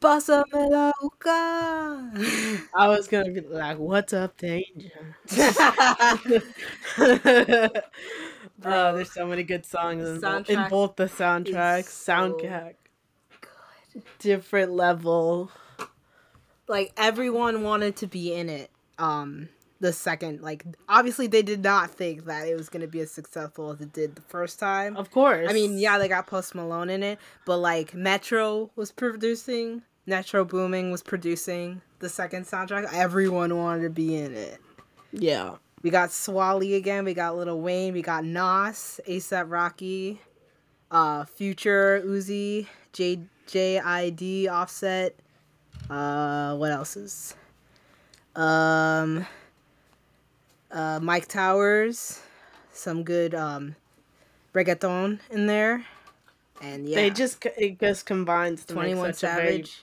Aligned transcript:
Pásamela 0.00 0.92
buscar. 1.00 2.12
I 2.74 2.88
was 2.88 3.08
gonna 3.08 3.30
be 3.32 3.40
like, 3.40 3.78
"What's 3.78 4.12
up, 4.12 4.36
danger?" 4.36 5.16
Bro, 8.58 8.96
there's 8.96 9.12
so 9.12 9.26
many 9.26 9.42
good 9.42 9.66
songs 9.66 10.08
in, 10.08 10.20
both, 10.20 10.50
in 10.50 10.68
both 10.68 10.96
the 10.96 11.06
soundtracks. 11.06 11.88
so 11.90 12.12
Soundtrack, 12.12 12.74
different 14.18 14.72
level. 14.72 15.50
like 16.68 16.92
everyone 16.96 17.62
wanted 17.62 17.96
to 17.96 18.06
be 18.06 18.32
in 18.34 18.48
it. 18.48 18.70
Um, 18.98 19.48
the 19.80 19.92
second, 19.92 20.40
like 20.42 20.64
obviously 20.88 21.26
they 21.26 21.42
did 21.42 21.62
not 21.62 21.90
think 21.90 22.24
that 22.24 22.48
it 22.48 22.56
was 22.56 22.68
gonna 22.68 22.86
be 22.88 23.00
as 23.00 23.10
successful 23.10 23.70
as 23.70 23.80
it 23.80 23.92
did 23.92 24.16
the 24.16 24.22
first 24.22 24.58
time. 24.58 24.96
Of 24.96 25.10
course. 25.10 25.46
I 25.48 25.52
mean, 25.52 25.78
yeah, 25.78 25.98
they 25.98 26.08
got 26.08 26.26
Post 26.26 26.54
Malone 26.54 26.90
in 26.90 27.02
it, 27.02 27.18
but 27.46 27.58
like 27.58 27.94
Metro 27.94 28.70
was 28.76 28.90
producing, 28.90 29.82
Metro 30.06 30.44
Boomin 30.44 30.90
was 30.90 31.02
producing 31.02 31.80
the 32.00 32.08
second 32.08 32.44
soundtrack. 32.46 32.92
Everyone 32.92 33.56
wanted 33.56 33.82
to 33.82 33.90
be 33.90 34.16
in 34.16 34.34
it. 34.34 34.58
yeah. 35.12 35.56
We 35.80 35.90
got 35.90 36.08
Swae 36.08 36.58
Lee 36.58 36.74
again. 36.74 37.04
We 37.04 37.14
got 37.14 37.36
Lil 37.36 37.60
Wayne. 37.60 37.92
We 37.94 38.02
got 38.02 38.24
Nas, 38.24 39.00
ASAP 39.06 39.48
Rocky, 39.48 40.20
uh, 40.90 41.24
Future, 41.24 42.02
Uzi, 42.04 42.66
J 42.92 43.20
JID, 43.46 44.48
Offset. 44.50 45.14
Uh, 45.88 46.56
what 46.56 46.72
else 46.72 46.96
is? 46.96 47.36
Um, 48.34 49.24
uh, 50.70 51.00
Myke 51.00 51.26
Towers, 51.28 52.20
some 52.72 53.02
good 53.04 53.34
um, 53.34 53.74
reggaeton 54.54 55.20
in 55.30 55.46
there, 55.46 55.84
and 56.60 56.88
yeah, 56.88 56.96
They 56.96 57.10
just 57.10 57.44
it 57.56 57.78
just 57.80 58.06
combines 58.06 58.64
to 58.66 58.74
Twenty 58.74 58.94
make 58.94 58.98
a 58.98 59.12
very, 59.12 59.12
Savage. 59.14 59.82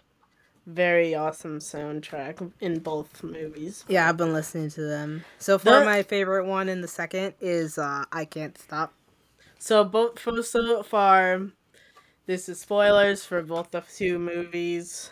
very 0.67 1.15
awesome 1.15 1.59
soundtrack 1.59 2.51
in 2.61 2.79
both 2.79 3.23
movies. 3.23 3.83
Yeah, 3.87 4.09
I've 4.09 4.17
been 4.17 4.33
listening 4.33 4.69
to 4.71 4.81
them. 4.81 5.23
So 5.39 5.57
far, 5.57 5.79
The- 5.79 5.85
my 5.85 6.03
favorite 6.03 6.45
one 6.45 6.69
in 6.69 6.81
the 6.81 6.87
second 6.87 7.33
is 7.39 7.77
uh, 7.77 8.05
"I 8.11 8.25
Can't 8.25 8.57
Stop." 8.57 8.93
So 9.59 9.83
both 9.83 10.19
for 10.19 10.43
so 10.43 10.83
far, 10.83 11.41
this 12.27 12.47
is 12.49 12.59
spoilers 12.59 13.25
for 13.25 13.41
both 13.41 13.71
the 13.71 13.81
two 13.81 14.19
movies. 14.19 15.09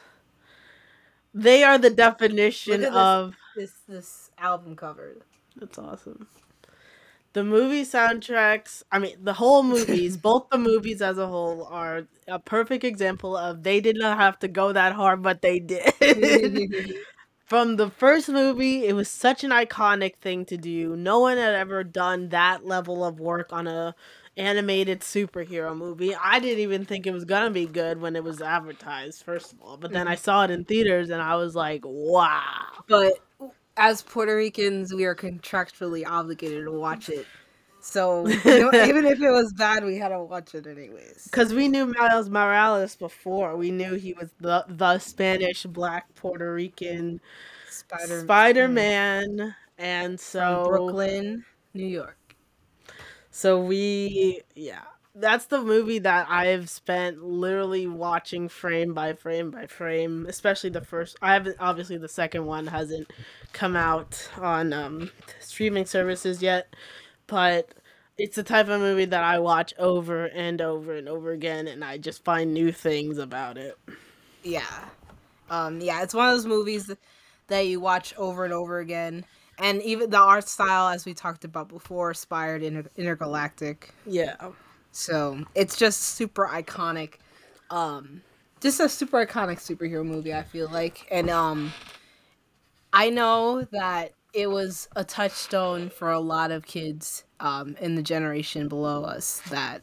They 1.34 1.64
are 1.64 1.80
the 1.80 1.90
definition 1.90 2.82
this. 2.82 2.94
of 2.94 3.36
This 3.56 3.72
this 3.88 4.30
album 4.38 4.76
cover. 4.76 5.18
That's 5.58 5.78
awesome. 5.78 6.28
The 7.34 7.44
movie 7.44 7.84
soundtracks, 7.84 8.84
I 8.92 9.00
mean, 9.00 9.16
the 9.22 9.34
whole 9.34 9.64
movies, 9.64 10.18
both 10.30 10.50
the 10.50 10.58
movies 10.58 11.02
as 11.02 11.18
a 11.18 11.28
whole, 11.28 11.66
are 11.66 12.08
a 12.28 12.40
perfect 12.40 12.84
example 12.84 13.36
of 13.36 13.64
they 13.64 13.82
did 13.82 13.98
not 13.98 14.18
have 14.18 14.38
to 14.40 14.48
go 14.48 14.72
that 14.72 14.94
hard, 14.94 15.24
but 15.24 15.42
they 15.42 15.60
did. 15.60 15.94
From 17.46 17.76
the 17.76 17.90
first 17.90 18.30
movie, 18.30 18.86
it 18.86 18.94
was 18.94 19.10
such 19.10 19.44
an 19.44 19.52
iconic 19.52 20.16
thing 20.18 20.46
to 20.46 20.58
do. 20.58 20.96
No 20.96 21.20
one 21.20 21.38
had 21.38 21.54
ever 21.54 21.84
done 21.84 22.30
that 22.30 22.66
level 22.66 23.04
of 23.04 23.20
work 23.20 23.52
on 23.52 23.68
a 23.68 23.96
animated 24.38 25.02
superhero 25.02 25.76
movie. 25.76 26.16
I 26.16 26.40
didn't 26.40 26.60
even 26.60 26.86
think 26.86 27.06
it 27.06 27.12
was 27.12 27.26
gonna 27.26 27.52
be 27.52 27.66
good 27.66 28.02
when 28.02 28.16
it 28.16 28.24
was 28.24 28.42
advertised, 28.42 29.24
first 29.24 29.54
of 29.54 29.62
all. 29.62 29.78
But 29.78 29.92
then 29.92 30.08
I 30.08 30.16
mm-hmm. 30.16 30.24
saw 30.24 30.44
it 30.46 30.52
in 30.52 30.66
theaters 30.66 31.10
and 31.10 31.22
I 31.22 31.36
was 31.36 31.56
like, 31.56 31.82
wow. 31.84 32.84
but 32.88 33.14
as 33.78 34.02
Puerto 34.02 34.36
Ricans, 34.36 34.94
we 34.94 35.06
are 35.06 35.16
contractually 35.16 36.06
obligated 36.06 36.66
to 36.66 36.72
watch 36.72 37.10
it. 37.10 37.26
So 37.80 38.28
you 38.46 38.72
know, 38.72 38.72
even 38.86 39.06
if 39.06 39.22
it 39.22 39.30
was 39.32 39.54
bad, 39.54 39.84
we 39.84 39.98
had 39.98 40.10
to 40.10 40.20
watch 40.24 40.56
it 40.56 40.68
anyways. 40.68 41.26
Because 41.26 41.54
we 41.54 41.68
knew 41.68 41.88
Miles 41.88 42.30
Morales 42.30 42.96
before. 42.96 43.58
We 43.58 43.72
knew 43.72 43.96
he 43.96 44.14
was 44.14 44.30
the 44.40 44.66
the 44.68 45.00
Spanish 45.00 45.64
black 45.64 46.14
Puerto 46.16 46.54
Rican 46.54 47.20
Spider 47.70 48.22
Spider 48.22 48.68
Man. 48.68 49.56
And 49.78 50.20
from 50.20 50.64
so 50.64 50.66
Brooklyn, 50.68 51.46
New 51.74 51.86
York. 51.88 52.36
So 53.32 53.60
we, 53.60 54.42
yeah, 54.56 54.84
that's 55.16 55.46
the 55.46 55.62
movie 55.62 56.00
that 56.00 56.28
I've 56.30 56.70
spent 56.70 57.24
literally 57.24 57.86
watching 57.86 58.50
frame 58.50 58.94
by 58.94 59.14
frame 59.14 59.52
by 59.52 59.68
frame, 59.68 60.26
especially 60.28 60.72
the 60.72 60.82
first. 60.82 61.18
I 61.22 61.34
haven't, 61.34 61.58
obviously, 61.60 61.98
the 61.98 62.08
second 62.08 62.46
one 62.46 62.68
hasn't 62.68 63.12
come 63.52 63.76
out 63.76 64.30
on 64.38 64.74
um, 64.74 65.12
streaming 65.40 65.86
services 65.86 66.42
yet, 66.42 66.74
but 67.28 67.70
it's 68.18 68.36
the 68.36 68.44
type 68.44 68.70
of 68.70 68.82
movie 68.82 69.06
that 69.06 69.24
I 69.24 69.40
watch 69.40 69.74
over 69.78 70.26
and 70.26 70.62
over 70.62 70.96
and 70.96 71.08
over 71.08 71.32
again, 71.32 71.68
and 71.68 71.84
I 71.84 71.98
just 71.98 72.24
find 72.24 72.54
new 72.54 72.72
things 72.72 73.18
about 73.20 73.58
it. 73.58 73.78
Yeah. 74.44 74.62
Um, 75.50 75.80
yeah, 75.80 76.02
it's 76.02 76.14
one 76.14 76.30
of 76.30 76.36
those 76.36 76.46
movies 76.48 76.92
that 77.48 77.68
you 77.68 77.80
watch 77.80 78.14
over 78.18 78.46
and 78.46 78.54
over 78.54 78.80
again. 78.80 79.26
And 79.60 79.84
even 79.84 80.10
the 80.10 80.18
art 80.18 80.48
style, 80.48 80.90
as 80.90 81.06
we 81.06 81.14
talked 81.14 81.46
about 81.46 81.70
before, 81.70 82.10
inspired 82.10 82.64
inter- 82.64 82.90
intergalactic. 82.98 83.94
Yeah. 84.08 84.36
So 84.94 85.44
it's 85.56 85.76
just 85.76 86.00
super 86.02 86.48
iconic. 86.48 87.16
Um, 87.70 88.22
just 88.62 88.80
a 88.80 88.88
super 88.88 89.26
iconic 89.26 89.58
superhero 89.58 90.06
movie. 90.06 90.34
I 90.34 90.44
feel 90.44 90.70
like, 90.70 91.08
and 91.12 91.30
um, 91.30 91.74
I 92.94 93.10
know 93.10 93.64
that 93.72 94.14
it 94.34 94.50
was 94.50 94.88
a 94.96 95.04
touchstone 95.04 95.90
for 95.90 96.12
a 96.12 96.20
lot 96.20 96.52
of 96.52 96.66
kids 96.66 97.24
um, 97.40 97.76
in 97.82 97.96
the 97.96 98.04
generation 98.04 98.68
below 98.68 99.04
us 99.04 99.42
that 99.50 99.82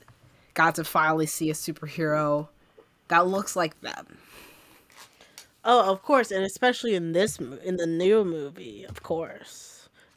got 0.55 0.77
to 0.77 0.85
finally 0.85 1.27
see 1.27 1.51
a 1.51 1.55
superhero 1.55 2.49
that 3.09 3.27
looks 3.27 3.57
like 3.57 3.81
them. 3.81 4.19
Oh, 5.65 5.93
of 5.93 6.03
course, 6.03 6.31
and 6.31 6.45
especially 6.45 6.95
in 6.95 7.13
this 7.13 7.39
in 7.39 7.77
the 7.77 7.87
new 7.87 8.25
movie, 8.25 8.85
of 8.85 9.03
course. 9.03 9.70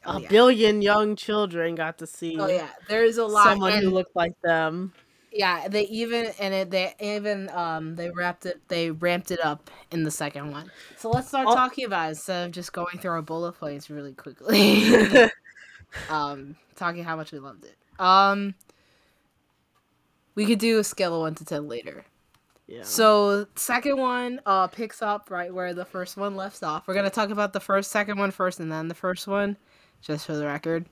Oh, 0.06 0.16
a 0.18 0.20
yeah. 0.20 0.28
billion 0.28 0.82
young 0.82 1.16
children 1.16 1.74
got 1.74 1.98
to 1.98 2.06
see 2.06 2.36
Oh 2.38 2.46
yeah, 2.46 2.68
there's 2.88 3.16
a 3.18 3.24
lot. 3.26 3.44
someone 3.44 3.72
who 3.72 3.78
and- 3.78 3.92
looked 3.92 4.14
like 4.16 4.34
them. 4.42 4.92
Yeah, 5.36 5.66
they 5.66 5.82
even 5.88 6.26
and 6.38 6.54
it, 6.54 6.70
they 6.70 6.94
even 7.00 7.48
um 7.50 7.96
they 7.96 8.08
wrapped 8.10 8.46
it 8.46 8.60
they 8.68 8.92
ramped 8.92 9.32
it 9.32 9.40
up 9.44 9.68
in 9.90 10.04
the 10.04 10.10
second 10.10 10.52
one. 10.52 10.70
So 10.96 11.10
let's 11.10 11.26
start 11.26 11.48
Oh. 11.48 11.54
talking 11.56 11.84
about 11.86 12.06
it 12.06 12.10
instead 12.10 12.46
of 12.46 12.52
just 12.52 12.72
going 12.72 12.98
through 12.98 13.10
our 13.10 13.22
bullet 13.22 13.54
points 13.58 13.90
really 13.90 14.12
quickly. 14.12 14.84
um, 16.08 16.54
talking 16.76 17.02
how 17.02 17.16
much 17.16 17.32
we 17.32 17.40
loved 17.40 17.64
it. 17.64 17.76
Um, 17.98 18.54
we 20.34 20.46
could 20.46 20.58
do 20.58 20.78
a 20.78 20.84
scale 20.84 21.14
of 21.14 21.20
one 21.20 21.34
to 21.36 21.44
ten 21.44 21.66
later. 21.68 22.04
yeah. 22.66 22.82
So 22.84 23.46
second 23.56 23.98
one 23.98 24.40
uh 24.46 24.66
picks 24.68 25.02
up 25.02 25.30
right 25.30 25.52
where 25.52 25.74
the 25.74 25.84
first 25.84 26.16
one 26.16 26.36
left 26.36 26.62
off. 26.62 26.86
We're 26.86 26.94
gonna 26.94 27.10
talk 27.10 27.30
about 27.30 27.52
the 27.52 27.60
first 27.60 27.90
second 27.90 28.18
one 28.18 28.30
first 28.30 28.60
and 28.60 28.70
then 28.70 28.88
the 28.88 28.94
first 28.94 29.26
one, 29.26 29.56
just 30.04 30.26
for 30.26 30.34
the 30.34 30.44
record. 30.46 30.86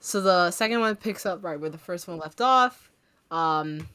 So 0.00 0.20
the 0.20 0.50
second 0.50 0.80
one 0.80 0.96
picks 0.96 1.24
up 1.26 1.44
right 1.44 1.60
where 1.60 1.70
the 1.70 1.78
first 1.78 2.08
one 2.08 2.18
left 2.18 2.40
off. 2.40 2.90
Um 3.30 3.88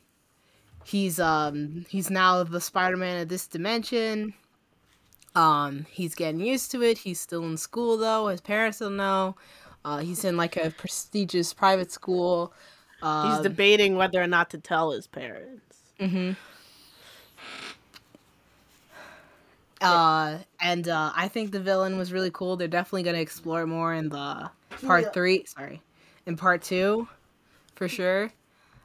he's 0.85 1.19
um 1.19 1.85
he's 1.89 2.09
now 2.09 2.43
the 2.43 2.61
Spider-Man 2.61 3.21
of 3.21 3.29
this 3.29 3.47
dimension. 3.47 4.33
Um 5.35 5.85
he's 5.89 6.15
getting 6.15 6.39
used 6.41 6.71
to 6.71 6.81
it. 6.81 6.99
He's 6.99 7.19
still 7.19 7.43
in 7.45 7.57
school 7.57 7.97
though. 7.97 8.27
His 8.27 8.41
parents 8.41 8.79
don't 8.79 8.97
know. 8.97 9.35
Uh 9.83 9.97
he's 9.97 10.23
in 10.23 10.37
like 10.37 10.57
a 10.57 10.71
prestigious 10.71 11.53
private 11.53 11.91
school. 11.91 12.53
Um, 13.01 13.31
He's 13.31 13.39
debating 13.41 13.95
whether 13.95 14.21
or 14.21 14.27
not 14.27 14.49
to 14.49 14.57
tell 14.57 14.91
his 14.91 15.07
parents. 15.07 15.77
Mm-hmm. 15.99 16.31
Uh, 19.81 20.39
and 20.61 20.87
uh, 20.89 21.11
I 21.15 21.27
think 21.27 21.51
the 21.51 21.59
villain 21.59 21.97
was 21.97 22.11
really 22.11 22.31
cool. 22.31 22.57
They're 22.57 22.67
definitely 22.67 23.03
gonna 23.03 23.19
explore 23.19 23.65
more 23.65 23.93
in 23.93 24.09
the 24.09 24.49
part 24.85 25.03
Yeah. 25.05 25.11
three. 25.11 25.45
Sorry, 25.45 25.81
in 26.25 26.35
part 26.35 26.61
two, 26.61 27.07
for 27.75 27.87
sure. 27.87 28.31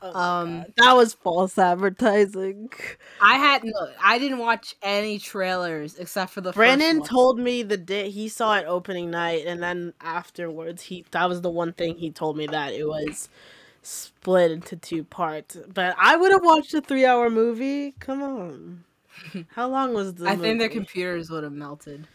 Um, 0.03 0.67
That 0.77 0.93
was 0.93 1.15
false 1.15 1.57
advertising. 1.57 2.69
I 3.23 3.37
had 3.39 3.65
no, 3.65 3.73
I 4.03 4.19
didn't 4.19 4.37
watch 4.39 4.77
any 4.83 5.19
trailers 5.19 5.97
except 5.97 6.31
for 6.33 6.43
the 6.43 6.53
Brandon 6.53 6.99
first 6.99 7.01
one. 7.01 7.09
told 7.09 7.39
me 7.39 7.63
the 7.63 7.79
day 7.79 8.11
he 8.11 8.29
saw 8.29 8.57
it 8.59 8.67
opening 8.69 9.11
night, 9.11 9.47
and 9.47 9.63
then 9.63 9.95
afterwards, 10.03 10.83
he 10.83 11.07
that 11.13 11.27
was 11.29 11.41
the 11.41 11.49
one 11.51 11.73
thing 11.73 11.97
he 11.97 12.11
told 12.11 12.37
me 12.37 12.47
that 12.49 12.75
it 12.75 12.87
was 12.87 13.31
split 13.83 14.51
into 14.51 14.77
two 14.77 15.05
parts. 15.05 15.57
But 15.73 15.97
I 15.99 16.17
would 16.17 16.33
have 16.33 16.45
watched 16.45 16.75
a 16.75 16.83
three-hour 16.83 17.31
movie. 17.31 17.93
Come 17.99 18.23
on, 18.23 18.85
how 19.49 19.69
long 19.69 19.95
was 19.95 20.15
the? 20.15 20.29
I 20.29 20.37
think 20.37 20.59
their 20.59 20.69
computers 20.69 21.31
would 21.31 21.45
have 21.45 21.53
melted. 21.53 22.07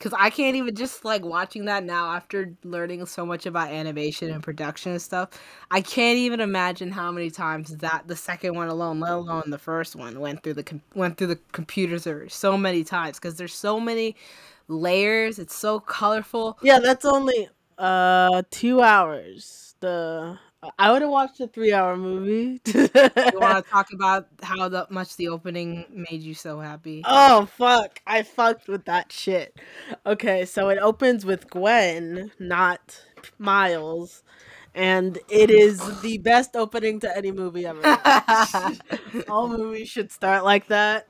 Cause 0.00 0.12
I 0.18 0.28
can't 0.28 0.54
even 0.56 0.74
just 0.74 1.02
like 1.06 1.24
watching 1.24 1.64
that 1.64 1.82
now 1.82 2.12
after 2.12 2.52
learning 2.62 3.06
so 3.06 3.24
much 3.24 3.46
about 3.46 3.70
animation 3.70 4.30
and 4.30 4.42
production 4.42 4.92
and 4.92 5.00
stuff. 5.00 5.30
I 5.70 5.80
can't 5.80 6.18
even 6.18 6.40
imagine 6.40 6.90
how 6.90 7.10
many 7.10 7.30
times 7.30 7.74
that 7.78 8.06
the 8.06 8.16
second 8.16 8.54
one 8.54 8.68
alone, 8.68 9.00
let 9.00 9.12
alone 9.12 9.44
the 9.46 9.56
first 9.56 9.96
one, 9.96 10.20
went 10.20 10.42
through 10.42 10.54
the 10.54 10.80
went 10.94 11.16
through 11.16 11.28
the 11.28 11.38
computers 11.52 12.06
or 12.06 12.28
so 12.28 12.58
many 12.58 12.84
times. 12.84 13.18
Cause 13.18 13.36
there's 13.36 13.54
so 13.54 13.80
many 13.80 14.14
layers. 14.68 15.38
It's 15.38 15.54
so 15.54 15.80
colorful. 15.80 16.58
Yeah, 16.60 16.80
that's 16.80 17.06
only 17.06 17.48
uh 17.78 18.42
two 18.50 18.82
hours. 18.82 19.74
The 19.80 20.38
I 20.78 20.90
would 20.92 21.02
have 21.02 21.10
watched 21.10 21.40
a 21.40 21.48
three-hour 21.48 21.96
movie. 21.96 22.60
You 23.30 23.38
want 23.40 23.64
to 23.64 23.70
talk 23.70 23.92
about 23.92 24.28
how 24.42 24.68
the, 24.68 24.86
much 24.90 25.16
the 25.16 25.28
opening 25.28 25.86
made 25.90 26.22
you 26.22 26.34
so 26.34 26.60
happy? 26.60 27.06
oh 27.06 27.46
fuck! 27.46 28.00
I 28.06 28.22
fucked 28.22 28.68
with 28.68 28.84
that 28.86 29.12
shit. 29.12 29.56
Okay, 30.06 30.44
so 30.44 30.68
it 30.68 30.78
opens 30.78 31.24
with 31.24 31.50
Gwen, 31.50 32.32
not 32.38 33.00
Miles, 33.38 34.22
and 34.74 35.18
it 35.28 35.50
is 35.50 36.00
the 36.00 36.18
best 36.18 36.56
opening 36.56 37.00
to 37.00 37.16
any 37.16 37.32
movie 37.32 37.66
ever. 37.66 37.98
All 39.28 39.48
movies 39.48 39.88
should 39.88 40.10
start 40.12 40.44
like 40.44 40.66
that. 40.68 41.08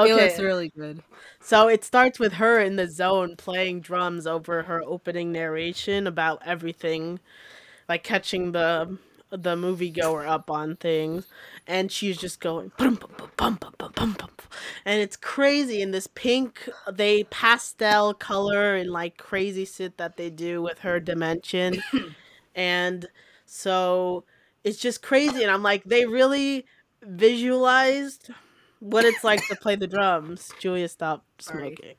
It 0.00 0.14
Okay, 0.14 0.14
looks 0.14 0.38
really 0.38 0.70
good. 0.70 1.02
so 1.40 1.68
it 1.68 1.84
starts 1.84 2.18
with 2.18 2.34
her 2.34 2.60
in 2.60 2.76
the 2.76 2.88
zone 2.88 3.36
playing 3.36 3.80
drums 3.80 4.26
over 4.26 4.62
her 4.64 4.82
opening 4.84 5.32
narration 5.32 6.06
about 6.06 6.42
everything, 6.46 7.20
like 7.88 8.02
catching 8.02 8.52
the 8.52 8.98
the 9.30 9.56
moviegoer 9.56 10.26
up 10.28 10.50
on 10.50 10.76
things, 10.76 11.26
and 11.66 11.90
she's 11.90 12.16
just 12.18 12.40
going 12.40 12.70
bum, 12.78 12.98
bum, 13.36 13.58
bum, 13.58 13.58
and 14.84 15.00
it's 15.00 15.16
crazy 15.16 15.82
in 15.82 15.90
this 15.90 16.06
pink 16.06 16.68
they 16.92 17.24
pastel 17.24 18.14
color 18.14 18.76
and 18.76 18.90
like 18.90 19.16
crazy 19.16 19.64
shit 19.64 19.96
that 19.96 20.16
they 20.16 20.30
do 20.30 20.62
with 20.62 20.80
her 20.80 21.00
dimension, 21.00 21.82
and 22.54 23.06
so 23.46 24.24
it's 24.62 24.78
just 24.78 25.02
crazy, 25.02 25.42
and 25.42 25.50
I'm 25.50 25.62
like 25.62 25.84
they 25.84 26.06
really 26.06 26.64
visualized 27.02 28.30
what 28.80 29.04
it's 29.04 29.24
like 29.24 29.46
to 29.48 29.56
play 29.56 29.76
the 29.76 29.86
drums. 29.86 30.52
Julia, 30.60 30.88
stop 30.88 31.24
Sorry. 31.38 31.74
smoking. 31.74 31.94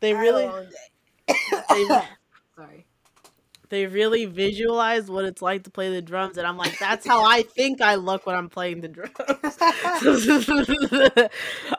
They 0.00 0.14
really, 0.14 0.50
they, 1.26 1.84
Sorry. 2.56 2.86
They 3.70 3.86
really 3.86 4.26
visualize 4.26 5.10
what 5.10 5.24
it's 5.24 5.40
like 5.40 5.64
to 5.64 5.70
play 5.70 5.90
the 5.92 6.02
drums, 6.02 6.36
and 6.36 6.46
I'm 6.46 6.56
like, 6.58 6.78
that's 6.78 7.06
how 7.06 7.24
I 7.24 7.42
think 7.42 7.80
I 7.80 7.94
look 7.94 8.26
when 8.26 8.36
I'm 8.36 8.48
playing 8.48 8.82
the 8.82 8.88
drums. 8.88 9.10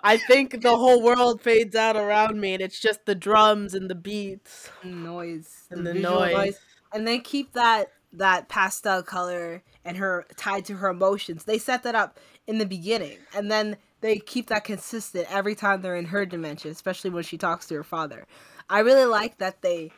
I 0.04 0.18
think 0.28 0.62
the 0.62 0.76
whole 0.76 1.02
world 1.02 1.42
fades 1.42 1.76
out 1.76 1.96
around 1.96 2.40
me, 2.40 2.54
and 2.54 2.62
it's 2.62 2.80
just 2.80 3.06
the 3.06 3.16
drums 3.16 3.74
and 3.74 3.90
the 3.90 3.96
beats. 3.96 4.70
noise 4.84 5.68
And 5.70 5.86
the 5.86 5.94
visual 5.94 6.20
noise. 6.20 6.60
and 6.94 7.08
they 7.08 7.20
keep 7.20 7.54
that 7.54 7.92
that 8.14 8.50
pastel 8.50 9.02
color 9.04 9.64
and 9.86 9.96
her 9.98 10.26
tied 10.36 10.66
to 10.66 10.74
her 10.76 10.90
emotions 10.90 11.46
they 11.46 11.58
set 11.58 11.82
that 11.84 11.96
up 11.96 12.20
in 12.46 12.58
the 12.58 12.66
beginning 12.66 13.18
and 13.34 13.50
then 13.50 13.78
they 14.02 14.18
keep 14.20 14.48
that 14.48 14.66
consistent 14.66 15.26
every 15.34 15.56
time 15.56 15.82
they're 15.82 15.96
in 15.96 16.04
her 16.04 16.26
dimension 16.26 16.72
especially 16.72 17.10
when 17.10 17.24
she 17.24 17.38
talks 17.38 17.68
to 17.68 17.74
her 17.74 17.86
father 17.86 18.28
i 18.70 18.80
really 18.80 19.06
like 19.06 19.38
that 19.38 19.62
they 19.62 19.90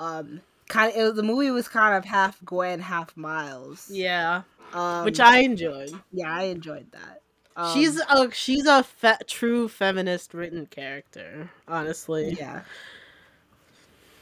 um 0.00 0.40
kind 0.70 0.96
of 0.96 1.16
the 1.16 1.22
movie 1.22 1.50
was 1.50 1.68
kind 1.68 1.94
of 1.96 2.04
half 2.06 2.42
gwen 2.44 2.80
half 2.80 3.14
miles 3.16 3.90
Yeah, 3.92 4.42
um, 4.72 5.04
which 5.04 5.20
I 5.20 5.40
enjoyed. 5.40 5.92
yeah 6.12 6.32
i 6.34 6.44
enjoyed 6.44 6.90
that 6.92 7.20
um, 7.56 7.74
she's 7.74 8.00
a 8.00 8.30
she's 8.32 8.64
a 8.66 8.82
fe- 8.82 9.18
true 9.26 9.68
feminist 9.68 10.32
written 10.32 10.64
character, 10.66 11.50
honestly. 11.68 12.34
yeah 12.38 12.62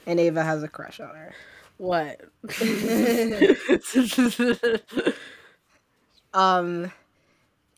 and 0.07 0.19
ava 0.19 0.43
has 0.43 0.63
a 0.63 0.69
crush 0.69 0.99
on 1.01 1.15
her 1.15 1.35
What? 1.77 2.21
Um, 6.35 6.93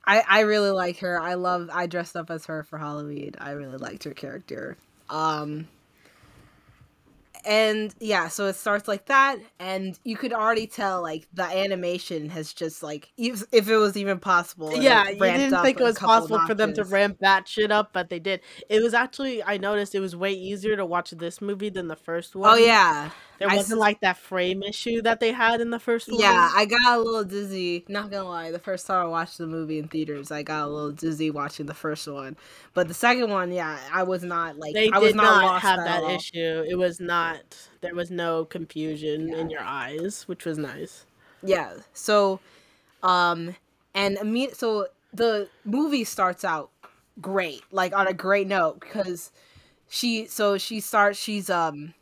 I 0.04 0.22
I 0.28 0.40
really 0.40 0.70
like 0.70 0.98
her. 0.98 1.20
I 1.20 1.34
love. 1.34 1.70
I 1.72 1.86
dressed 1.86 2.16
up 2.16 2.30
as 2.30 2.46
her 2.46 2.62
for 2.64 2.78
Halloween. 2.78 3.32
I 3.38 3.52
really 3.52 3.76
liked 3.78 4.04
her 4.04 4.12
character. 4.12 4.76
Um, 5.08 5.68
and 7.44 7.94
yeah, 8.00 8.28
so 8.28 8.46
it 8.46 8.56
starts 8.56 8.88
like 8.88 9.06
that, 9.06 9.38
and 9.58 9.98
you 10.04 10.16
could 10.16 10.32
already 10.32 10.66
tell 10.66 11.02
like 11.02 11.26
the 11.32 11.44
animation 11.44 12.30
has 12.30 12.52
just 12.52 12.82
like 12.82 13.12
if, 13.16 13.42
if 13.52 13.68
it 13.68 13.76
was 13.76 13.96
even 13.96 14.18
possible. 14.18 14.74
yeah, 14.76 15.08
you 15.08 15.18
didn't 15.18 15.62
think 15.62 15.80
it 15.80 15.84
was 15.84 15.98
possible 15.98 16.40
for 16.46 16.54
them 16.54 16.74
to 16.74 16.84
ramp 16.84 17.18
that 17.20 17.48
shit 17.48 17.70
up, 17.70 17.92
but 17.92 18.10
they 18.10 18.18
did. 18.18 18.40
It 18.68 18.82
was 18.82 18.94
actually 18.94 19.42
I 19.42 19.56
noticed 19.56 19.94
it 19.94 20.00
was 20.00 20.16
way 20.16 20.32
easier 20.32 20.76
to 20.76 20.84
watch 20.84 21.10
this 21.10 21.40
movie 21.40 21.70
than 21.70 21.88
the 21.88 21.96
first 21.96 22.34
oh, 22.36 22.40
one. 22.40 22.50
Oh 22.50 22.56
yeah, 22.56 23.10
there 23.40 23.48
wasn't 23.48 23.78
s- 23.78 23.80
like 23.80 24.00
that 24.02 24.18
frame 24.18 24.62
issue 24.62 25.02
that 25.02 25.18
they 25.20 25.32
had 25.32 25.60
in 25.60 25.70
the 25.70 25.80
first 25.80 26.08
one. 26.08 26.20
Yeah, 26.20 26.50
I 26.54 26.66
got 26.66 26.98
a 26.98 27.00
little 27.00 27.24
dizzy. 27.24 27.84
Not 27.88 28.10
gonna 28.12 28.28
lie, 28.28 28.52
the 28.52 28.60
first 28.60 28.86
time 28.86 29.04
I 29.06 29.08
watched 29.08 29.38
the 29.38 29.48
movie 29.48 29.80
in 29.80 29.88
theaters, 29.88 30.30
I 30.30 30.44
got 30.44 30.66
a 30.66 30.68
little 30.68 30.92
dizzy 30.92 31.30
watching 31.32 31.66
the 31.66 31.74
first 31.74 32.06
one. 32.06 32.36
But 32.74 32.86
the 32.88 32.94
second 32.94 33.30
one, 33.30 33.50
yeah, 33.50 33.78
I 33.92 34.04
was 34.04 34.22
not 34.22 34.58
like 34.58 34.74
they 34.74 34.90
I 34.92 34.98
was 34.98 35.08
did 35.08 35.16
not, 35.16 35.24
not, 35.24 35.44
lost 35.46 35.62
have 35.64 35.78
that 35.84 36.02
all. 36.04 36.10
issue. 36.10 36.64
It 36.68 36.76
was 36.76 37.00
not. 37.00 37.40
There 37.80 37.94
was 37.94 38.10
no 38.10 38.44
confusion 38.44 39.28
Yeah. 39.30 39.38
in 39.38 39.50
your 39.50 39.62
eyes, 39.62 40.24
which 40.28 40.44
was 40.44 40.58
nice. 40.58 41.06
Yeah. 41.42 41.72
So, 41.94 42.40
um, 43.02 43.56
and 43.94 44.16
imme- 44.18 44.54
so 44.54 44.88
the 45.12 45.48
movie 45.64 46.04
starts 46.04 46.44
out 46.44 46.70
great, 47.20 47.62
like 47.72 47.94
on 47.94 48.06
a 48.06 48.14
great 48.14 48.46
note 48.46 48.80
because 48.80 49.30
she. 49.88 50.26
So 50.26 50.58
she 50.58 50.80
starts. 50.80 51.18
She's 51.18 51.48
um. 51.50 51.94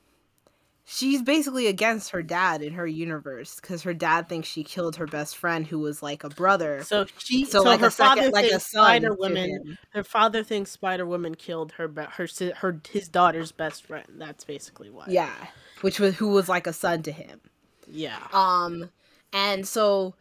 She's 0.90 1.20
basically 1.20 1.66
against 1.66 2.12
her 2.12 2.22
dad 2.22 2.62
in 2.62 2.72
her 2.72 2.86
universe 2.86 3.56
because 3.60 3.82
her 3.82 3.92
dad 3.92 4.26
thinks 4.26 4.48
she 4.48 4.64
killed 4.64 4.96
her 4.96 5.06
best 5.06 5.36
friend 5.36 5.66
who 5.66 5.78
was 5.78 6.02
like 6.02 6.24
a 6.24 6.30
brother. 6.30 6.82
So 6.82 7.04
she, 7.18 7.44
So, 7.44 7.62
so, 7.62 7.62
like 7.62 7.80
her 7.80 7.88
a 7.88 7.90
second, 7.90 8.16
father 8.16 8.30
like 8.30 8.46
a 8.46 8.48
thinks 8.48 8.70
son 8.70 8.82
Spider 8.84 9.14
Woman. 9.14 9.78
Her 9.90 10.02
father 10.02 10.42
thinks 10.42 10.70
Spider 10.70 11.04
Woman 11.04 11.34
killed 11.34 11.72
her, 11.72 11.92
her, 12.12 12.26
her, 12.56 12.80
his 12.90 13.06
daughter's 13.08 13.52
best 13.52 13.86
friend. 13.86 14.06
That's 14.16 14.44
basically 14.44 14.88
why. 14.88 15.04
Yeah, 15.08 15.34
which 15.82 16.00
was 16.00 16.16
who 16.16 16.28
was 16.28 16.48
like 16.48 16.66
a 16.66 16.72
son 16.72 17.02
to 17.02 17.12
him. 17.12 17.40
yeah. 17.86 18.26
Um, 18.32 18.88
and 19.30 19.68
so 19.68 20.14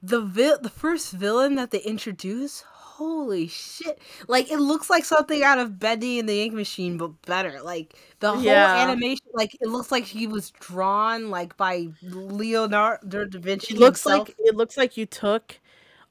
the 0.00 0.20
vil- 0.20 0.60
the 0.60 0.70
first 0.70 1.10
villain 1.12 1.56
that 1.56 1.72
they 1.72 1.80
introduce, 1.80 2.62
holy 2.98 3.48
shit! 3.48 4.00
Like 4.28 4.50
it 4.50 4.58
looks 4.58 4.90
like 4.90 5.04
something 5.04 5.42
out 5.42 5.58
of 5.58 5.78
Bendy 5.78 6.18
and 6.18 6.28
the 6.28 6.42
Ink 6.42 6.54
Machine, 6.54 6.96
but 6.98 7.20
better. 7.22 7.62
Like 7.62 7.94
the 8.20 8.38
whole 8.38 8.68
Yeah. 8.68 8.72
animation, 8.72 9.26
like 9.34 9.54
it 9.60 9.68
looks 9.68 9.90
like 9.92 10.04
he 10.04 10.26
was 10.26 10.50
drawn 10.52 11.30
like 11.30 11.56
by 11.56 11.88
Leonardo 12.02 13.24
da 13.26 13.38
Vinci. 13.40 13.74
It 13.74 13.78
looks 13.78 14.04
himself. 14.04 14.28
like 14.28 14.34
it 14.38 14.54
looks 14.56 14.76
like 14.76 14.96
you 14.96 15.06
took 15.06 15.60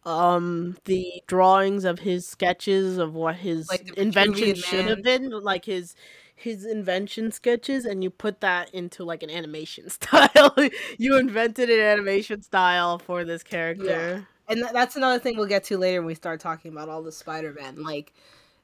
um 0.05 0.77
the 0.85 1.23
drawings 1.27 1.85
of 1.85 1.99
his 1.99 2.27
sketches 2.27 2.97
of 2.97 3.13
what 3.15 3.37
his 3.37 3.69
Like 3.69 3.91
invention 3.97 4.55
should 4.55 4.87
have 4.87 5.03
been 5.03 5.29
like 5.31 5.65
his 5.65 5.95
his 6.35 6.65
invention 6.65 7.31
sketches 7.31 7.85
and 7.85 8.03
you 8.03 8.09
put 8.11 8.41
that 8.41 8.73
into 8.73 9.03
like 9.05 9.23
an 9.23 9.29
animation 9.31 9.89
style 9.91 10.55
you 10.97 11.17
invented 11.19 11.69
an 11.69 11.79
animation 11.81 12.41
style 12.43 12.99
for 12.99 13.25
this 13.25 13.43
character 13.43 14.27
and 14.47 14.59
th- 14.59 14.71
that's 14.71 14.95
another 14.95 15.19
thing 15.19 15.37
we'll 15.37 15.47
get 15.47 15.63
to 15.65 15.77
later 15.77 15.99
when 16.01 16.07
we 16.07 16.15
start 16.15 16.39
talking 16.39 16.71
about 16.71 16.89
all 16.89 17.03
the 17.03 17.11
Spider-Man. 17.11 17.83
Like 17.83 18.13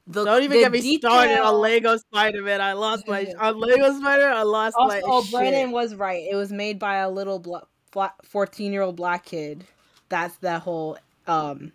the 0.06 0.24
don't 0.24 0.42
even 0.42 0.58
get 0.60 0.72
me 0.72 0.98
started 0.98 1.40
on 1.40 1.54
lego 1.60 1.96
spider-man 1.96 2.60
i 2.60 2.74
lost 2.74 3.08
my 3.08 3.26
on 3.40 3.58
lego 3.58 3.90
spider 3.98 4.28
i 4.28 4.42
lost 4.42 4.76
Also, 4.78 4.96
my 4.96 5.02
oh. 5.02 5.26
Brandon 5.30 5.70
was 5.70 5.94
right. 5.94 6.26
It 6.30 6.34
was 6.36 6.52
made 6.52 6.78
by 6.78 6.96
a 6.96 7.08
little 7.08 7.38
bla- 7.38 7.66
bla- 7.90 8.12
14-year-old 8.30 8.96
black 8.96 9.24
kid. 9.24 9.64
That's 10.10 10.36
that 10.38 10.60
whole 10.60 10.98
um 11.26 11.72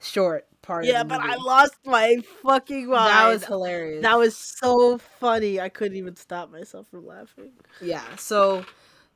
short 0.00 0.46
part 0.62 0.84
yeah 0.84 1.04
but 1.04 1.20
i 1.20 1.36
lost 1.36 1.76
my 1.84 2.16
fucking 2.42 2.86
mind 2.88 3.06
That 3.08 3.28
was 3.28 3.44
hilarious. 3.44 4.02
that 4.02 4.18
was 4.18 4.36
so 4.36 4.98
funny 4.98 5.60
i 5.60 5.68
couldn't 5.68 5.96
even 5.96 6.16
stop 6.16 6.50
myself 6.50 6.88
from 6.88 7.06
laughing 7.06 7.52
yeah, 7.80 8.02
so 8.16 8.64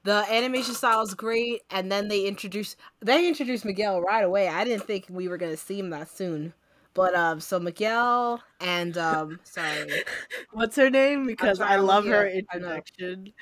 the 0.04 0.24
animation 0.30 0.74
style 0.74 1.00
is 1.02 1.14
great 1.14 1.62
and 1.70 1.90
then 1.90 2.08
they 2.08 2.26
introduce 2.26 2.76
they 3.00 3.26
introduced 3.28 3.64
Miguel 3.64 4.00
right 4.00 4.24
away. 4.24 4.48
I 4.48 4.64
didn't 4.64 4.84
think 4.84 5.06
we 5.08 5.28
were 5.28 5.36
going 5.38 5.52
to 5.52 5.56
see 5.56 5.78
him 5.78 5.90
that 5.90 6.08
soon. 6.08 6.54
But 6.94 7.14
um 7.14 7.40
so 7.40 7.60
Miguel 7.60 8.42
and 8.60 8.96
um 8.96 9.40
sorry. 9.44 10.04
What's 10.52 10.76
her 10.76 10.90
name? 10.90 11.26
Because 11.26 11.60
I 11.60 11.76
love 11.76 12.04
look 12.04 12.14
her 12.14 12.26
it 12.26 12.44
up. 12.44 12.56
I 12.56 12.58
know. 12.58 12.74
introduction. 12.74 13.32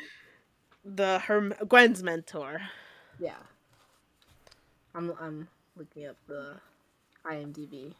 The 0.85 1.21
her 1.21 1.51
Gwen's 1.69 2.03
mentor. 2.03 2.61
Yeah. 3.19 3.35
I'm 4.95 5.13
I'm 5.21 5.49
looking 5.77 6.07
up 6.07 6.17
the 6.27 6.55
IMDb. 7.25 7.93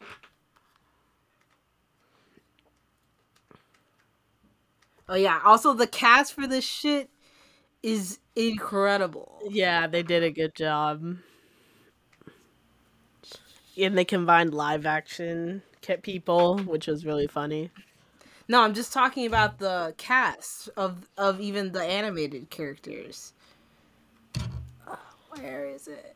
Oh 5.09 5.15
yeah, 5.15 5.39
also 5.45 5.73
the 5.73 5.87
cast 5.87 6.33
for 6.33 6.47
this 6.47 6.65
shit 6.65 7.09
is 7.87 8.19
incredible. 8.35 9.39
Yeah, 9.47 9.87
they 9.87 10.03
did 10.03 10.21
a 10.21 10.29
good 10.29 10.53
job. 10.53 11.17
And 13.77 13.97
they 13.97 14.03
combined 14.03 14.53
live 14.53 14.85
action 14.85 15.61
people, 16.01 16.57
which 16.59 16.87
was 16.87 17.05
really 17.05 17.27
funny. 17.27 17.71
No, 18.49 18.61
I'm 18.61 18.73
just 18.73 18.91
talking 18.91 19.25
about 19.25 19.59
the 19.59 19.93
cast 19.97 20.69
of 20.75 21.07
of 21.17 21.39
even 21.39 21.71
the 21.71 21.81
animated 21.81 22.49
characters. 22.49 23.31
Oh, 24.85 24.99
where 25.29 25.65
is 25.67 25.87
it? 25.87 26.15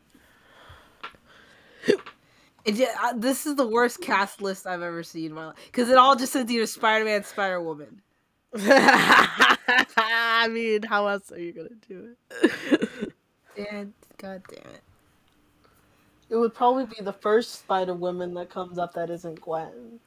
It, 2.65 2.75
ju- 2.75 2.85
uh, 3.01 3.13
this 3.15 3.45
is 3.45 3.55
the 3.55 3.67
worst 3.67 4.01
cast 4.01 4.41
list 4.41 4.67
I've 4.67 4.81
ever 4.81 5.03
seen 5.03 5.27
in 5.27 5.33
my 5.33 5.47
life 5.47 5.55
because 5.65 5.89
it 5.89 5.97
all 5.97 6.17
just 6.17 6.33
says 6.33 6.51
either 6.51 6.65
Spider 6.65 7.05
Man, 7.05 7.23
Spider 7.23 7.61
Woman. 7.61 8.01
I 8.55 10.47
mean, 10.51 10.83
how 10.83 11.07
else 11.07 11.31
are 11.31 11.39
you 11.39 11.53
gonna 11.53 11.69
do 11.87 12.15
it? 12.41 13.13
And 13.69 13.93
god 14.17 14.43
damn 14.49 14.73
it. 14.73 14.81
It 16.29 16.35
would 16.37 16.53
probably 16.53 16.85
be 16.85 17.01
the 17.01 17.13
first 17.13 17.59
Spider 17.59 17.93
Woman 17.93 18.33
that 18.35 18.49
comes 18.49 18.77
up 18.77 18.93
that 18.93 19.09
isn't 19.09 19.41
Gwen. 19.41 19.99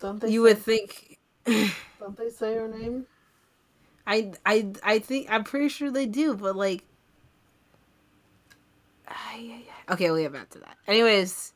Don't 0.00 0.20
they? 0.20 0.30
You 0.30 0.42
would 0.42 0.58
think. 0.58 1.18
Don't 1.46 2.16
they 2.16 2.30
say 2.30 2.54
her 2.54 2.68
name? 2.68 3.06
I 4.06 4.32
I 4.46 4.72
I 4.82 4.98
think 5.00 5.28
I'm 5.30 5.44
pretty 5.44 5.68
sure 5.68 5.90
they 5.90 6.06
do, 6.06 6.34
but 6.36 6.56
like. 6.56 6.84
I, 9.06 9.64
I- 9.88 9.92
okay, 9.94 10.10
we'll 10.10 10.22
get 10.22 10.32
back 10.32 10.50
to 10.50 10.58
that. 10.60 10.76
Anyways, 10.86 11.52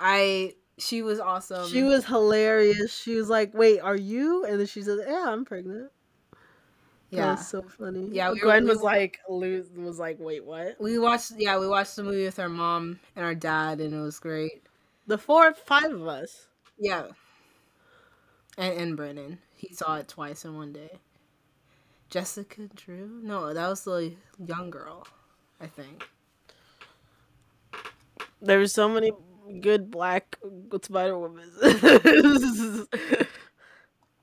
I 0.00 0.54
she 0.78 1.02
was 1.02 1.20
awesome. 1.20 1.68
She 1.68 1.82
was 1.82 2.04
hilarious. 2.04 2.96
She 2.96 3.14
was 3.16 3.28
like, 3.28 3.52
"Wait, 3.54 3.80
are 3.80 3.96
you?" 3.96 4.44
And 4.44 4.58
then 4.58 4.66
she 4.66 4.82
said, 4.82 4.98
"Yeah, 5.06 5.26
I'm 5.28 5.44
pregnant." 5.44 5.90
Yeah, 7.10 7.18
yeah. 7.20 7.26
that 7.26 7.38
was 7.38 7.48
so 7.48 7.62
funny. 7.62 8.08
Yeah, 8.12 8.32
we 8.32 8.40
Gwen 8.40 8.64
we 8.64 8.70
was 8.70 8.82
like, 8.82 9.18
was 9.28 9.98
like, 9.98 10.18
"Wait, 10.20 10.44
what?" 10.44 10.76
We 10.80 10.98
watched 10.98 11.32
yeah 11.36 11.58
we 11.58 11.66
watched 11.66 11.96
the 11.96 12.02
movie 12.02 12.24
with 12.24 12.38
our 12.38 12.48
mom 12.48 13.00
and 13.16 13.24
our 13.24 13.34
dad 13.34 13.80
and 13.80 13.94
it 13.94 14.00
was 14.00 14.18
great. 14.18 14.62
The 15.06 15.18
four, 15.18 15.54
five 15.54 15.90
of 15.92 16.06
us. 16.06 16.46
Yeah. 16.78 17.08
And 18.56 18.78
and 18.78 18.96
Brennan 18.96 19.38
he 19.56 19.74
saw 19.74 19.96
it 19.96 20.08
twice 20.08 20.44
in 20.44 20.56
one 20.56 20.72
day. 20.72 21.00
Jessica 22.10 22.68
Drew? 22.74 23.20
No, 23.22 23.52
that 23.52 23.68
was 23.68 23.84
the 23.84 24.14
young 24.38 24.70
girl, 24.70 25.06
I 25.60 25.66
think. 25.66 26.08
There 28.40 28.58
were 28.58 28.68
so 28.68 28.88
many 28.88 29.12
good 29.60 29.90
black 29.90 30.38
Spider 30.82 31.18
Women. 31.18 31.50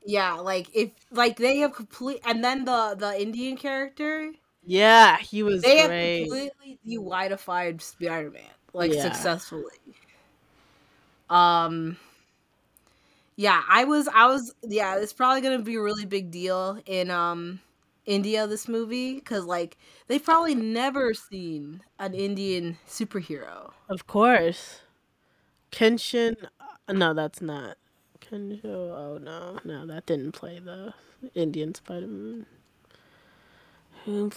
Yeah, 0.04 0.34
like 0.34 0.74
if 0.74 0.92
like 1.10 1.36
they 1.36 1.58
have 1.58 1.74
complete 1.74 2.20
and 2.24 2.42
then 2.44 2.64
the 2.64 2.94
the 2.98 3.20
Indian 3.20 3.56
character 3.56 4.32
yeah, 4.62 5.18
he 5.18 5.42
was 5.42 5.62
they 5.62 5.78
have 5.78 5.92
great. 5.92 6.28
completely 6.28 6.78
de-whiteified 6.84 7.80
Spider-Man 7.80 8.50
like 8.72 8.92
Yeah. 8.92 8.94
successfully. 8.94 9.96
Um. 11.28 11.96
Yeah, 13.36 13.62
I 13.68 13.84
was. 13.84 14.08
I 14.08 14.26
was. 14.26 14.54
Yeah, 14.62 14.96
it's 14.98 15.12
probably 15.12 15.40
gonna 15.42 15.62
be 15.62 15.74
a 15.76 15.82
really 15.82 16.06
big 16.06 16.30
deal 16.30 16.80
in 16.86 17.10
um 17.10 17.60
India. 18.06 18.46
This 18.46 18.66
movie 18.68 19.14
because 19.14 19.44
like 19.44 19.76
they've 20.06 20.22
probably 20.24 20.54
never 20.54 21.12
seen 21.14 21.82
an 21.98 22.14
Indian 22.14 22.78
superhero. 22.86 23.72
Of 23.88 24.06
course. 24.06 24.82
Kenshin. 25.76 26.36
uh, 26.88 26.92
No, 26.92 27.12
that's 27.12 27.40
not. 27.42 27.76
Kensho. 28.20 28.64
Oh, 28.64 29.18
no. 29.22 29.58
No, 29.64 29.86
that 29.86 30.06
didn't 30.06 30.32
play 30.32 30.58
the 30.58 30.94
Indian 31.34 31.74
Spider 31.74 32.06
Man. 32.06 32.46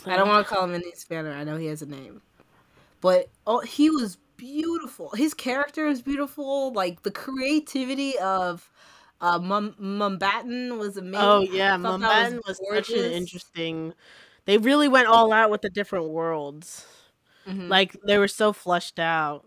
I 0.06 0.18
don't 0.18 0.28
want 0.28 0.48
to 0.48 0.54
call 0.54 0.64
him 0.64 0.74
Indian 0.74 0.96
Spanner. 0.96 1.32
I 1.32 1.44
know 1.44 1.56
he 1.56 1.68
has 1.68 1.82
a 1.84 1.86
name, 1.86 2.22
but 3.02 3.30
oh, 3.46 3.60
he 3.60 3.90
was 3.92 4.18
beautiful. 4.36 5.12
His 5.12 5.34
character 5.36 5.86
is 5.88 6.02
beautiful. 6.02 6.74
Like 6.74 7.04
the 7.04 7.12
creativity 7.12 8.18
of 8.18 8.70
uh 9.22 9.38
Mum 9.38 9.76
Mumbattan 9.80 10.80
was 10.80 10.98
amazing. 10.98 11.20
Oh, 11.24 11.42
yeah. 11.42 11.78
That 11.78 11.82
Mumbattan 11.82 12.40
was, 12.48 12.60
such 12.68 12.90
an 12.90 13.12
interesting. 13.12 13.94
They 14.46 14.58
really 14.58 14.88
went 14.88 15.08
all 15.08 15.32
out 15.32 15.52
with 15.52 15.62
the 15.62 15.70
different 15.70 16.10
worlds. 16.10 16.86
Mhm. 17.48 17.70
Like, 17.70 17.96
they 18.04 18.18
were 18.18 18.28
so 18.28 18.54
flushed 18.54 19.00
out. 19.00 19.46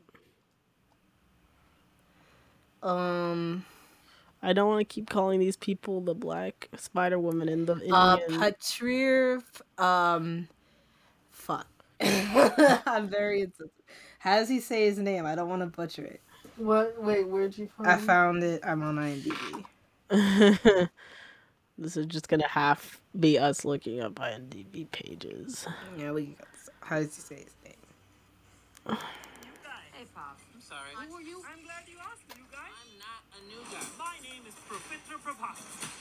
Um. 2.83 3.65
I 4.45 4.53
don't 4.53 4.69
want 4.69 4.81
to 4.81 4.93
keep 4.93 5.09
calling 5.09 5.39
these 5.39 5.57
people 5.57 6.01
the 6.01 6.15
black 6.15 6.69
Spider 6.77 7.19
Woman 7.19 7.49
and 7.49 7.67
the 7.67 7.75
Indian. 7.75 7.95
Uh, 7.95 8.17
Patrir, 8.29 9.41
um, 9.79 10.49
fuck. 11.31 11.69
I'm 12.01 13.09
very 13.09 13.43
insensitive. 13.43 13.71
How 14.19 14.39
does 14.39 14.49
he 14.49 14.59
say 14.59 14.87
his 14.87 14.99
name? 14.99 15.27
I 15.27 15.37
don't 15.37 15.49
want 15.49 15.63
to 15.63 15.67
butcher 15.67 16.05
it. 16.05 16.21
what? 16.57 17.01
Wait, 17.01 17.29
where'd 17.29 17.57
you 17.57 17.69
find 17.77 17.89
I 17.89 17.97
found 17.99 18.43
it. 18.43 18.61
I'm 18.65 18.83
on 18.83 18.97
IMDb. 18.97 19.65
this 21.79 21.97
is 21.97 22.07
just 22.07 22.29
gonna 22.29 22.47
have 22.49 23.01
be 23.19 23.39
us 23.39 23.65
looking 23.65 24.01
up 24.01 24.15
IMDb 24.15 24.91
pages. 24.91 25.67
Yeah, 25.97 26.13
we 26.13 26.27
got 26.27 26.53
this. 26.53 26.71
How 26.81 26.99
does 26.99 27.15
he 27.15 27.21
say 27.21 27.37
his 27.37 27.55
name? 27.65 28.99
Hey, 29.93 30.05
Pop. 30.15 30.39
I'm 30.55 30.61
sorry. 30.61 30.91
Who 31.09 31.17
are 31.17 31.23
you? 31.23 31.43
I'm 31.51 31.65
glad 31.65 31.85
you 31.87 31.97
asked, 32.13 32.32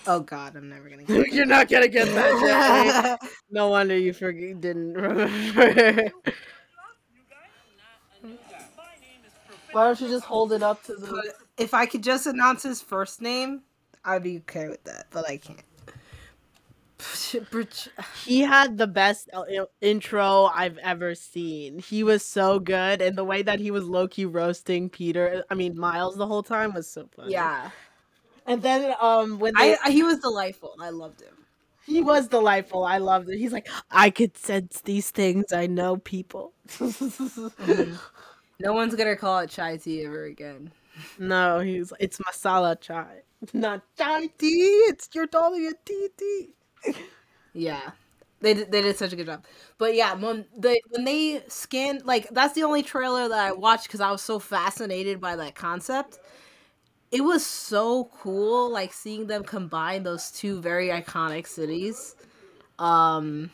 Oh 0.07 0.19
God, 0.19 0.55
I'm 0.55 0.69
never 0.69 0.89
gonna 0.89 1.03
get. 1.03 1.27
You're 1.33 1.45
not 1.45 1.69
gonna 1.69 1.87
get 1.87 2.07
that. 2.09 3.19
that. 3.19 3.19
No 3.51 3.67
wonder 3.67 3.97
you 3.97 4.13
forget 4.13 4.61
didn't 4.61 4.93
remember. 4.95 5.27
You 5.27 5.31
asked, 5.51 6.13
new 6.23 7.21
guy. 7.29 7.47
I'm 7.47 7.77
not 7.77 8.23
a 8.23 8.27
new 8.27 8.37
guy. 8.49 8.63
My 8.77 8.83
name 9.01 9.21
is 9.25 9.33
Professor. 9.45 9.71
Why 9.73 9.83
don't 9.85 10.01
you 10.01 10.07
just 10.07 10.25
hold 10.25 10.53
it 10.53 10.63
up 10.63 10.83
to 10.85 10.95
the? 10.95 11.33
If 11.57 11.73
I 11.73 11.85
could 11.85 12.01
just 12.01 12.25
announce 12.27 12.63
his 12.63 12.81
first 12.81 13.21
name, 13.21 13.61
I'd 14.05 14.23
be 14.23 14.37
okay 14.37 14.69
with 14.69 14.83
that. 14.85 15.07
But 15.11 15.29
I 15.29 15.37
can't. 15.37 15.61
He 18.25 18.41
had 18.41 18.77
the 18.77 18.87
best 18.87 19.29
uh, 19.33 19.43
intro 19.81 20.45
I've 20.53 20.77
ever 20.79 21.15
seen. 21.15 21.79
He 21.79 22.03
was 22.03 22.23
so 22.25 22.59
good, 22.59 23.01
and 23.01 23.17
the 23.17 23.23
way 23.23 23.41
that 23.41 23.59
he 23.59 23.71
was 23.71 23.85
low 23.85 24.07
key 24.07 24.25
roasting 24.25 24.89
Peter, 24.89 25.43
I 25.49 25.55
mean 25.55 25.77
Miles, 25.77 26.15
the 26.17 26.27
whole 26.27 26.43
time 26.43 26.73
was 26.73 26.89
so 26.89 27.07
funny. 27.15 27.31
Yeah, 27.33 27.71
And 28.45 28.61
then 28.61 28.95
um 29.01 29.39
when 29.39 29.55
they, 29.57 29.75
I, 29.83 29.91
he 29.91 30.03
was 30.03 30.19
delightful. 30.19 30.75
I 30.79 30.89
loved 30.89 31.21
him. 31.21 31.45
he 31.85 32.01
was 32.01 32.27
delightful. 32.27 32.83
I 32.83 32.97
loved 32.99 33.29
it. 33.29 33.37
He's 33.37 33.53
like, 33.53 33.67
I 33.91 34.09
could 34.09 34.37
sense 34.37 34.81
these 34.81 35.11
things. 35.11 35.51
I 35.53 35.67
know 35.67 35.97
people. 35.97 36.53
No 38.59 38.73
one's 38.73 38.95
gonna 38.95 39.17
call 39.17 39.39
it 39.39 39.49
chai 39.49 39.77
tea 39.77 40.05
ever 40.05 40.23
again. 40.25 40.71
No, 41.17 41.59
he's 41.59 41.93
it's 41.99 42.17
masala 42.19 42.79
chai, 42.79 43.23
not 43.53 43.83
chai 43.97 44.27
tea. 44.37 44.83
It's 44.89 45.09
you're 45.13 45.27
calling 45.27 45.65
it 45.65 45.85
tea 45.85 46.09
tea. 46.17 46.53
Yeah. 47.53 47.91
They 48.39 48.55
did, 48.55 48.71
they 48.71 48.81
did 48.81 48.97
such 48.97 49.13
a 49.13 49.15
good 49.15 49.27
job. 49.27 49.45
But 49.77 49.93
yeah, 49.95 50.15
when 50.15 50.45
they 50.57 50.81
when 50.89 51.05
they 51.05 51.43
scanned 51.47 52.05
like 52.05 52.27
that's 52.29 52.53
the 52.55 52.63
only 52.63 52.81
trailer 52.81 53.27
that 53.29 53.37
I 53.39 53.51
watched 53.51 53.87
cuz 53.89 54.01
I 54.01 54.11
was 54.11 54.21
so 54.23 54.39
fascinated 54.39 55.21
by 55.21 55.35
that 55.35 55.53
concept. 55.53 56.17
It 57.11 57.21
was 57.23 57.45
so 57.45 58.05
cool 58.21 58.71
like 58.71 58.93
seeing 58.93 59.27
them 59.27 59.43
combine 59.43 60.03
those 60.03 60.31
two 60.31 60.61
very 60.61 60.89
iconic 60.89 61.47
cities. 61.47 62.15
Um 62.79 63.51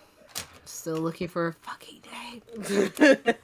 still 0.66 0.98
looking 0.98 1.28
for 1.30 1.48
a 1.50 1.54
fucking 1.54 2.02
name. 2.12 3.36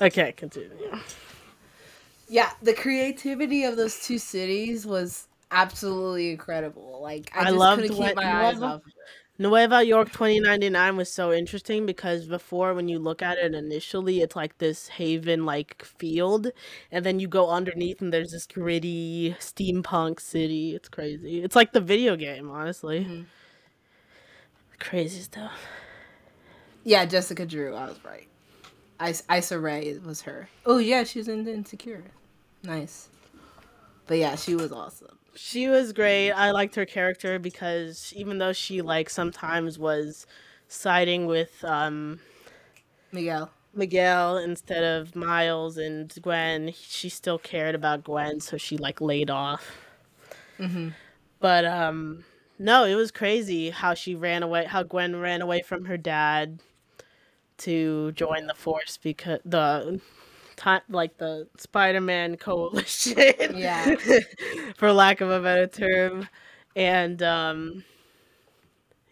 okay, 0.00 0.32
continue. 0.36 0.70
Yeah, 2.28 2.50
the 2.62 2.74
creativity 2.74 3.64
of 3.64 3.76
those 3.76 4.00
two 4.04 4.18
cities 4.18 4.86
was 4.86 5.28
absolutely 5.50 6.30
incredible. 6.30 7.00
Like 7.02 7.30
I 7.34 7.40
I 7.40 7.44
just 7.44 7.56
loved 7.56 7.82
couldn't 7.82 7.96
what 7.98 8.06
keep 8.08 8.16
my 8.16 8.46
eyes 8.46 8.62
off. 8.62 8.82
Nueva 9.40 9.84
York 9.84 10.10
2099 10.10 10.96
was 10.96 11.12
so 11.12 11.32
interesting 11.32 11.86
because 11.86 12.26
before, 12.26 12.74
when 12.74 12.88
you 12.88 12.98
look 12.98 13.22
at 13.22 13.38
it 13.38 13.54
initially, 13.54 14.20
it's 14.20 14.34
like 14.34 14.58
this 14.58 14.88
haven 14.88 15.46
like 15.46 15.84
field, 15.84 16.48
and 16.90 17.06
then 17.06 17.20
you 17.20 17.28
go 17.28 17.48
underneath 17.48 18.00
and 18.02 18.12
there's 18.12 18.32
this 18.32 18.48
gritty 18.48 19.36
steampunk 19.38 20.18
city. 20.20 20.74
It's 20.74 20.88
crazy. 20.88 21.42
It's 21.44 21.54
like 21.54 21.72
the 21.72 21.80
video 21.80 22.16
game, 22.16 22.50
honestly. 22.50 23.04
Mhm. 23.04 23.26
Crazy 24.80 25.20
stuff. 25.20 25.52
Yeah, 26.84 27.04
Jessica 27.04 27.46
Drew. 27.46 27.74
I 27.74 27.86
was 27.86 27.98
right. 28.04 28.26
Is- 29.06 29.22
Issa 29.30 29.58
Rae 29.58 29.98
was 29.98 30.20
her. 30.22 30.48
Oh 30.66 30.78
yeah, 30.78 31.04
she 31.04 31.18
was 31.20 31.28
in 31.28 31.46
Insecure. 31.46 32.02
Nice. 32.64 33.08
But 34.06 34.18
yeah, 34.18 34.34
she 34.36 34.54
was 34.56 34.72
awesome. 34.72 35.16
She 35.34 35.68
was 35.68 35.92
great. 35.92 36.32
I 36.32 36.50
liked 36.50 36.74
her 36.74 36.86
character 36.86 37.38
because 37.38 38.12
even 38.16 38.38
though 38.38 38.52
she 38.52 38.82
like 38.82 39.08
sometimes 39.10 39.78
was 39.78 40.26
siding 40.68 41.26
with 41.26 41.64
um 41.64 42.20
Miguel. 43.12 43.50
Miguel 43.74 44.38
instead 44.38 44.82
of 44.82 45.14
Miles 45.14 45.78
and 45.78 46.12
Gwen, 46.20 46.72
she 46.74 47.08
still 47.08 47.38
cared 47.38 47.74
about 47.74 48.04
Gwen, 48.04 48.40
so 48.40 48.56
she 48.56 48.76
like 48.76 49.00
laid 49.00 49.30
off. 49.30 49.76
Mm-hmm. 50.58 50.88
But 51.40 51.64
um 51.64 52.24
no, 52.58 52.84
it 52.84 52.96
was 52.96 53.12
crazy 53.12 53.70
how 53.70 53.94
she 53.94 54.14
ran 54.16 54.42
away, 54.42 54.64
how 54.64 54.82
Gwen 54.82 55.16
ran 55.16 55.40
away 55.42 55.62
from 55.62 55.84
her 55.84 55.96
dad 55.96 56.60
to 57.58 58.12
join 58.12 58.46
the 58.46 58.54
force 58.54 58.96
because 58.96 59.40
the 59.44 60.00
time 60.58 60.82
like 60.90 61.16
the 61.18 61.48
Spider-Man 61.56 62.36
coalition. 62.36 63.56
Yeah. 63.56 63.94
for 64.76 64.92
lack 64.92 65.20
of 65.22 65.30
a 65.30 65.40
better 65.40 65.66
term. 65.66 66.28
And 66.76 67.22
um 67.22 67.84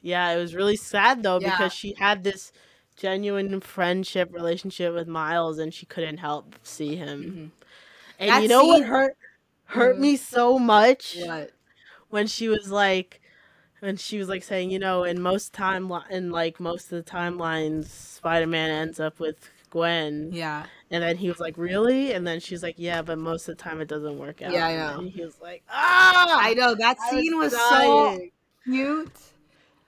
yeah, 0.02 0.30
it 0.32 0.38
was 0.38 0.54
really 0.54 0.76
sad 0.76 1.22
though 1.22 1.40
Yeah. 1.40 1.50
because 1.50 1.72
she 1.72 1.94
had 1.98 2.24
this 2.24 2.52
genuine 2.96 3.60
friendship 3.60 4.32
relationship 4.32 4.94
with 4.94 5.08
Miles 5.08 5.58
and 5.58 5.72
she 5.72 5.86
couldn't 5.86 6.18
help 6.18 6.54
see 6.62 6.96
him. 6.96 7.22
Mhm. 7.22 7.64
And 8.18 8.30
That 8.30 8.42
you 8.42 8.48
know 8.48 8.64
what 8.64 8.78
scene- 8.78 8.86
hurt 8.88 9.16
hurt 9.66 9.96
Mhm. 9.96 10.00
me 10.00 10.16
so 10.16 10.58
much? 10.58 11.16
What? 11.18 11.50
when 12.08 12.26
she 12.28 12.48
was 12.48 12.70
like 12.70 13.20
when 13.80 13.96
she 13.96 14.16
was 14.18 14.28
like 14.28 14.42
saying 14.44 14.70
you 14.70 14.78
know 14.78 15.02
in 15.04 15.20
most 15.20 15.52
time 15.52 15.92
in 16.08 16.30
like 16.30 16.60
most 16.60 16.92
of 16.92 17.04
the 17.04 17.10
timelines 17.10 17.86
spider-man 17.86 18.70
ends 18.70 19.00
up 19.00 19.18
with 19.20 19.50
Gwen. 19.70 20.30
Yeah. 20.32 20.66
And 20.90 21.02
then 21.02 21.16
he 21.16 21.28
was 21.28 21.40
like, 21.40 21.58
"Really?" 21.58 22.12
And 22.12 22.26
then 22.26 22.38
she's 22.40 22.62
like, 22.62 22.76
"Yeah, 22.78 23.02
but 23.02 23.18
most 23.18 23.48
of 23.48 23.56
the 23.56 23.62
time 23.62 23.80
it 23.80 23.88
doesn't 23.88 24.18
work 24.18 24.40
out." 24.42 24.52
Yeah, 24.52 24.66
I 24.66 24.76
know. 24.76 24.96
then 24.98 25.08
he 25.08 25.22
was 25.24 25.34
like, 25.40 25.62
"Ah!" 25.68 26.38
I 26.40 26.54
know 26.54 26.74
that 26.76 26.96
I 27.00 27.10
scene 27.10 27.36
was, 27.38 27.52
so 27.52 28.20
cute. 28.64 29.10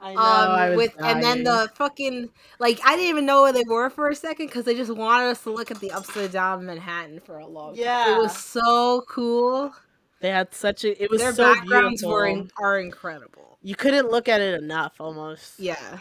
I 0.01 0.15
know. 0.15 0.21
Um, 0.21 0.51
I 0.51 0.69
was 0.71 0.77
with 0.77 0.95
and 1.01 1.23
then 1.23 1.43
the 1.45 1.71
fucking 1.75 2.31
like 2.61 2.81
I 2.85 2.95
didn't 2.97 3.11
even 3.11 3.27
know 3.27 3.43
where 3.43 3.53
they 3.53 3.65
were 3.67 3.91
for 3.91 4.09
a 4.09 4.15
second 4.15 4.47
because 4.47 4.65
they 4.65 4.75
just 4.75 4.95
wanted 4.95 5.27
us 5.31 5.43
to 5.43 5.51
look 5.51 5.71
at 5.71 5.81
the 5.81 5.91
upside 5.93 6.31
down 6.33 6.65
Manhattan 6.67 7.21
for 7.21 7.39
a 7.39 7.47
long. 7.47 7.75
time. 7.75 7.85
Yeah. 7.85 8.15
it 8.15 8.19
was 8.19 8.37
so 8.37 9.05
cool. 9.09 9.73
they 10.21 10.31
had 10.31 10.53
such 10.55 10.85
a. 10.85 11.01
It 11.03 11.11
was 11.11 11.21
Their 11.21 11.33
so 11.33 11.53
backgrounds 11.55 12.03
beautiful. 12.03 12.11
were 12.13 12.27
in, 12.27 12.51
are 12.61 12.79
incredible. 12.79 13.59
you 13.63 13.75
couldn't 13.77 14.09
look 14.11 14.29
at 14.29 14.41
it 14.41 14.61
enough. 14.63 15.01
Almost. 15.01 15.59
Yeah, 15.61 15.99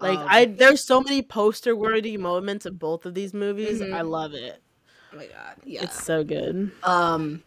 Like 0.00 0.18
Um, 0.18 0.26
I, 0.28 0.44
there's 0.44 0.84
so 0.84 1.00
many 1.00 1.22
poster 1.22 1.74
worthy 1.74 2.16
moments 2.16 2.66
of 2.66 2.78
both 2.78 3.04
of 3.06 3.14
these 3.14 3.34
movies. 3.34 3.80
Mhm. 3.80 3.92
I 3.94 4.02
love 4.02 4.34
it. 4.34 4.62
Oh 5.12 5.16
my 5.16 5.26
god. 5.26 5.56
Yeah. 5.64 5.82
It's 5.84 6.02
so 6.04 6.22
good. 6.24 6.70
um. 6.84 7.42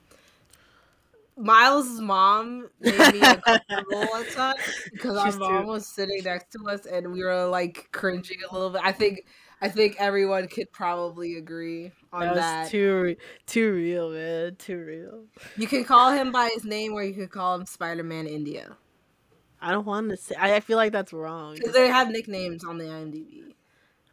Miles' 1.38 2.00
mom 2.02 2.70
made 2.82 3.14
me 3.14 3.20
uncomfortable 3.22 4.16
at 4.16 4.30
times 4.36 4.60
because 4.92 5.18
our 5.18 5.32
mom 5.40 5.62
too- 5.64 5.68
was 5.70 5.88
sitting 5.88 6.22
next 6.24 6.52
to 6.52 6.60
us 6.70 6.86
and 6.86 7.12
we 7.12 7.24
were 7.24 7.46
like 7.48 7.88
cringing 7.92 8.38
a 8.50 8.54
little 8.54 8.70
bit. 8.70 8.82
I 8.84 8.92
think 8.92 9.26
I 9.62 9.70
think 9.70 9.96
everyone 9.98 10.48
could 10.48 10.72
probably 10.72 11.38
agree 11.38 11.92
on 12.12 12.22
That 12.22 12.36
that. 12.36 12.70
too, 12.70 13.16
too 13.48 13.74
real, 13.74 14.10
man. 14.12 14.56
Too 14.58 14.78
real. 14.78 15.24
You 15.56 15.68
can 15.68 15.84
call 15.84 16.12
him 16.12 16.32
by 16.32 16.50
his 16.54 16.64
name, 16.66 16.94
or 16.94 17.04
you 17.04 17.14
could 17.14 17.32
call 17.32 17.56
him 17.56 17.66
Spider 17.66 18.04
Man 18.04 18.28
India. 18.28 18.76
I 19.62 19.72
don't 19.72 19.86
want 19.86 20.10
to 20.10 20.18
say. 20.18 20.36
I, 20.36 20.56
I 20.56 20.60
feel 20.60 20.78
like 20.78 20.92
that's 20.92 21.14
wrong. 21.14 21.58
'Cause 21.58 21.74
they 21.74 21.88
have 21.88 22.10
nicknames 22.10 22.64
on 22.64 22.78
the 22.78 22.86
IMDb. 22.86 23.54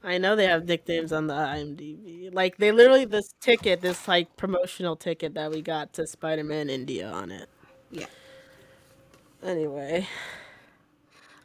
I 0.02 0.18
know 0.18 0.36
they 0.36 0.46
have 0.46 0.64
nicknames 0.66 1.12
on 1.12 1.26
the 1.26 1.34
IMDb. 1.34 2.32
Like 2.32 2.58
they 2.58 2.70
literally 2.70 3.04
this 3.04 3.34
ticket, 3.40 3.80
this 3.80 4.06
like 4.06 4.36
promotional 4.36 4.94
ticket 4.96 5.34
that 5.34 5.50
we 5.50 5.62
got 5.62 5.92
to 5.94 6.06
Spider-Man 6.06 6.70
India 6.70 7.08
on 7.10 7.30
it. 7.30 7.48
Yeah. 7.90 8.06
Anyway, 9.42 10.06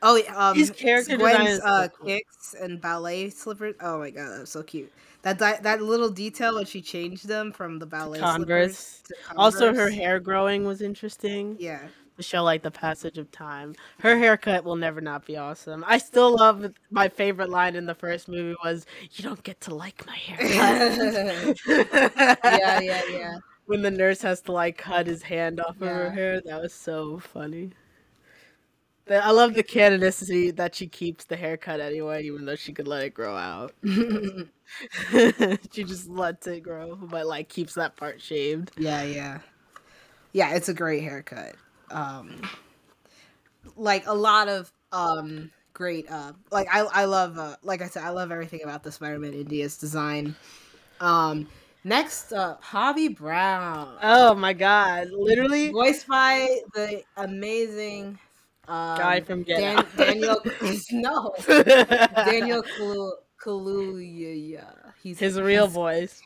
Oh, 0.06 0.18
yeah, 0.18 0.36
um, 0.36 0.58
These 0.58 0.72
character 0.72 1.18
Gwen's 1.18 1.60
uh, 1.60 1.88
cool. 1.98 2.08
kicks 2.08 2.54
and 2.60 2.82
ballet 2.82 3.30
slippers. 3.30 3.76
Oh 3.80 4.00
my 4.00 4.10
god, 4.10 4.40
that's 4.40 4.52
so 4.52 4.62
cute. 4.62 4.92
That 5.22 5.38
di- 5.40 5.60
that 5.62 5.82
little 5.82 6.10
detail 6.10 6.56
when 6.56 6.66
she 6.66 6.82
changed 6.82 7.28
them 7.28 7.54
from 7.54 7.80
the 7.80 7.86
ballet 7.86 8.20
Converse. 8.20 8.76
slippers 8.78 9.04
to 9.32 9.38
Also, 9.38 9.74
her 9.74 9.90
hair 9.90 10.20
growing 10.20 10.66
was 10.66 10.82
interesting 10.82 11.56
Yeah, 11.58 11.88
show 12.22 12.44
like 12.44 12.62
the 12.62 12.72
passage 12.72 13.18
of 13.18 13.32
time. 13.32 13.74
Her 14.00 14.18
haircut 14.18 14.64
will 14.64 14.76
never 14.76 15.02
not 15.02 15.26
be 15.26 15.38
awesome. 15.38 15.84
I 15.88 15.98
still 15.98 16.36
love 16.36 16.74
my 16.92 17.10
favorite 17.10 17.50
line 17.50 17.76
in 17.76 17.86
the 17.86 17.96
first 17.96 18.28
movie 18.28 18.56
was, 18.64 18.86
"You 19.14 19.24
don't 19.24 19.42
get 19.44 19.62
to 19.62 19.76
like 19.76 20.06
my 20.06 20.16
haircut." 20.16 21.58
yeah, 22.44 22.80
yeah, 22.80 23.02
yeah. 23.10 23.38
When 23.66 23.82
the 23.82 23.92
nurse 23.92 24.22
has 24.22 24.42
to 24.42 24.52
like 24.52 24.78
cut 24.78 25.08
his 25.08 25.24
hand 25.24 25.60
off 25.60 25.82
of 25.82 25.88
her 25.88 26.12
hair, 26.12 26.42
that 26.42 26.62
was 26.62 26.74
so 26.74 27.20
funny. 27.20 27.72
I 29.10 29.32
love 29.32 29.54
the 29.54 29.64
canonicity 29.64 30.56
that 30.56 30.76
she 30.76 30.88
keeps 30.88 31.26
the 31.26 31.36
haircut 31.36 31.82
anyway, 31.82 32.24
even 32.24 32.46
though 32.46 32.56
she 32.56 32.72
could 32.72 32.88
let 32.88 33.04
it 33.04 33.14
grow 33.14 33.36
out. 33.36 33.74
she 33.84 35.84
just 35.84 36.08
lets 36.08 36.48
it 36.48 36.62
grow, 36.62 36.96
but 36.96 37.28
like 37.28 37.50
keeps 37.50 37.74
that 37.74 37.98
part 37.98 38.22
shaved. 38.22 38.72
Yeah, 38.78 39.04
yeah. 39.04 39.40
Yeah, 40.32 40.56
it's 40.56 40.70
a 40.70 40.74
great 40.74 41.04
haircut. 41.04 41.56
Um 41.92 42.42
like 43.76 44.06
a 44.08 44.14
lot 44.14 44.48
of 44.50 44.72
um 44.92 45.52
great 45.74 46.10
uh 46.12 46.34
like 46.52 46.68
I 46.72 46.82
I 46.82 47.06
love 47.06 47.38
uh 47.38 47.56
like 47.64 47.82
I 47.82 47.88
said 47.88 48.04
I 48.04 48.10
love 48.10 48.32
everything 48.32 48.62
about 48.64 48.84
the 48.84 48.92
Spider-Man 48.92 49.34
India's 49.34 49.78
design. 49.78 50.36
Um 51.00 51.48
next 51.84 52.32
up 52.34 52.64
Hobie 52.64 53.16
Brown. 53.16 53.98
Oh 54.02 54.36
my 54.36 54.54
god! 54.54 55.10
Literally, 55.12 55.72
Voiced 55.72 56.08
by 56.08 56.48
the 56.74 57.02
amazing 57.18 58.20
um, 58.68 58.98
guy 58.98 59.20
from 59.22 59.44
Get 59.44 59.60
Dan-. 59.60 59.86
Daniel 59.98 60.42
no 60.92 61.34
Daniel 61.48 62.64
Kalu- 62.64 63.18
Kaluuya. 63.44 64.66
He's 65.02 65.20
his 65.20 65.40
real 65.40 65.64
he's- 65.66 65.74
voice. 65.74 66.22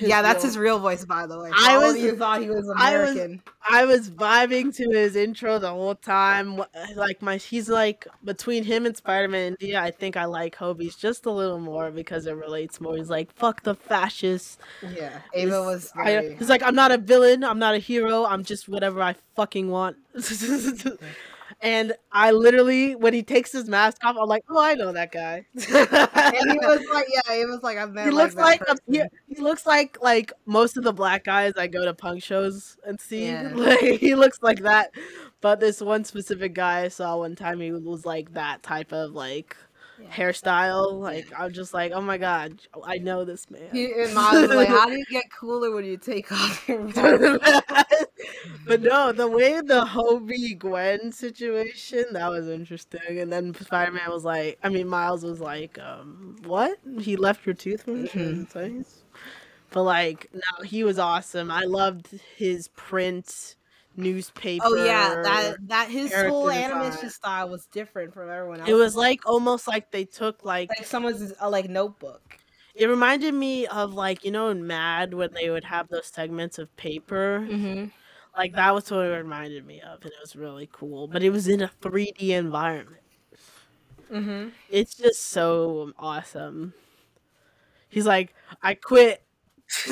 Yeah, 0.00 0.22
that's 0.22 0.38
real- 0.42 0.46
his 0.48 0.58
real 0.58 0.78
voice, 0.78 1.04
by 1.04 1.26
the 1.26 1.38
way. 1.38 1.50
I 1.54 1.74
All 1.76 1.82
was- 1.92 1.96
you 1.98 2.16
thought 2.16 2.40
he 2.42 2.48
was 2.50 2.68
I 2.76 2.96
was- 2.98 3.10
American. 3.10 3.42
I 3.70 3.84
was 3.84 4.08
vibing 4.10 4.74
to 4.76 4.88
his 4.90 5.14
intro 5.14 5.58
the 5.58 5.68
whole 5.70 5.94
time. 5.94 6.62
Like 6.96 7.20
my, 7.20 7.36
he's 7.36 7.68
like 7.68 8.06
between 8.24 8.64
him 8.64 8.86
and 8.86 8.96
Spider-Man 8.96 9.56
India. 9.60 9.80
I 9.80 9.90
think 9.90 10.16
I 10.16 10.24
like 10.24 10.54
Hobie's 10.56 10.96
just 10.96 11.26
a 11.26 11.30
little 11.30 11.58
more 11.60 11.90
because 11.90 12.26
it 12.26 12.32
relates 12.32 12.80
more. 12.80 12.96
He's 12.96 13.10
like, 13.10 13.30
"Fuck 13.34 13.64
the 13.64 13.74
fascists." 13.74 14.56
Yeah, 14.94 15.18
Ava 15.34 15.62
was 15.62 15.92
I- 15.94 16.34
he's 16.38 16.48
like, 16.48 16.62
I'm 16.62 16.74
not 16.74 16.92
a 16.92 16.98
villain. 16.98 17.44
I'm 17.44 17.58
not 17.58 17.74
a 17.74 17.78
hero. 17.78 18.24
I'm 18.24 18.42
just 18.44 18.68
whatever 18.68 19.02
I 19.02 19.16
fucking 19.36 19.68
want. 19.68 19.96
and 21.60 21.92
I 22.12 22.30
literally, 22.30 22.94
when 22.94 23.12
he 23.12 23.22
takes 23.22 23.50
his 23.50 23.68
mask 23.68 24.04
off, 24.04 24.16
I'm 24.20 24.28
like, 24.28 24.44
oh, 24.48 24.60
I 24.60 24.74
know 24.74 24.92
that 24.92 25.10
guy. 25.10 25.44
and 25.54 26.52
he 26.52 26.58
was 26.58 26.86
like, 26.92 27.06
yeah, 27.08 27.34
he 27.34 27.44
was 27.46 27.62
like, 27.62 27.78
I've 27.78 27.92
met 27.92 28.06
he 28.06 28.12
looks 28.12 28.36
like, 28.36 28.60
like, 28.60 28.78
a, 28.78 28.92
he, 28.92 29.02
he 29.34 29.42
looks 29.42 29.66
like 29.66 29.98
like 30.00 30.32
most 30.46 30.76
of 30.76 30.84
the 30.84 30.92
black 30.92 31.24
guys 31.24 31.54
I 31.56 31.66
go 31.66 31.84
to 31.84 31.94
punk 31.94 32.22
shows 32.22 32.76
and 32.86 33.00
see. 33.00 33.18
Yeah. 33.28 33.50
Like 33.54 33.80
he 33.80 34.14
looks 34.14 34.38
like 34.42 34.60
that. 34.60 34.92
But 35.40 35.60
this 35.60 35.80
one 35.80 36.04
specific 36.04 36.54
guy 36.54 36.82
I 36.82 36.88
saw 36.88 37.18
one 37.18 37.34
time, 37.34 37.60
he 37.60 37.72
was 37.72 38.06
like 38.06 38.34
that 38.34 38.62
type 38.62 38.92
of 38.92 39.12
like 39.12 39.56
Yeah. 40.00 40.08
hairstyle. 40.08 41.00
Like 41.00 41.28
I'm 41.36 41.52
just 41.52 41.74
like, 41.74 41.92
oh 41.92 42.00
my 42.00 42.18
god, 42.18 42.60
I 42.84 42.98
know 42.98 43.24
this 43.24 43.50
man. 43.50 43.68
He, 43.72 43.92
and 43.92 44.14
Miles 44.14 44.48
like, 44.50 44.68
how 44.68 44.86
do 44.86 44.96
you 44.96 45.04
get 45.10 45.24
cooler 45.32 45.70
when 45.74 45.84
you 45.84 45.96
take 45.96 46.30
off 46.30 46.68
your 46.68 46.78
but 48.66 48.82
no, 48.82 49.12
the 49.12 49.28
way 49.28 49.60
the 49.60 49.84
Hobie 49.84 50.58
Gwen 50.58 51.12
situation 51.12 52.04
that 52.12 52.30
was 52.30 52.48
interesting, 52.48 53.18
and 53.18 53.32
then 53.32 53.54
Spider 53.54 53.92
Man 53.92 54.10
was 54.10 54.24
like, 54.24 54.58
I 54.62 54.68
mean 54.68 54.88
Miles 54.88 55.24
was 55.24 55.40
like, 55.40 55.78
um, 55.78 56.36
what? 56.44 56.78
He 57.00 57.16
left 57.16 57.46
your 57.46 57.56
in 57.86 58.06
his 58.06 58.46
face? 58.48 59.04
But 59.70 59.82
like, 59.82 60.28
no, 60.32 60.64
he 60.64 60.84
was 60.84 60.98
awesome. 60.98 61.50
I 61.50 61.64
loved 61.64 62.08
his 62.36 62.68
print 62.68 63.56
newspaper. 63.98 64.64
Oh 64.66 64.84
yeah, 64.84 65.20
that 65.22 65.56
that 65.68 65.90
his 65.90 66.14
whole 66.14 66.50
animation 66.50 67.10
style 67.10 67.48
was 67.48 67.66
different 67.66 68.14
from 68.14 68.30
everyone 68.30 68.60
else. 68.60 68.68
It 68.68 68.74
was 68.74 68.96
like 68.96 69.26
almost 69.26 69.68
like 69.68 69.90
they 69.90 70.04
took 70.04 70.44
like 70.44 70.70
like 70.70 70.86
someone's 70.86 71.32
uh, 71.40 71.50
like 71.50 71.68
notebook. 71.68 72.36
it 72.74 72.86
reminded 72.86 73.34
me 73.34 73.66
of 73.66 73.94
like 73.94 74.24
you 74.24 74.30
know 74.30 74.48
in 74.48 74.66
Mad 74.66 75.12
when 75.12 75.32
they 75.34 75.50
would 75.50 75.64
have 75.64 75.88
those 75.88 76.06
segments 76.06 76.58
of 76.58 76.74
paper. 76.76 77.46
Mm-hmm. 77.48 77.86
Like 78.36 78.54
that 78.54 78.72
was 78.72 78.90
what 78.90 79.04
it 79.04 79.08
reminded 79.08 79.66
me 79.66 79.80
of, 79.80 80.02
and 80.02 80.12
it 80.12 80.20
was 80.20 80.36
really 80.36 80.68
cool. 80.72 81.08
But 81.08 81.22
it 81.22 81.30
was 81.30 81.48
in 81.48 81.60
a 81.60 81.70
3D 81.82 82.30
environment. 82.30 83.02
Mm-hmm. 84.12 84.50
It's 84.70 84.94
just 84.94 85.28
so 85.28 85.92
awesome. 85.98 86.72
He's 87.88 88.06
like, 88.06 88.34
I 88.62 88.74
quit. 88.74 89.22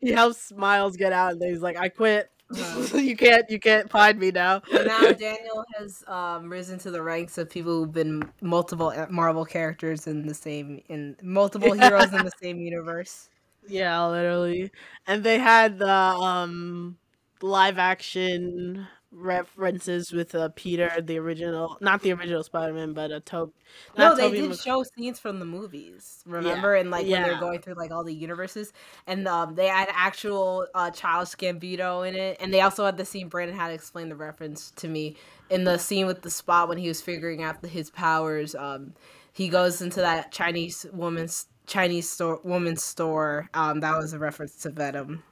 he 0.00 0.12
helps 0.12 0.52
Miles 0.52 0.96
get 0.96 1.12
out, 1.12 1.32
and 1.32 1.40
then 1.42 1.50
he's 1.50 1.62
like, 1.62 1.76
I 1.76 1.88
quit. 1.88 2.30
Uh-huh. 2.54 2.98
you 2.98 3.16
can't, 3.16 3.48
you 3.50 3.58
can't 3.58 3.90
find 3.90 4.18
me 4.18 4.30
now. 4.30 4.62
Now 4.72 5.12
Daniel 5.12 5.64
has 5.78 6.04
um, 6.06 6.50
risen 6.50 6.78
to 6.80 6.90
the 6.90 7.02
ranks 7.02 7.38
of 7.38 7.50
people 7.50 7.72
who've 7.80 7.92
been 7.92 8.22
multiple 8.42 8.88
uh, 8.88 9.06
Marvel 9.10 9.44
characters 9.44 10.06
in 10.06 10.26
the 10.26 10.34
same 10.34 10.82
in 10.88 11.16
multiple 11.22 11.72
heroes 11.72 12.12
in 12.12 12.24
the 12.24 12.30
same 12.40 12.58
universe. 12.60 13.30
Yeah, 13.66 14.06
literally. 14.06 14.70
And 15.06 15.24
they 15.24 15.38
had 15.38 15.78
the 15.78 15.88
um 15.90 16.98
live 17.42 17.78
action 17.78 18.86
references 19.14 20.12
with 20.12 20.34
uh, 20.34 20.48
Peter, 20.54 20.90
the 21.00 21.18
original, 21.18 21.76
not 21.80 22.02
the 22.02 22.12
original 22.12 22.42
Spider-Man, 22.42 22.92
but 22.92 23.10
a 23.10 23.20
Tobey. 23.20 23.52
No, 23.96 24.14
they 24.14 24.30
did 24.30 24.58
show 24.58 24.82
scenes 24.82 25.18
from 25.18 25.38
the 25.38 25.44
movies. 25.44 26.22
Remember, 26.26 26.74
and 26.74 26.90
like 26.90 27.06
when 27.06 27.22
they're 27.22 27.38
going 27.38 27.60
through 27.60 27.74
like 27.74 27.90
all 27.90 28.04
the 28.04 28.14
universes, 28.14 28.72
and 29.06 29.26
um, 29.28 29.54
they 29.54 29.68
had 29.68 29.88
actual 29.92 30.66
uh, 30.74 30.90
Childish 30.90 31.34
Gambino 31.36 32.06
in 32.06 32.14
it, 32.14 32.36
and 32.40 32.52
they 32.52 32.60
also 32.60 32.84
had 32.84 32.96
the 32.96 33.04
scene. 33.04 33.28
Brandon 33.28 33.56
had 33.56 33.68
to 33.68 33.74
explain 33.74 34.08
the 34.08 34.16
reference 34.16 34.70
to 34.72 34.88
me 34.88 35.16
in 35.50 35.64
the 35.64 35.78
scene 35.78 36.06
with 36.06 36.22
the 36.22 36.30
spot 36.30 36.68
when 36.68 36.78
he 36.78 36.88
was 36.88 37.00
figuring 37.00 37.42
out 37.42 37.62
the, 37.62 37.68
his 37.68 37.90
powers. 37.90 38.54
Um, 38.54 38.94
he 39.32 39.48
goes 39.48 39.82
into 39.82 40.00
that 40.00 40.32
Chinese 40.32 40.86
woman's 40.92 41.46
Chinese 41.66 42.10
store 42.10 42.40
woman's 42.44 42.82
store. 42.82 43.48
Um, 43.54 43.80
that 43.80 43.96
was 43.96 44.12
a 44.12 44.18
reference 44.18 44.56
to 44.62 44.70
Venom. 44.70 45.22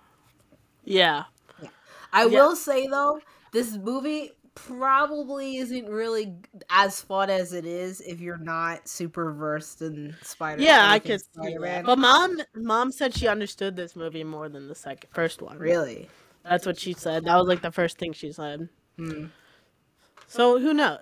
Yeah. 0.84 1.24
I 2.12 2.26
Yeah. 2.26 2.40
will 2.42 2.56
say 2.56 2.86
though, 2.86 3.20
this 3.52 3.76
movie 3.76 4.32
probably 4.54 5.56
isn't 5.56 5.88
really 5.88 6.34
as 6.68 7.00
fun 7.00 7.30
as 7.30 7.52
it 7.52 7.64
is 7.64 8.00
if 8.02 8.20
you're 8.20 8.36
not 8.36 8.86
super 8.86 9.32
versed 9.32 9.80
in 9.80 10.14
Spider. 10.22 10.58
Man. 10.58 10.66
Yeah, 10.66 10.90
I 10.90 10.98
could 10.98 11.20
see 11.20 11.26
Spider-Man. 11.34 11.60
that. 11.60 11.86
But 11.86 11.98
mom, 11.98 12.38
mom 12.54 12.92
said 12.92 13.14
she 13.14 13.28
understood 13.28 13.76
this 13.76 13.96
movie 13.96 14.24
more 14.24 14.48
than 14.48 14.68
the 14.68 14.74
second, 14.74 15.10
first 15.14 15.40
one. 15.40 15.58
Really? 15.58 16.08
That's 16.44 16.66
what 16.66 16.78
she 16.78 16.92
said. 16.92 17.24
That 17.24 17.36
was 17.36 17.46
like 17.46 17.62
the 17.62 17.70
first 17.70 17.98
thing 17.98 18.12
she 18.12 18.32
said. 18.32 18.68
Hmm. 18.96 19.26
So 20.26 20.58
who 20.58 20.74
knows? 20.74 20.98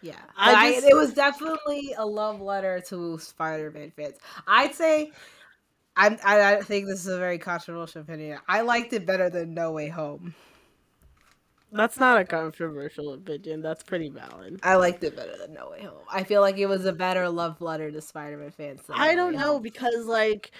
Yeah, 0.00 0.16
I 0.36 0.66
I 0.66 0.68
it 0.86 0.94
was 0.94 1.14
definitely 1.14 1.94
a 1.96 2.04
love 2.04 2.40
letter 2.40 2.82
to 2.88 3.18
Spider-Man 3.18 3.92
fans. 3.96 4.16
I'd 4.46 4.74
say, 4.74 5.12
I, 5.96 6.18
I 6.24 6.60
think 6.62 6.86
this 6.86 7.00
is 7.00 7.06
a 7.06 7.18
very 7.18 7.38
controversial 7.38 8.02
opinion. 8.02 8.38
I 8.46 8.60
liked 8.60 8.92
it 8.92 9.06
better 9.06 9.30
than 9.30 9.54
No 9.54 9.72
Way 9.72 9.88
Home. 9.88 10.34
That's 11.74 11.98
not 11.98 12.20
a 12.20 12.24
controversial 12.24 13.12
opinion. 13.14 13.60
That's 13.60 13.82
pretty 13.82 14.08
valid. 14.08 14.60
I 14.62 14.76
liked 14.76 15.02
it 15.02 15.16
better 15.16 15.36
than 15.36 15.54
No 15.54 15.70
Way 15.70 15.82
Home. 15.82 16.04
I 16.10 16.22
feel 16.22 16.40
like 16.40 16.56
it 16.56 16.66
was 16.66 16.84
a 16.84 16.92
better 16.92 17.28
love 17.28 17.60
letter 17.60 17.90
to 17.90 18.00
Spider-Man 18.00 18.52
fans. 18.52 18.82
Than 18.86 18.96
I 18.96 19.14
No 19.14 19.24
don't 19.24 19.34
know 19.34 19.58
because 19.58 20.06
like 20.06 20.52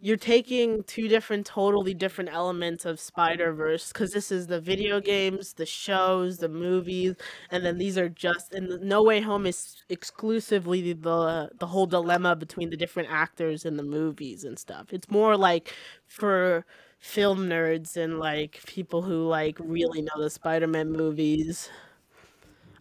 you're 0.00 0.16
taking 0.16 0.82
two 0.84 1.06
different 1.06 1.44
totally 1.44 1.92
different 1.92 2.30
elements 2.32 2.86
of 2.86 2.98
Spider-Verse 2.98 3.92
cuz 3.92 4.12
this 4.12 4.32
is 4.32 4.46
the 4.46 4.60
video 4.60 5.00
games, 5.00 5.52
the 5.52 5.66
shows, 5.66 6.38
the 6.38 6.48
movies, 6.48 7.14
and 7.50 7.64
then 7.64 7.76
these 7.76 7.98
are 7.98 8.08
just 8.08 8.54
and 8.54 8.80
No 8.80 9.02
Way 9.02 9.20
Home 9.20 9.44
is 9.44 9.84
exclusively 9.90 10.94
the 10.94 11.50
the 11.58 11.66
whole 11.66 11.86
dilemma 11.86 12.36
between 12.36 12.70
the 12.70 12.76
different 12.78 13.10
actors 13.10 13.66
in 13.66 13.76
the 13.76 13.82
movies 13.82 14.44
and 14.44 14.58
stuff. 14.58 14.94
It's 14.94 15.10
more 15.10 15.36
like 15.36 15.74
for 16.06 16.64
film 17.04 17.50
nerds 17.50 17.98
and 17.98 18.18
like 18.18 18.60
people 18.66 19.02
who 19.02 19.28
like 19.28 19.58
really 19.60 20.00
know 20.00 20.22
the 20.22 20.30
Spider-Man 20.30 20.90
movies. 20.90 21.68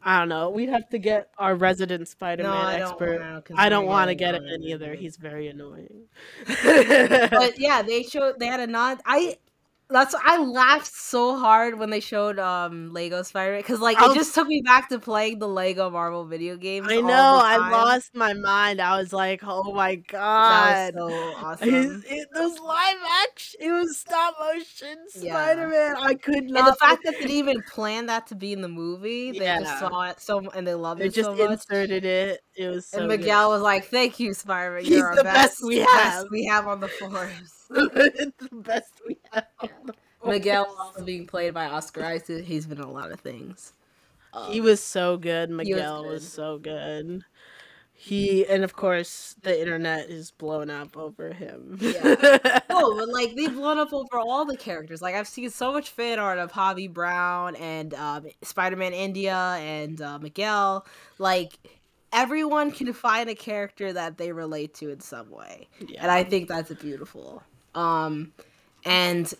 I 0.01 0.19
don't 0.19 0.29
know. 0.29 0.49
We'd 0.49 0.69
have 0.69 0.87
to 0.89 0.97
get 0.97 1.29
our 1.37 1.55
resident 1.55 2.07
Spider-Man 2.07 2.49
I 2.51 2.79
don't 2.79 2.89
expert. 2.91 3.19
wanna, 3.21 3.41
'cause 3.41 3.57
I 3.59 3.67
don't 3.67 3.85
want 3.85 4.07
to 4.09 4.15
get 4.15 4.33
him 4.33 4.45
in 4.45 4.63
either. 4.63 4.95
He's 4.95 5.17
very 5.17 5.49
annoying. 5.49 6.05
but 6.47 7.59
yeah, 7.59 7.81
they 7.87 8.03
showed 8.03 8.39
they 8.39 8.47
had 8.47 8.61
a 8.61 8.67
nod. 8.67 8.99
I 9.05 9.37
that's 9.93 10.15
I 10.21 10.37
laughed 10.37 10.93
so 10.93 11.37
hard 11.37 11.79
when 11.79 11.89
they 11.89 11.99
showed 12.01 12.39
um 12.39 12.91
Lego 12.93 13.23
Spider-Man 13.23 13.59
because 13.61 13.79
like 13.79 13.97
I 13.99 14.07
it 14.07 14.15
just 14.15 14.33
took 14.35 14.47
me 14.47 14.61
back 14.65 14.89
to 14.89 14.99
playing 14.99 15.39
the 15.39 15.47
Lego 15.47 15.89
Marvel 15.89 16.25
video 16.25 16.57
games. 16.57 16.87
I 16.91 17.01
know. 17.01 17.39
I 17.43 17.57
lost 17.57 18.15
my 18.15 18.33
mind. 18.33 18.81
I 18.81 18.97
was 18.97 19.13
like, 19.13 19.41
"Oh 19.43 19.73
my 19.73 19.95
That 19.95 20.03
god!" 20.07 20.93
was 20.95 21.03
so 21.09 21.33
awesome. 21.35 21.69
His, 21.69 22.03
it, 22.05 22.27
those 22.33 22.59
live 22.59 22.97
action, 23.25 23.59
it 23.61 23.71
was 23.71 23.97
stop 23.97 24.35
motion 24.39 24.97
Yeah. 25.15 25.33
Spider 25.33 25.67
Man. 25.69 25.95
I 25.97 26.15
could 26.15 26.45
not. 26.45 26.59
and 26.59 26.67
the 26.67 26.75
fact 26.75 27.03
that 27.05 27.15
they 27.19 27.27
didn't 27.27 27.37
even 27.49 27.61
plan 27.63 28.07
that 28.07 28.27
to 28.27 28.35
be 28.35 28.51
in 28.53 28.61
the 28.61 28.67
movie, 28.67 29.31
they 29.31 29.45
Yeah. 29.45 29.59
just 29.59 29.79
saw 29.79 30.09
it 30.09 30.19
so 30.19 30.39
and 30.51 30.65
they 30.67 30.73
loved 30.75 31.01
they 31.01 31.05
it 31.05 31.13
just 31.13 31.29
so. 31.29 31.35
They 31.35 31.47
just 31.47 31.69
inserted 31.71 32.05
it. 32.05 32.41
It 32.55 32.67
was 32.69 32.87
so 32.87 33.01
and 33.01 33.09
good. 33.09 33.19
Miguel 33.19 33.49
was 33.49 33.61
like, 33.61 33.85
"Thank 33.85 34.19
you, 34.19 34.33
Spider-Man. 34.33 34.85
He's 34.85 34.89
You're 34.91 35.07
our 35.07 35.15
the 35.15 35.23
best 35.23 35.63
we 35.63 35.79
best 35.79 35.93
have." 35.93 36.25
we 36.31 36.45
have 36.45 36.67
on 36.67 36.79
the 36.79 36.89
force." 36.89 37.65
it's 37.69 38.37
the 38.49 38.55
best 38.55 38.93
we 39.07 39.15
have. 39.15 39.15
on 39.15 39.21
the 39.22 39.22
Miguel 40.25 40.73
also 40.79 41.03
being 41.03 41.25
played 41.27 41.53
by 41.53 41.65
Oscar 41.65 42.03
Isaac. 42.05 42.45
He's 42.45 42.65
been 42.65 42.77
in 42.77 42.83
a 42.83 42.91
lot 42.91 43.11
of 43.11 43.19
things. 43.19 43.73
He 44.49 44.59
Um, 44.59 44.65
was 44.65 44.81
so 44.81 45.17
good. 45.17 45.49
Miguel 45.49 46.05
was, 46.05 46.23
good. 46.23 46.31
so 46.31 46.57
good. 46.57 47.23
He 47.95 48.45
and 48.47 48.63
of 48.63 48.73
course 48.75 49.35
the 49.43 49.57
internet 49.59 50.09
is 50.09 50.31
blown 50.31 50.69
up 50.69 50.97
over 50.97 51.33
him. 51.33 51.77
Yeah. 51.79 52.59
Oh, 52.75 52.95
but 52.97 53.07
like 53.09 53.35
they've 53.35 53.53
blown 53.53 53.77
up 53.77 53.93
over 53.93 54.17
all 54.17 54.45
the 54.45 54.57
characters. 54.57 55.01
Like 55.01 55.13
I've 55.15 55.27
seen 55.27 55.49
so 55.51 55.71
much 55.71 55.91
fan 55.91 56.17
art 56.19 56.39
of 56.39 56.51
Hobie 56.51 56.91
Brown 56.91 57.55
and 57.57 57.93
um, 57.93 58.25
Spider-Man 58.41 58.93
India 58.93 59.35
and 59.59 60.01
uh, 60.01 60.17
Miguel. 60.17 60.85
Like 61.19 61.53
everyone 62.11 62.71
can 62.71 62.91
find 62.91 63.29
a 63.29 63.35
character 63.35 63.93
that 63.93 64.17
they 64.17 64.31
relate 64.31 64.73
to 64.75 64.89
in 64.89 64.99
some 65.01 65.29
way, 65.29 65.67
Yeah. 65.87 66.01
and 66.01 66.11
I 66.11 66.23
think 66.23 66.49
that's 66.49 66.73
beautiful. 66.73 67.43
Um, 67.75 68.33
and 68.85 69.33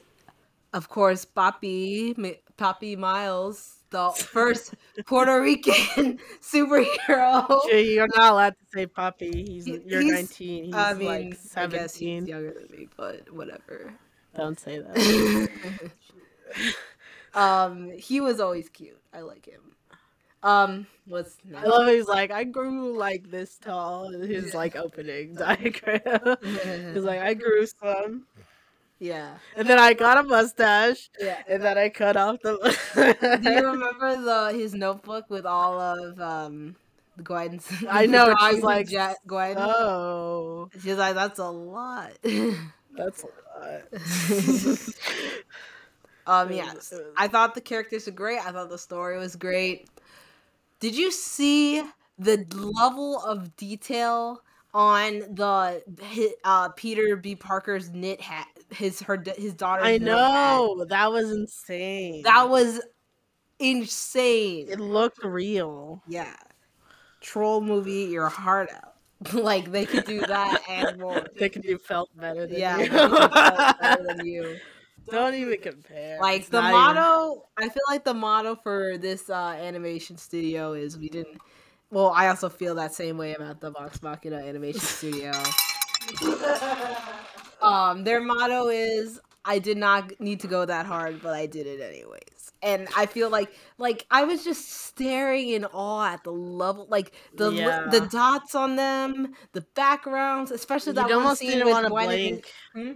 of 0.73 0.89
course, 0.89 1.25
Poppy 1.25 2.15
Poppy 2.58 2.95
Miles, 2.95 3.77
the 3.89 4.12
first 4.12 4.75
Puerto 5.06 5.41
Rican 5.41 6.19
superhero. 6.41 7.60
You're 7.71 8.08
not 8.15 8.32
allowed 8.34 8.56
to 8.60 8.65
say 8.73 8.86
Poppy. 8.88 9.43
He's 9.47 9.65
He- 9.65 9.82
you're 9.86 10.01
he's- 10.01 10.13
19. 10.13 10.65
He's 10.65 10.73
I 10.75 10.93
mean, 10.93 11.08
like 11.08 11.38
I 11.56 11.67
guess 11.67 11.95
he's 11.95 12.10
17. 12.21 12.25
younger 12.27 12.53
than 12.53 12.67
me, 12.77 12.88
but 12.97 13.32
whatever. 13.34 13.93
Don't 14.36 14.60
say 14.60 14.79
that. 14.79 15.49
um, 17.34 17.91
he 17.91 18.21
was 18.21 18.39
always 18.39 18.69
cute. 18.69 18.99
I 19.13 19.21
like 19.21 19.45
him. 19.45 19.62
Um, 20.43 20.88
what's 21.08 21.38
I 21.56 21.63
love 21.65 21.88
he's 21.88 22.08
like 22.08 22.29
I 22.32 22.43
grew 22.43 22.97
like 22.97 23.32
this 23.32 23.58
tall. 23.58 24.10
His 24.12 24.47
Yeah. 24.51 24.58
like 24.58 24.75
opening 24.75 25.36
diagram. 25.39 26.38
he's 26.93 27.03
like 27.03 27.21
I 27.21 27.34
grew 27.34 27.65
some, 27.65 28.25
yeah, 28.99 29.38
and 29.56 29.67
then 29.67 29.79
I 29.79 29.93
got 29.93 30.17
a 30.17 30.23
mustache, 30.23 31.10
yeah. 31.19 31.41
and 31.47 31.62
then 31.63 31.77
I 31.77 31.89
cut 31.89 32.15
off 32.15 32.41
the. 32.41 32.58
Do 33.43 33.51
you 33.51 33.65
remember 33.65 34.21
the 34.21 34.58
his 34.58 34.73
notebook 34.73 35.25
with 35.29 35.45
all 35.45 35.79
of 35.79 36.19
um 36.19 36.75
Gwen's? 37.21 37.67
I 37.89 38.06
know, 38.06 38.34
she's 38.49 38.63
like, 38.63 38.88
Jet- 38.88 39.17
Gwen. 39.27 39.58
Oh, 39.58 40.69
She's 40.82 40.97
like, 40.97 41.15
that's 41.15 41.39
a 41.39 41.49
lot. 41.49 42.12
that's 42.95 43.23
a 43.23 43.27
lot. 43.60 43.82
um, 46.47 46.51
yes, 46.51 46.93
I 47.17 47.27
thought 47.27 47.56
the 47.56 47.62
characters 47.62 48.06
were 48.06 48.12
great. 48.13 48.39
I 48.39 48.51
thought 48.51 48.69
the 48.69 48.77
story 48.77 49.17
was 49.17 49.36
great. 49.36 49.89
Did 50.79 50.95
you 50.95 51.12
see 51.12 51.84
the 52.19 52.45
level 52.53 53.19
of 53.21 53.56
detail 53.56 54.42
on 54.74 55.20
the 55.36 55.84
uh 56.44 56.70
Peter 56.70 57.16
B. 57.16 57.36
Parker's 57.36 57.90
knit 57.92 58.20
hat? 58.22 58.48
His 58.72 59.00
her 59.02 59.22
his 59.38 59.54
daughter. 59.54 59.84
I 59.84 59.98
know 60.00 60.86
that 60.90 61.12
was 61.12 61.32
insane. 61.32 62.24
That 62.24 62.50
was 62.50 62.82
insane. 63.60 64.68
it 64.70 64.80
looked 64.80 65.24
real. 65.24 66.02
yeah. 66.08 66.36
Troll 67.22 67.62
movie 67.62 68.04
your 68.12 68.28
heart 68.28 68.70
out. 68.74 68.96
like 69.34 69.72
they 69.72 69.86
could 69.86 70.04
do 70.06 70.20
that 70.22 70.62
and 70.70 71.00
more. 71.00 71.26
They 71.40 71.48
could 71.50 71.62
do 71.62 71.78
felt 71.78 72.10
better 72.18 72.46
than 72.46 72.60
Yeah, 72.60 72.78
you. 72.80 72.90
better 72.90 74.04
than 74.04 74.26
you. 74.26 74.58
Don't 75.10 75.34
even 75.36 75.58
compare. 75.62 76.20
Like 76.20 76.42
It's 76.42 76.50
the 76.50 76.60
not 76.62 76.70
even- 76.70 76.80
motto, 77.02 77.46
I 77.58 77.70
feel 77.70 77.84
like 77.90 78.04
the 78.04 78.14
motto 78.14 78.56
for 78.56 78.98
this 78.98 79.30
uh, 79.30 79.56
animation 79.58 80.18
studio 80.18 80.74
is 80.74 80.98
we 80.98 81.08
didn't. 81.10 81.40
Well, 81.93 82.10
I 82.10 82.27
also 82.27 82.49
feel 82.49 82.73
that 82.75 82.93
same 82.93 83.17
way 83.19 83.36
about 83.36 83.62
the 83.62 83.69
Vox 83.69 84.01
Machina 84.01 84.38
animation 84.38 84.82
studio. 84.82 85.32
um, 87.62 88.03
their 88.03 88.19
motto 88.19 88.67
is 88.69 89.21
I 89.45 89.60
did 89.60 89.77
not 89.77 90.19
need 90.19 90.39
to 90.39 90.47
go 90.47 90.65
that 90.65 90.88
hard, 90.88 91.21
but 91.21 91.36
I 91.36 91.45
did 91.45 91.67
it 91.67 91.82
anyways. 91.82 92.51
And 92.63 92.88
I 92.97 93.06
feel 93.06 93.29
like 93.29 93.53
like 93.77 94.08
I 94.10 94.23
was 94.23 94.43
just 94.43 94.69
staring 94.69 95.49
in 95.49 95.65
awe 95.65 96.13
at 96.13 96.23
the 96.23 96.32
level, 96.32 96.88
like 96.89 97.12
the 97.36 97.51
Yeah. 97.51 97.88
the 97.91 98.08
dots 98.08 98.56
on 98.56 98.75
them, 98.75 99.36
the 99.51 99.62
backgrounds, 99.75 100.49
especially 100.49 100.93
that 100.93 101.08
you 101.08 101.15
one 101.15 101.23
almost 101.23 101.41
scene 101.41 101.51
didn't 101.51 101.65
with 101.65 101.73
want 101.73 101.86
to 101.86 101.89
Gwen 101.91 102.08
blink. 102.08 102.51
Hmm? 102.73 102.91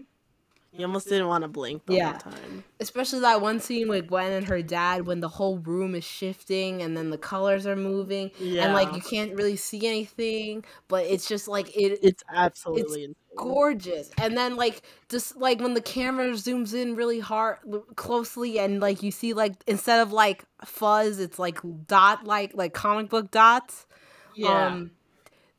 You 0.78 0.86
almost 0.86 1.10
didn't 1.10 1.28
want 1.28 1.42
to 1.44 1.48
blink 1.48 1.86
the 1.86 1.94
Yeah. 1.96 2.12
whole 2.12 2.34
time. 2.34 2.64
especially 2.80 3.20
that 3.22 3.42
one 3.42 3.60
scene 3.60 3.90
with 3.90 4.08
Gwen 4.08 4.32
and 4.32 4.46
her 4.48 4.62
dad 4.62 5.08
when 5.08 5.20
the 5.20 5.28
whole 5.30 5.58
room 5.58 5.96
is 5.96 6.04
shifting 6.04 6.82
and 6.84 6.96
then 6.96 7.10
the 7.10 7.18
colors 7.18 7.66
are 7.66 7.76
moving 7.76 8.30
Yeah, 8.40 8.66
and 8.66 8.74
like 8.74 8.94
you 8.94 9.02
can't 9.02 9.34
really 9.34 9.56
see 9.56 9.88
anything, 9.88 10.64
but 10.88 11.06
it's 11.06 11.28
just 11.28 11.48
like 11.48 11.76
it 11.76 12.00
it's 12.04 12.24
absolutely 12.32 13.04
insane. 13.04 13.16
gorgeous. 13.36 14.12
And 14.20 14.38
then 14.38 14.56
like 14.56 14.84
just 15.10 15.38
like 15.38 15.60
when 15.60 15.74
the 15.74 15.82
camera 15.82 16.28
zooms 16.34 16.74
in 16.74 16.96
really 16.96 17.20
hard 17.20 17.58
closely 17.96 18.60
and 18.60 18.80
like 18.80 19.02
you 19.02 19.12
see 19.12 19.34
like 19.34 19.54
instead 19.66 20.00
of 20.02 20.12
like 20.12 20.46
fuzz, 20.66 21.20
it's 21.20 21.40
like 21.40 21.60
dot 21.88 22.26
like 22.26 22.52
like 22.54 22.74
comic 22.74 23.10
book 23.10 23.32
dots. 23.32 23.88
yeah. 24.36 24.68
Um 24.68 24.92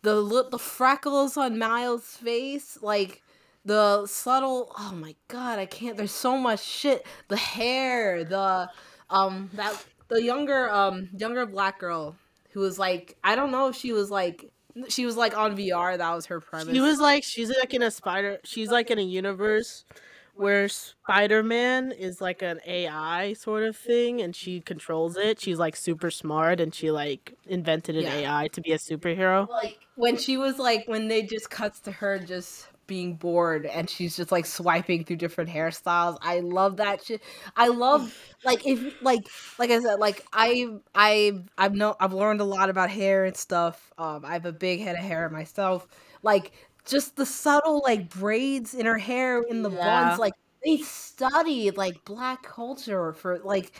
the 0.02 0.46
the 0.50 0.58
freckles 0.58 1.36
on 1.36 1.58
Miles' 1.58 2.06
face, 2.16 2.78
like 2.80 3.22
the 3.64 4.06
subtle. 4.06 4.72
Oh 4.78 4.92
my 4.94 5.14
god, 5.28 5.58
I 5.58 5.66
can't. 5.66 5.96
There's 5.96 6.10
so 6.12 6.36
much 6.38 6.62
shit. 6.64 7.06
The 7.28 7.36
hair, 7.36 8.24
the 8.24 8.70
um 9.10 9.50
that 9.54 9.84
the 10.08 10.22
younger 10.22 10.70
um 10.70 11.08
younger 11.16 11.46
black 11.46 11.78
girl 11.78 12.16
who 12.52 12.60
was 12.60 12.78
like 12.78 13.16
I 13.24 13.34
don't 13.34 13.50
know 13.50 13.68
if 13.68 13.76
she 13.76 13.92
was 13.92 14.10
like 14.10 14.50
she 14.88 15.04
was 15.06 15.16
like 15.16 15.36
on 15.36 15.56
VR. 15.56 15.96
That 15.96 16.14
was 16.14 16.26
her 16.26 16.40
premise. 16.40 16.74
She 16.74 16.80
was 16.80 17.00
like 17.00 17.24
she's 17.24 17.50
like 17.50 17.74
in 17.74 17.82
a 17.82 17.90
spider 17.90 18.38
she's 18.44 18.70
like 18.70 18.90
in 18.90 18.98
a 18.98 19.02
universe 19.02 19.84
where 20.34 20.68
Spider-Man 20.68 21.90
is 21.90 22.20
like 22.20 22.42
an 22.42 22.60
AI 22.64 23.32
sort 23.32 23.64
of 23.64 23.76
thing 23.76 24.20
and 24.20 24.36
she 24.36 24.60
controls 24.60 25.16
it. 25.16 25.40
She's 25.40 25.58
like 25.58 25.74
super 25.74 26.12
smart 26.12 26.60
and 26.60 26.72
she 26.72 26.92
like 26.92 27.34
invented 27.48 27.96
an 27.96 28.02
Yeah. 28.04 28.14
AI 28.42 28.48
to 28.52 28.60
be 28.60 28.70
a 28.70 28.78
superhero. 28.78 29.48
like 29.48 29.80
when 29.96 30.16
she 30.16 30.36
was 30.36 30.58
like 30.58 30.86
when 30.86 31.08
they 31.08 31.22
just 31.22 31.50
cuts 31.50 31.80
to 31.80 31.90
her 31.92 32.20
just 32.20 32.68
being 32.88 33.14
bored 33.16 33.66
and 33.66 33.88
she's 33.90 34.16
just 34.16 34.32
like 34.32 34.46
swiping 34.46 35.04
through 35.04 35.16
different 35.16 35.50
hairstyles 35.50 36.16
i 36.22 36.40
love 36.40 36.78
that 36.78 37.04
shit 37.04 37.22
i 37.56 37.68
love 37.68 38.10
like 38.44 38.66
if 38.66 38.80
like 39.00 39.20
like 39.58 39.70
i 39.70 39.80
said 39.80 39.96
like 40.00 40.24
i 40.32 40.66
i 40.94 41.32
i've 41.58 41.74
know 41.74 41.94
i've 42.00 42.12
learned 42.12 42.40
a 42.40 42.44
lot 42.44 42.70
about 42.70 42.90
hair 42.90 43.24
and 43.24 43.36
stuff 43.36 43.92
um 43.98 44.24
i 44.24 44.32
have 44.32 44.46
a 44.46 44.52
big 44.52 44.80
head 44.80 44.96
of 44.96 45.04
hair 45.04 45.28
myself 45.30 45.86
like 46.22 46.52
just 46.86 47.16
the 47.16 47.26
subtle 47.26 47.80
like 47.84 48.08
braids 48.08 48.74
in 48.74 48.86
her 48.86 48.98
hair 48.98 49.42
in 49.42 49.62
the 49.62 49.70
Yeah. 49.70 49.80
buns 49.82 50.18
like 50.18 50.34
they 50.64 50.78
studied 50.78 51.76
like 51.76 52.04
black 52.04 52.42
culture 52.42 53.12
for 53.12 53.38
like 53.40 53.72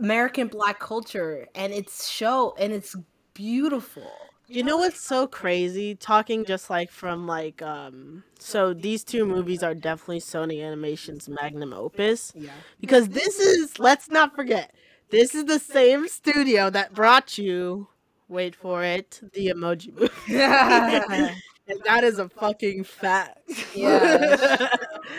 american 0.00 0.48
black 0.48 0.80
culture 0.80 1.46
and 1.54 1.72
it's 1.72 2.08
show 2.08 2.54
and 2.58 2.72
it's 2.72 2.96
beautiful. 3.34 4.35
You 4.48 4.62
know 4.62 4.76
what's 4.76 5.00
so 5.00 5.26
crazy? 5.26 5.94
Talking 5.96 6.44
just 6.44 6.70
like 6.70 6.90
from 6.90 7.26
like 7.26 7.62
um 7.62 8.22
so 8.38 8.72
these 8.72 9.02
two 9.02 9.24
movies 9.26 9.62
are 9.62 9.74
definitely 9.74 10.20
Sony 10.20 10.64
Animation's 10.64 11.28
magnum 11.28 11.72
opus 11.72 12.32
Yeah. 12.34 12.52
because 12.80 13.08
this 13.08 13.40
is 13.40 13.78
let's 13.78 14.08
not 14.10 14.34
forget. 14.36 14.72
This 15.10 15.34
is 15.34 15.44
the 15.46 15.58
same 15.58 16.06
studio 16.08 16.70
that 16.70 16.94
brought 16.94 17.38
you 17.38 17.88
wait 18.28 18.54
for 18.54 18.82
it, 18.84 19.20
the 19.32 19.48
Emoji 19.48 19.92
Movie. 19.92 20.12
yeah, 20.28 21.34
and 21.68 21.80
that 21.84 22.04
is 22.04 22.18
a 22.18 22.28
fucking 22.28 22.84
fact. 22.84 23.38
Yeah. 23.74 24.68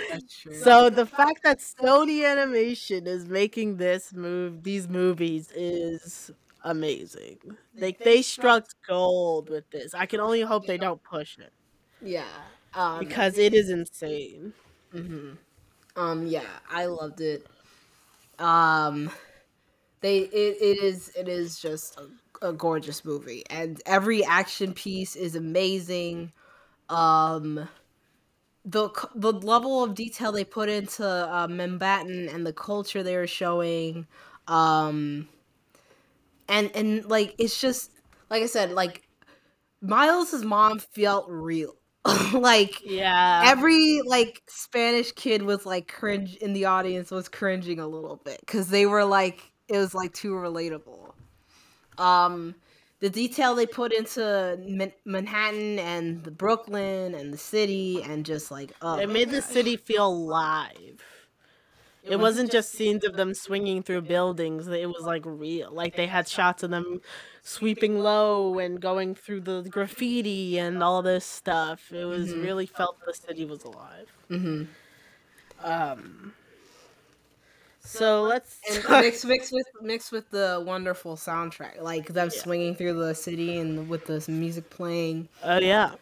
that's 0.10 0.38
true. 0.42 0.54
So 0.54 0.90
the 0.90 1.06
fact 1.06 1.44
that 1.44 1.60
Sony 1.60 2.26
Animation 2.26 3.08
is 3.08 3.26
making 3.26 3.78
this 3.78 4.14
move, 4.14 4.64
these 4.64 4.88
movies, 4.88 5.52
is 5.56 6.32
amazing. 6.64 7.40
Like 7.80 8.02
they 8.04 8.22
struck 8.22 8.66
gold 8.88 9.50
with 9.50 9.70
this. 9.72 9.94
I 9.94 10.06
can 10.06 10.20
only 10.20 10.42
hope 10.42 10.66
they 10.66 10.78
don't 10.78 11.04
push 11.04 11.38
it 11.38 11.54
yeah, 12.02 12.44
um, 12.74 13.18
because 13.18 13.38
it 13.38 13.54
is 13.54 13.70
insane. 13.70 14.54
hmm 14.92 15.34
Um, 15.96 16.26
yeah, 16.28 16.60
I 16.70 16.86
loved 16.86 17.22
it. 17.22 17.46
Um, 18.40 19.12
they 20.02 20.20
it, 20.20 20.58
it 20.62 20.84
is 20.84 21.12
it 21.18 21.28
is 21.28 21.60
just 21.60 22.00
a, 22.42 22.50
a 22.50 22.54
gorgeous 22.54 23.04
movie, 23.06 23.44
and 23.50 23.82
every 23.86 24.24
action 24.24 24.74
piece 24.74 25.16
is 25.16 25.36
amazing. 25.36 26.32
Um, 26.90 27.68
the 28.66 28.90
the 29.16 29.32
level 29.34 29.84
of 29.84 29.96
detail 29.96 30.32
they 30.32 30.44
put 30.46 30.70
into 30.70 31.06
uh, 31.06 31.48
and 31.50 32.46
the 32.46 32.54
culture 32.54 33.04
they 33.04 33.16
were 33.16 33.28
showing, 33.28 34.08
um, 34.48 35.28
and 36.50 36.72
and 36.76 37.06
like 37.06 37.36
it's 37.38 37.60
just 37.60 37.92
like 38.30 38.44
I 38.44 38.48
said, 38.48 38.72
like 38.72 39.08
Miles's 39.82 40.44
mom 40.44 40.80
felt 40.80 41.26
real, 41.30 41.76
like 42.34 42.82
Yeah. 42.84 43.44
every 43.46 44.02
like 44.06 44.42
Spanish 44.48 45.12
kid 45.12 45.44
was 45.44 45.66
like 45.66 45.88
cringe 45.88 46.36
in 46.38 46.54
the 46.54 46.66
audience 46.66 47.12
was 47.12 47.30
cringing 47.30 47.80
a 47.80 47.88
little 47.88 48.18
bit 48.18 48.40
because 48.42 48.70
they 48.70 48.86
were 48.86 49.06
like 49.06 49.52
it 49.68 49.78
was 49.78 49.94
like 49.94 50.14
too 50.14 50.32
relatable. 50.34 51.14
Um, 51.98 52.56
the 53.00 53.10
detail 53.10 53.54
they 53.56 53.66
put 53.66 53.94
into 53.94 54.58
Man- 54.68 54.94
Manhattan 55.06 55.78
and 55.80 56.24
the 56.24 56.32
Brooklyn 56.32 57.14
and 57.14 57.32
the 57.34 57.38
city 57.38 58.02
and 58.04 58.26
just 58.26 58.50
like 58.52 58.72
oh 58.82 58.98
it 58.98 59.10
made 59.10 59.30
the 59.30 59.42
city 59.42 59.78
feel 59.78 60.26
live. 60.26 61.02
It 62.10 62.18
wasn't 62.20 62.52
just 62.52 62.72
scenes 62.74 63.04
of 63.06 63.16
them 63.16 63.34
swinging 63.34 63.84
through 63.84 64.02
buildings. 64.04 64.68
It 64.68 64.88
was 64.90 65.04
like 65.06 65.24
real. 65.26 65.72
Like 65.72 65.96
they 65.96 66.08
had 66.08 66.28
shots 66.28 66.64
of 66.64 66.70
them 66.72 67.02
sweeping 67.44 68.00
low 68.00 68.60
and 68.60 68.80
going 68.82 69.16
through 69.16 69.42
the 69.42 69.64
graffiti 69.70 70.58
and 70.60 70.82
all 70.84 71.02
this 71.02 71.26
stuff. 71.26 71.92
It 71.92 72.06
was 72.06 72.34
Mhm. 72.34 72.44
really 72.44 72.66
felt 72.66 72.98
the 73.06 73.14
city 73.14 73.46
was 73.46 73.64
alive. 73.64 74.08
Mm-hmm. 74.30 74.64
Um. 75.64 76.34
So 77.80 78.24
let's. 78.24 78.60
and 78.70 78.84
mixed 79.02 79.26
mixed 79.26 79.52
with 79.54 79.66
mixed 79.82 80.12
with 80.12 80.30
the 80.30 80.62
wonderful 80.66 81.16
soundtrack, 81.16 81.82
like 81.82 82.08
them 82.08 82.30
Yeah. 82.34 82.42
swinging 82.42 82.76
through 82.76 82.94
the 82.94 83.16
city 83.16 83.58
and 83.58 83.88
with 83.90 84.06
the 84.06 84.24
music 84.32 84.70
playing. 84.70 85.30
Oh 85.44 85.60
yeah. 85.60 85.96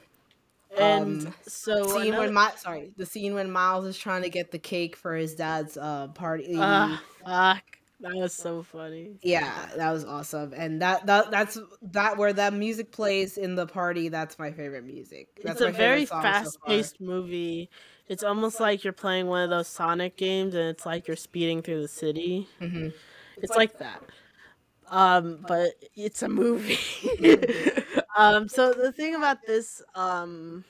And 0.77 1.27
Um, 1.27 1.33
so 1.47 1.87
scene 1.87 2.07
another- 2.07 2.19
when 2.25 2.33
my 2.33 2.51
sorry, 2.57 2.91
the 2.97 3.05
scene 3.05 3.33
when 3.33 3.49
Miles 3.51 3.85
is 3.85 3.97
trying 3.97 4.23
to 4.23 4.29
get 4.29 4.51
the 4.51 4.59
cake 4.59 4.95
for 4.95 5.15
his 5.15 5.35
dad's 5.35 5.77
uh 5.77 6.07
party. 6.09 6.55
Ah, 6.57 7.01
fuck, 7.25 7.63
that 8.01 8.13
was 8.15 8.33
so 8.33 8.61
funny. 8.63 9.17
yeah, 9.21 9.67
that 9.77 9.91
was 9.91 10.03
awesome, 10.03 10.53
and 10.55 10.81
that, 10.81 11.05
that 11.05 11.31
that's 11.31 11.57
that 11.81 12.17
where 12.17 12.33
that 12.33 12.53
music 12.53 12.91
plays 12.91 13.37
in 13.37 13.55
the 13.55 13.65
party. 13.67 14.09
That's 14.09 14.37
my 14.37 14.51
favorite 14.51 14.83
music. 14.83 15.29
That's 15.43 15.61
it's 15.61 15.69
a 15.69 15.71
very 15.71 16.05
song 16.05 16.21
so 16.21 16.27
fast-paced 16.27 16.99
movie. 16.99 17.69
It's 18.07 18.23
almost 18.23 18.59
like 18.59 18.83
you're 18.83 18.93
playing 18.93 19.27
one 19.27 19.43
of 19.43 19.49
those 19.49 19.67
Sonic 19.67 20.17
games, 20.17 20.53
and 20.55 20.67
it's 20.69 20.85
like 20.85 21.07
you're 21.07 21.15
speeding 21.17 21.61
through 21.61 21.81
the 21.81 21.87
city. 21.87 22.47
Mhm. 22.61 22.93
It's 23.37 23.55
like 23.55 23.79
that. 23.79 24.03
Um, 24.87 25.43
but 25.47 25.71
it's 25.95 26.21
a 26.21 26.29
movie. 26.29 26.77
um, 28.15 28.47
so 28.47 28.73
the 28.73 28.91
thing 28.91 29.15
about 29.15 29.37
this 29.45 29.81
um 29.95 30.63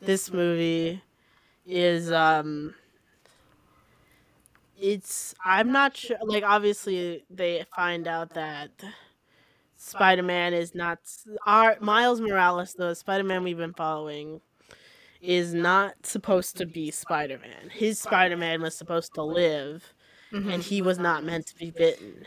this 0.00 0.32
movie 0.32 1.02
is 1.66 2.12
um 2.12 2.74
it's 4.76 5.34
I'm 5.44 5.72
not 5.72 5.96
sure 5.96 6.16
like 6.24 6.44
obviously 6.44 7.24
they 7.30 7.64
find 7.74 8.06
out 8.08 8.34
that 8.34 8.70
Spider-Man 9.76 10.54
is 10.54 10.74
not 10.74 10.98
our 11.46 11.76
Miles 11.80 12.20
Morales 12.20 12.74
the 12.74 12.94
Spider-Man 12.94 13.42
we've 13.44 13.56
been 13.56 13.74
following 13.74 14.40
is 15.20 15.54
not 15.54 16.06
supposed 16.06 16.56
to 16.58 16.66
be 16.66 16.90
Spider-Man. 16.90 17.70
His 17.70 18.00
Spider-Man 18.00 18.62
was 18.62 18.76
supposed 18.76 19.14
to 19.14 19.22
live 19.22 19.94
Mhm. 20.32 20.54
and 20.54 20.62
he 20.62 20.82
was 20.82 20.98
not 20.98 21.24
meant 21.24 21.46
to 21.48 21.56
be 21.56 21.70
bitten, 21.70 22.26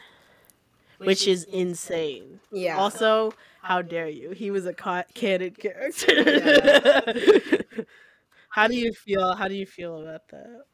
which 1.04 1.28
is 1.28 1.43
insane. 1.46 2.39
Yeah. 2.52 2.78
Also, 2.78 3.34
how 3.63 3.82
dare 3.82 4.10
you? 4.10 4.32
He 4.32 4.52
was 4.52 4.65
a 4.65 4.73
ca- 4.73 5.06
canon 5.13 5.52
character. 5.52 6.13
how 8.49 8.67
do 8.67 8.76
you 8.76 8.93
feel? 8.93 9.36
How 9.36 9.47
do 9.47 9.56
you 9.56 9.65
feel 9.65 10.02
about 10.02 10.28
that? 10.30 10.65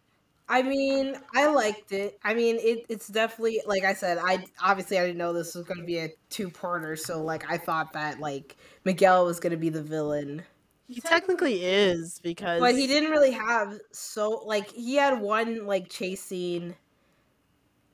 I 0.47 0.63
mean, 0.63 1.15
I 1.35 1.47
liked 1.47 1.91
it. 1.91 2.19
I 2.23 2.33
mean, 2.33 2.57
it, 2.57 2.85
it's 2.89 3.07
definitely 3.07 3.61
like 3.67 3.83
I 3.83 3.93
said. 3.93 4.17
I 4.17 4.45
obviously 4.63 4.97
I 4.97 5.05
didn't 5.05 5.17
know 5.19 5.33
this 5.33 5.53
was 5.55 5.65
going 5.65 5.79
to 5.79 5.85
be 5.85 5.99
a 5.99 6.09
two-parter, 6.31 6.97
so 6.97 7.23
like 7.23 7.49
I 7.49 7.57
thought 7.57 7.93
that 7.93 8.19
like 8.19 8.57
Miguel 8.83 9.25
was 9.25 9.39
going 9.39 9.51
to 9.51 9.57
be 9.57 9.69
the 9.69 9.83
villain, 9.83 10.43
He 10.87 11.01
technically 11.01 11.63
is 11.63 12.19
because 12.23 12.59
but 12.59 12.75
he 12.75 12.87
didn't 12.87 13.11
really 13.11 13.31
have 13.31 13.79
so 13.91 14.41
like 14.45 14.71
he 14.71 14.95
had 14.95 15.21
one 15.21 15.65
like 15.67 15.89
chase 15.89 16.23
scene, 16.23 16.75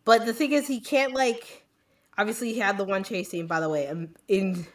but 0.05 0.25
the 0.25 0.33
thing 0.33 0.51
is 0.51 0.67
he 0.67 0.79
can't 0.79 1.13
like. 1.13 1.63
Obviously, 2.17 2.53
he 2.53 2.59
had 2.59 2.77
the 2.77 2.85
one 2.85 3.03
chase 3.03 3.29
scene. 3.29 3.47
By 3.47 3.59
the 3.59 3.69
way, 3.69 3.87
um, 3.87 4.09
in 4.27 4.65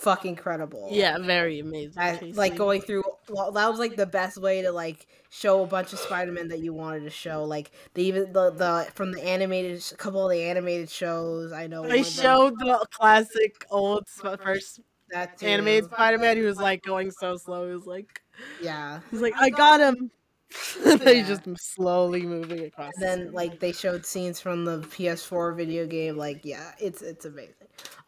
fucking 0.00 0.30
incredible. 0.30 0.88
Yeah, 0.90 1.18
very 1.18 1.60
amazing. 1.60 2.00
I- 2.00 2.32
like 2.34 2.56
going 2.56 2.80
through 2.80 3.04
well, 3.28 3.52
that 3.52 3.68
was 3.70 3.78
like 3.78 3.96
the 3.96 4.06
best 4.06 4.38
way 4.38 4.62
to 4.62 4.72
like 4.72 5.06
show 5.30 5.62
a 5.62 5.66
bunch 5.66 5.92
of 5.92 5.98
spider-man 6.00 6.48
that 6.48 6.58
you 6.60 6.72
wanted 6.72 7.04
to 7.04 7.10
show 7.10 7.44
like 7.44 7.70
the 7.94 8.02
even 8.02 8.32
the, 8.32 8.50
the 8.50 8.88
from 8.94 9.12
the 9.12 9.22
animated 9.22 9.80
a 9.92 9.96
couple 9.96 10.24
of 10.24 10.30
the 10.32 10.42
animated 10.42 10.90
shows 10.90 11.52
i 11.52 11.68
know 11.68 11.82
They 11.82 12.00
of 12.00 12.04
them- 12.06 12.24
showed 12.24 12.58
the 12.58 12.84
classic 12.90 13.64
old 13.70 14.08
first 14.08 14.80
that 15.12 15.38
too. 15.38 15.46
animated 15.46 15.84
Spider-Man. 15.90 16.36
He 16.36 16.42
was 16.44 16.58
like 16.58 16.82
going 16.84 17.10
so 17.10 17.36
slow. 17.36 17.66
He 17.68 17.74
was 17.74 17.84
like, 17.86 18.22
yeah 18.62 19.00
he's 19.10 19.20
like, 19.20 19.34
I 19.38 19.50
got 19.50 19.80
him. 19.80 20.10
They 20.98 21.18
Yeah. 21.18 21.26
just 21.28 21.42
slowly 21.74 22.22
moving 22.22 22.64
across. 22.64 22.92
and 22.96 23.02
then 23.04 23.18
screen. 23.18 23.32
like 23.32 23.60
they 23.60 23.70
showed 23.72 24.04
scenes 24.06 24.40
from 24.40 24.64
the 24.64 24.80
ps4 24.80 25.56
video 25.56 25.86
game 25.86 26.16
like 26.16 26.40
yeah 26.44 26.72
it's 26.80 27.02
it's 27.02 27.24
amazing 27.24 27.54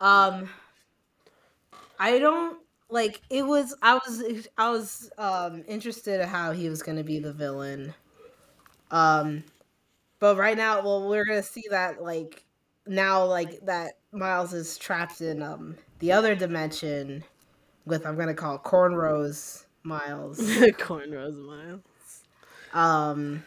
um 0.01 0.49
i 2.03 2.19
don't 2.19 2.59
like 2.91 3.21
it 3.31 3.47
was 3.47 3.75
i 3.81 3.95
was 3.95 4.49
i 4.59 4.69
was 4.69 5.11
um 5.19 5.63
interested 5.69 6.21
in 6.21 6.29
how 6.29 6.51
he 6.51 6.69
was 6.69 6.83
gonna 6.83 7.05
be 7.05 7.19
the 7.19 7.33
villain 7.33 7.95
um 8.91 9.43
but 10.19 10.37
right 10.37 10.57
now 10.57 10.83
well 10.83 11.09
we're 11.09 11.25
gonna 11.25 11.43
see 11.43 11.63
that 11.71 12.03
like 12.03 12.45
now 12.87 13.25
like 13.25 13.65
that 13.65 13.93
miles 14.11 14.53
is 14.53 14.77
trapped 14.77 15.21
in 15.21 15.43
um 15.43 15.77
the 16.01 16.11
other 16.11 16.35
dimension 16.35 17.23
with 17.87 18.05
i'm 18.05 18.19
gonna 18.19 18.35
call 18.35 18.59
cornrows 18.59 19.65
miles 19.85 20.39
cornrows 20.79 21.37
Miles. 21.47 22.25
um 22.75 23.45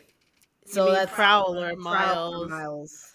So 0.65 0.91
that's 0.91 1.13
Prowler 1.13 1.76
Miles. 1.76 2.32
Miles. 2.32 2.50
Miles. 2.50 3.12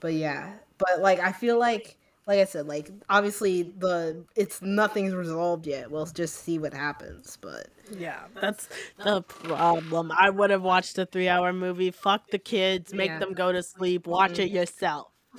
But 0.00 0.14
yeah, 0.14 0.54
but 0.78 1.00
like 1.00 1.18
I 1.20 1.32
feel 1.32 1.58
like, 1.58 1.96
like 2.26 2.40
I 2.40 2.44
said, 2.44 2.66
like 2.66 2.90
obviously 3.08 3.62
the 3.62 4.24
it's 4.34 4.60
nothing's 4.62 5.14
resolved 5.14 5.66
yet. 5.66 5.90
We'll 5.90 6.06
just 6.06 6.36
see 6.44 6.58
what 6.58 6.74
happens. 6.74 7.38
But 7.40 7.68
Yeah, 7.96 8.20
that's 8.40 8.68
the 9.04 9.22
problem. 9.22 10.10
I 10.16 10.30
would 10.30 10.50
have 10.50 10.62
watched 10.62 10.98
a 10.98 11.06
three-hour 11.06 11.52
movie. 11.52 11.90
Fuck 11.90 12.30
the 12.30 12.38
kids. 12.38 12.92
Make 12.92 13.10
Yeah. 13.10 13.18
them 13.20 13.32
go 13.34 13.52
to 13.52 13.62
sleep. 13.62 14.02
Mm-hmm. 14.02 14.10
Watch 14.10 14.38
it 14.38 14.50
yourself. 14.50 15.08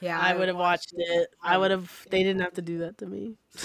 yeah, 0.00 0.18
I 0.20 0.34
would 0.34 0.48
have 0.48 0.56
watched 0.56 0.92
it. 0.96 1.28
I 1.42 1.56
would 1.58 1.70
have. 1.70 2.06
They 2.10 2.22
didn't 2.22 2.42
have 2.42 2.54
to 2.54 2.62
do 2.62 2.78
that 2.78 2.98
to 2.98 3.06
me. 3.06 3.36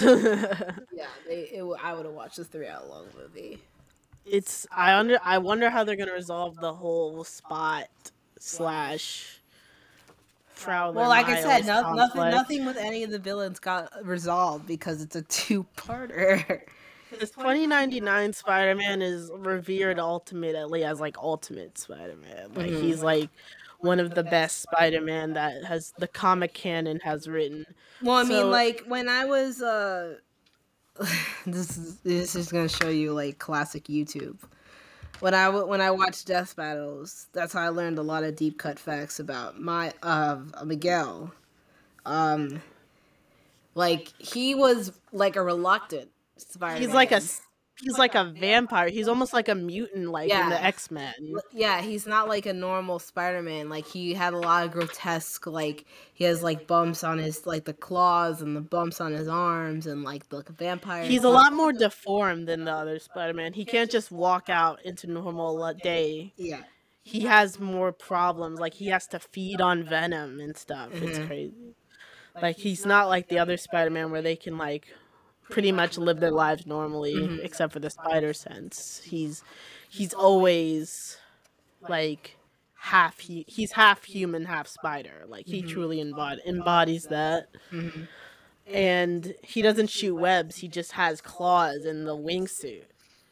Yeah, 0.92 1.06
they. 1.26 1.48
It, 1.52 1.58
w- 1.58 1.76
I 1.82 1.94
would 1.94 2.04
have 2.06 2.14
watched 2.14 2.36
this 2.36 2.46
three 2.46 2.66
hour 2.68 2.84
long 2.86 3.06
movie. 3.16 3.58
it's. 4.24 4.66
I 4.70 4.94
under. 4.94 5.18
I 5.24 5.38
wonder 5.38 5.70
how 5.70 5.84
they're 5.84 5.96
gonna 5.96 6.12
resolve 6.12 6.56
the 6.60 6.74
whole 6.74 7.24
spot 7.24 7.88
slash. 8.38 9.39
Prowler 10.60 10.92
Well, 10.94 11.08
like 11.08 11.26
I 11.26 11.40
said, 11.40 11.66
no, 11.66 11.92
nothing, 11.94 12.22
nothing 12.30 12.66
with 12.66 12.76
any 12.76 13.02
of 13.02 13.10
the 13.10 13.18
villains 13.18 13.58
got 13.58 13.90
resolved 14.04 14.66
because 14.66 15.02
it's 15.02 15.16
a 15.16 15.22
two 15.28 15.64
parter. 15.76 16.60
This 17.18 17.30
2099 17.30 18.32
Spider-Man 18.32 19.02
is 19.02 19.30
revered 19.34 19.98
ultimately 19.98 20.84
as 20.84 21.00
like 21.00 21.18
ultimate 21.18 21.76
Spider-Man. 21.78 22.52
Like 22.54 22.70
Mhm. 22.70 22.82
he's 22.82 23.02
like 23.02 23.30
one 23.80 23.98
of 23.98 24.14
the 24.14 24.22
best 24.22 24.62
Spider-Man 24.62 25.32
that 25.32 25.64
has 25.64 25.92
the 25.98 26.06
comic 26.06 26.54
canon 26.54 27.00
has 27.00 27.26
written. 27.28 27.66
Well, 28.02 28.16
I 28.16 28.22
So- 28.24 28.28
mean, 28.28 28.50
like 28.50 28.84
when 28.86 29.08
I 29.08 29.24
was 29.24 29.60
uh, 29.60 30.16
this 31.46 31.76
is 31.78 31.96
this 32.00 32.36
is 32.36 32.52
gonna 32.52 32.68
show 32.68 32.88
you 32.88 33.12
like 33.12 33.38
classic 33.38 33.84
YouTube. 33.84 34.36
When 35.20 35.34
I 35.34 35.48
when 35.48 35.80
I 35.80 35.90
watched 35.90 36.26
Death 36.26 36.56
Battles, 36.56 37.26
that's 37.32 37.52
how 37.52 37.60
I 37.60 37.68
learned 37.68 37.98
a 37.98 38.02
lot 38.02 38.24
of 38.24 38.36
deep 38.36 38.58
cut 38.58 38.78
facts 38.78 39.20
about 39.20 39.60
my 39.60 39.92
uh 40.02 40.38
Miguel. 40.64 41.32
Um, 42.06 42.62
like 43.74 44.12
he 44.18 44.54
was 44.54 44.92
like 45.12 45.36
a 45.36 45.42
reluctant 45.42 46.10
Spider. 46.36 46.80
He's 46.80 46.94
like 46.94 47.12
a 47.12 47.20
he's 47.82 47.98
like 47.98 48.14
a 48.14 48.24
vampire. 48.24 48.88
He's 48.88 49.08
almost 49.08 49.32
like 49.32 49.48
a 49.48 49.54
mutant 49.54 50.10
like 50.10 50.30
in 50.30 50.48
the 50.48 50.62
X-Men. 50.62 51.14
yeah, 51.52 51.80
he's 51.80 52.06
not 52.06 52.28
like 52.28 52.46
a 52.46 52.52
normal 52.52 52.98
Spider-Man. 52.98 53.68
Like 53.68 53.86
he 53.86 54.14
had 54.14 54.34
a 54.34 54.38
lot 54.38 54.64
of 54.64 54.72
grotesque, 54.72 55.46
like 55.46 55.84
he 56.12 56.24
has 56.24 56.42
like 56.42 56.66
bumps 56.66 57.02
on 57.04 57.18
his 57.18 57.46
like 57.46 57.64
the 57.64 57.72
claws 57.72 58.42
and 58.42 58.54
the 58.56 58.60
bumps 58.60 59.00
on 59.00 59.12
his 59.12 59.28
arms 59.28 59.86
and 59.86 60.02
like 60.02 60.28
the 60.28 60.44
vampire. 60.58 61.04
He's 61.04 61.24
a 61.24 61.28
lot 61.28 61.52
more 61.52 61.72
deformed 61.72 62.46
than 62.48 62.64
the 62.64 62.72
other 62.72 62.98
Spider-Man. 62.98 63.54
He 63.54 63.64
can't 63.64 63.90
just 63.90 64.10
walk 64.10 64.48
out 64.48 64.84
into 64.84 65.06
normal 65.06 65.62
uh, 65.62 65.72
day. 65.72 66.32
Yeah. 66.36 66.62
He 67.02 67.20
has 67.20 67.58
more 67.58 67.92
problems. 67.92 68.60
Like 68.60 68.74
he 68.74 68.86
has 68.88 69.06
to 69.08 69.18
feed 69.18 69.60
on 69.60 69.84
venom 69.84 70.38
and 70.38 70.56
stuff. 70.56 70.90
It's 70.92 71.18
Mhm. 71.18 71.26
crazy. 71.26 71.74
Like 72.40 72.56
he's 72.58 72.86
not 72.86 73.08
like 73.08 73.28
the 73.28 73.38
other 73.38 73.56
Spider-Man 73.56 74.10
where 74.12 74.22
they 74.22 74.36
can 74.36 74.56
like 74.56 74.86
pretty 75.50 75.72
much 75.72 75.98
live 75.98 76.20
their 76.20 76.30
lives 76.30 76.66
normally 76.66 77.14
Mhm. 77.14 77.44
except 77.44 77.72
for 77.72 77.80
the 77.80 77.90
spider 77.90 78.32
sense. 78.32 79.02
He's 79.04 79.42
he's 79.88 80.14
always 80.14 81.18
like 81.88 82.36
half 82.76 83.18
he, 83.20 83.44
he's 83.48 83.72
half 83.72 84.04
human, 84.04 84.44
half 84.46 84.66
spider. 84.68 85.24
Like 85.26 85.46
he 85.46 85.62
Mhm. 85.62 85.68
truly 85.68 85.98
embod- 85.98 86.44
embodies 86.46 87.04
that. 87.06 87.48
hmm 87.70 88.04
And 88.66 89.34
he 89.42 89.62
doesn't 89.62 89.88
shoot 89.90 90.14
webs, 90.14 90.56
he 90.58 90.68
just 90.68 90.92
has 90.92 91.20
claws 91.20 91.84
in 91.84 92.04
the 92.04 92.16
wingsuit. 92.16 92.84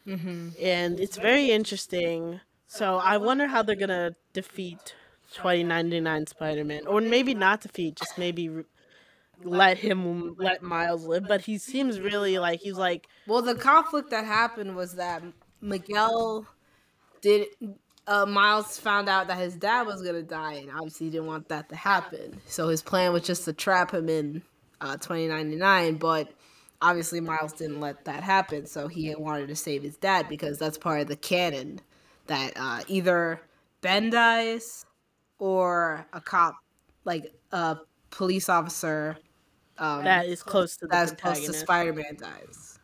hmm 0.04 0.48
And 0.60 0.98
it's 0.98 1.16
very 1.16 1.50
interesting. 1.50 2.40
So 2.66 2.96
I 2.98 3.16
wonder 3.18 3.46
how 3.46 3.62
they're 3.62 3.76
going 3.76 3.88
to 3.90 4.14
defeat 4.32 4.94
2099 5.32 6.26
Spider-Man 6.26 6.86
or 6.86 7.00
maybe 7.00 7.34
not 7.34 7.60
defeat, 7.60 7.94
just 7.96 8.18
maybe 8.18 8.50
let 9.44 9.78
him 9.78 10.34
let 10.38 10.62
Miles 10.62 11.06
live, 11.06 11.26
but 11.26 11.42
he 11.42 11.58
seems 11.58 12.00
really 12.00 12.38
like 12.38 12.60
he's 12.60 12.76
like 12.76 13.06
Well, 13.26 13.42
the 13.42 13.54
conflict 13.54 14.10
that 14.10 14.24
happened 14.24 14.76
was 14.76 14.94
that 14.94 15.22
Miguel 15.60 16.46
did. 17.20 17.48
Uh, 18.06 18.24
Miles 18.24 18.78
found 18.78 19.06
out 19.08 19.28
that 19.28 19.36
his 19.36 19.54
dad 19.54 19.86
was 19.86 20.02
gonna 20.02 20.22
die, 20.22 20.54
and 20.54 20.70
obviously 20.70 21.06
he 21.06 21.12
didn't 21.12 21.26
want 21.26 21.48
that 21.48 21.68
to 21.68 21.76
happen. 21.76 22.40
So 22.46 22.68
his 22.68 22.82
plan 22.82 23.12
was 23.12 23.22
just 23.22 23.44
to 23.44 23.52
trap 23.52 23.92
him 23.92 24.08
in 24.08 24.42
uh, 24.80 24.96
2099. 24.96 25.96
But 25.96 26.32
obviously 26.80 27.20
Miles 27.20 27.52
didn't 27.52 27.80
let 27.80 28.04
that 28.06 28.22
happen. 28.22 28.66
So 28.66 28.88
he 28.88 29.14
wanted 29.14 29.48
to 29.48 29.56
save 29.56 29.82
his 29.82 29.96
dad 29.96 30.28
because 30.28 30.58
that's 30.58 30.78
part 30.78 31.00
of 31.00 31.08
the 31.08 31.16
canon 31.16 31.80
that 32.26 32.52
uh, 32.56 32.80
either 32.88 33.40
Ben 33.80 34.10
dies 34.10 34.84
or 35.38 36.06
a 36.12 36.20
cop, 36.20 36.56
like 37.04 37.32
a 37.52 37.78
police 38.10 38.48
officer, 38.48 39.16
um, 39.78 40.04
that 40.04 40.26
is 40.26 40.42
close 40.42 40.76
to 40.78 40.86
the 40.86 40.92
that's 40.92 41.12
close 41.12 41.40
to. 41.46 41.52
Spider-Man 41.52 42.16
dies. 42.18 42.78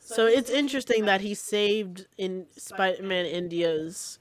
So 0.00 0.26
it's 0.26 0.50
interesting 0.50 1.04
that 1.04 1.20
he 1.20 1.34
saved 1.34 2.06
in 2.16 2.46
Spider-Man 2.56 3.26
India's 3.26 4.18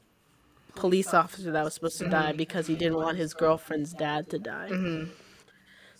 police 0.76 1.13
officer 1.13 1.52
that 1.52 1.63
was 1.63 1.76
supposed 1.76 2.00
to 2.00 2.10
die 2.10 2.34
because 2.34 2.67
he 2.67 2.76
didn't 2.76 2.98
want 2.98 3.17
his 3.17 3.34
girlfriend's 3.34 3.93
dad 3.93 4.30
to 4.32 4.39
die. 4.39 4.70
hmm 4.70 5.04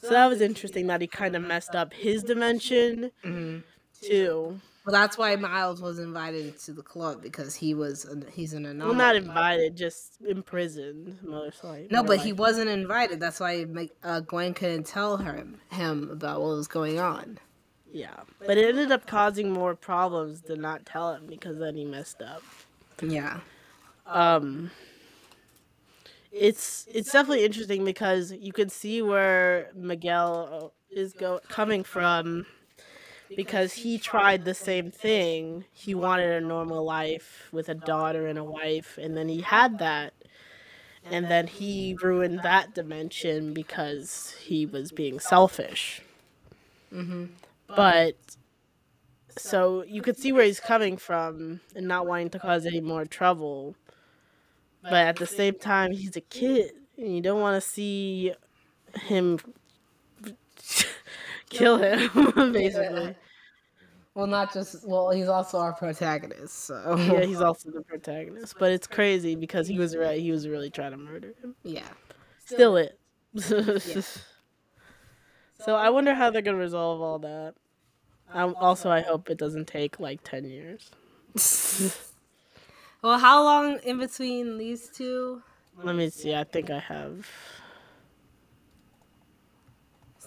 So 0.02 0.13
that 0.13 0.28
was 0.28 0.41
interesting 0.41 0.88
that 0.88 1.02
he 1.02 1.08
kind 1.08 1.36
of 1.36 1.43
messed 1.43 1.76
up 1.76 1.93
his 1.93 2.24
dimension 2.24 3.12
hmm 3.24 3.60
too. 4.02 4.62
Well, 4.88 4.93
that's 4.93 5.17
why 5.17 5.36
Miles 5.36 5.82
was 5.82 6.00
invited 6.00 6.58
to 6.60 6.71
the 6.71 6.82
club 6.82 7.21
because 7.21 7.56
he 7.56 7.73
was 7.73 8.08
he's 8.32 8.54
an 8.54 8.65
anomaly. 8.65 8.95
Well, 8.95 9.06
not 9.06 9.17
invited, 9.17 9.76
just 9.76 10.21
imprisoned, 10.26 11.17
most. 11.23 11.62
No, 11.91 12.06
but 12.06 12.19
he 12.19 12.32
wasn't 12.32 12.69
invited. 12.69 13.19
That's 13.19 13.41
why 13.41 13.65
uh, 14.02 14.21
Gwen 14.21 14.54
couldn't 14.54 14.86
tell 14.86 15.17
him 15.17 15.60
him 15.71 16.10
about 16.10 16.39
what 16.39 16.56
was 16.56 16.69
going 16.69 17.02
on. 17.02 17.38
Yeah, 17.91 18.15
but 18.39 18.58
it 18.58 18.63
ended 18.63 18.93
up 18.93 19.06
causing 19.06 19.52
more 19.52 19.76
problems 19.76 20.39
to 20.43 20.56
not 20.56 20.86
tell 20.86 21.13
him 21.13 21.28
because 21.28 21.60
then 21.60 21.76
he 21.76 21.84
messed 21.84 22.21
up. 22.21 22.41
Yeah. 23.02 23.41
Um, 24.06 24.71
it's 26.32 26.88
it's 26.93 27.12
definitely 27.12 27.43
interesting 27.43 27.84
because 27.84 28.32
you 28.32 28.54
can 28.54 28.69
see 28.69 29.02
where 29.02 29.69
Miguel 29.76 30.71
is 30.89 31.12
go 31.12 31.41
coming 31.50 31.84
from 31.84 32.45
because 33.35 33.73
he 33.73 33.97
tried 33.97 34.45
the 34.45 34.53
same 34.53 34.91
thing. 34.91 35.65
He 35.71 35.93
wanted 35.95 36.31
a 36.31 36.45
normal 36.45 36.83
life 36.83 37.49
with 37.51 37.69
a 37.69 37.75
daughter 37.75 38.27
and 38.27 38.37
a 38.39 38.43
wife, 38.43 38.97
and 38.97 39.15
then 39.17 39.29
he 39.29 39.41
had 39.41 39.79
that. 39.79 40.13
And 41.09 41.29
then 41.29 41.47
he 41.47 41.97
ruined 42.01 42.41
that 42.43 42.73
dimension 42.75 43.53
because 43.53 44.31
he 44.41 44.65
was 44.65 44.91
being 44.91 45.19
selfish. 45.19 46.01
hmm 46.91 47.25
But 47.75 48.15
so 49.37 49.83
you 49.83 50.01
could 50.01 50.17
see 50.17 50.31
where 50.31 50.43
he's 50.45 50.59
coming 50.59 50.97
from 50.97 51.61
and 51.75 51.87
not 51.87 52.07
wanting 52.07 52.29
to 52.31 52.39
cause 52.39 52.65
any 52.65 52.81
more 52.81 53.05
trouble. 53.05 53.75
But 54.89 55.05
at 55.07 55.17
the 55.17 55.27
same 55.27 55.55
time, 55.55 55.91
he's 55.91 56.15
a 56.15 56.21
kid, 56.21 56.71
and 56.97 57.13
you 57.15 57.21
don't 57.21 57.41
want 57.41 57.61
to 57.61 57.67
see 57.67 58.33
him 58.95 59.39
kill 61.49 61.77
him, 61.77 62.51
basically. 62.51 63.15
Well, 64.13 64.27
not 64.27 64.51
just 64.51 64.88
well, 64.88 65.12
he's 65.12 65.27
also 65.27 65.60
our 65.60 65.73
protagonist. 65.73 66.65
So 66.65 66.95
Yeah, 66.97 67.23
he's 67.23 67.41
also 67.49 67.69
the 67.69 67.81
protagonist. 67.81 68.55
But 68.57 68.71
it's 68.71 68.88
crazy 68.88 69.36
because 69.36 69.67
he 69.67 69.77
was 69.77 69.95
right. 69.95 70.19
He 70.19 70.31
was 70.31 70.47
really 70.47 70.69
trying 70.71 70.91
to 70.91 70.97
murder 70.97 71.33
him. 71.41 71.55
yeah. 71.63 71.88
Still 72.45 72.77
it. 72.77 72.97
so 73.38 74.15
I 75.75 75.89
wonder 75.89 76.15
how 76.15 76.29
they're 76.31 76.41
gonna 76.41 76.57
resolve 76.57 77.01
all 77.01 77.19
that. 77.19 77.53
Um, 78.33 78.55
also, 78.60 78.89
I 78.89 79.01
hope 79.01 79.29
it 79.29 79.38
doesn't 79.38 79.67
take 79.67 79.99
like 79.99 80.23
ten 80.23 80.45
years. 80.45 80.89
Well, 83.03 83.19
how 83.19 83.43
long 83.43 83.79
in 83.83 83.99
between 83.99 84.57
these 84.57 84.89
two? 84.89 85.43
Let 85.83 85.95
me 85.95 86.10
see. 86.10 86.33
I 86.33 86.43
think 86.43 86.71
I 86.71 86.79
have. 86.79 87.29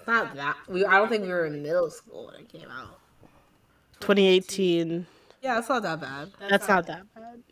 It's 0.01 0.07
not 0.07 0.35
that. 0.35 0.57
We 0.67 0.85
I 0.85 0.97
don't 0.97 1.09
think 1.09 1.25
we 1.25 1.29
were 1.29 1.47
in 1.47 1.63
middle 1.63 1.91
school 1.91 2.27
when 2.27 2.41
it 2.41 2.49
came 2.49 2.71
out. 2.71 2.99
2018. 4.01 5.07
Yeah, 5.43 5.59
it's 5.59 5.69
not 5.69 5.83
that 5.83 6.01
bad. 6.01 6.31
That's 6.49 6.67
not 6.69 6.87
that 6.87 7.03
bad. 7.15 7.43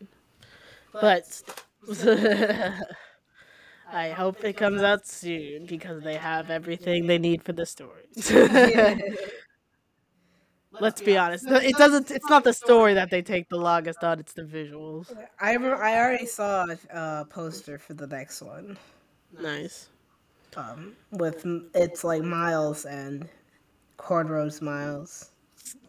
But 0.91 1.41
I 3.91 4.09
hope 4.09 4.43
it 4.43 4.57
comes 4.57 4.81
out 4.81 5.05
soon 5.07 5.67
because 5.67 6.03
they 6.03 6.15
have 6.15 6.49
everything 6.49 7.07
they 7.07 7.19
need 7.19 7.43
for 7.43 7.53
the 7.53 7.65
story. 7.65 8.07
Let's 10.71 11.01
be 11.01 11.17
honest. 11.17 11.45
no, 11.45 11.57
It 11.57 11.75
doesn't. 11.77 12.09
It's 12.11 12.29
not 12.29 12.43
the 12.43 12.53
story 12.53 12.93
that 12.93 13.09
they 13.09 13.21
take 13.21 13.49
the 13.49 13.57
longest 13.57 14.03
on. 14.03 14.19
It's 14.19 14.33
the 14.33 14.43
visuals. 14.43 15.11
I 15.39 15.55
I 15.55 15.97
already 15.97 16.25
saw 16.25 16.65
a 16.65 16.95
uh, 16.95 17.23
poster 17.25 17.77
for 17.77 17.93
the 17.93 18.07
next 18.07 18.41
one. 18.41 18.77
Nice. 19.39 19.89
Um, 20.55 20.93
with 21.11 21.45
it's 21.73 22.03
like 22.03 22.23
Miles 22.23 22.85
and 22.85 23.27
cornrows 23.97 24.61
Miles. 24.61 25.31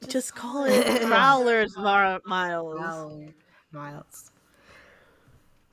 Just 0.08 0.34
call 0.34 0.64
it 0.64 1.02
Prowlers 1.06 1.76
Mar- 1.76 2.20
Miles. 2.26 2.80
Miles. 3.72 4.30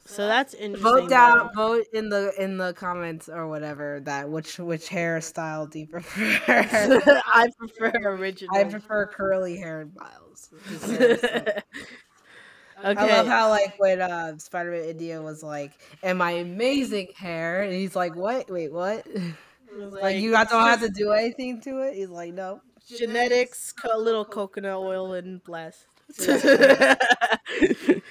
So 0.06 0.26
that's 0.26 0.54
interesting. 0.54 0.84
Vote 0.84 1.10
down. 1.10 1.50
Vote 1.54 1.86
in 1.94 2.08
the 2.08 2.32
in 2.42 2.58
the 2.58 2.74
comments 2.74 3.28
or 3.28 3.48
whatever 3.50 4.00
that 4.06 4.30
which 4.30 4.58
which 4.58 4.88
hairstyle 4.88 5.70
do 5.70 5.80
you 5.80 5.88
prefer? 5.92 6.40
I 7.28 7.50
prefer 7.58 7.92
original. 8.06 8.56
I 8.56 8.64
prefer 8.64 9.08
curly 9.08 9.58
haired 9.58 9.94
Miles. 9.96 10.50
His 10.70 10.84
hair 10.98 11.12
is 11.12 11.22
so- 11.22 11.52
okay. 12.86 13.00
I 13.00 13.06
love 13.18 13.28
how 13.28 13.50
like 13.50 13.76
when 13.78 14.02
uh, 14.02 14.38
Spider-Man 14.38 14.84
India 14.86 15.22
was 15.22 15.44
like, 15.44 15.72
"And 16.04 16.18
my 16.18 16.32
amazing 16.32 17.10
hair," 17.16 17.64
and 17.64 17.74
he's 17.74 17.96
like, 17.96 18.16
"What? 18.16 18.50
Wait, 18.50 18.72
what?" 18.72 19.06
Like 20.02 20.18
you 20.18 20.32
don't 20.32 20.48
have 20.50 20.82
to 20.82 20.90
do 20.90 21.12
anything 21.12 21.62
to 21.62 21.80
it. 21.82 21.96
He's 21.96 22.10
like, 22.10 22.34
"No." 22.34 22.62
genetics, 22.88 23.74
co- 23.74 23.98
little 23.98 24.24
coconut 24.26 24.78
oil, 24.78 25.14
and 25.14 25.44
blessed. 25.44 25.86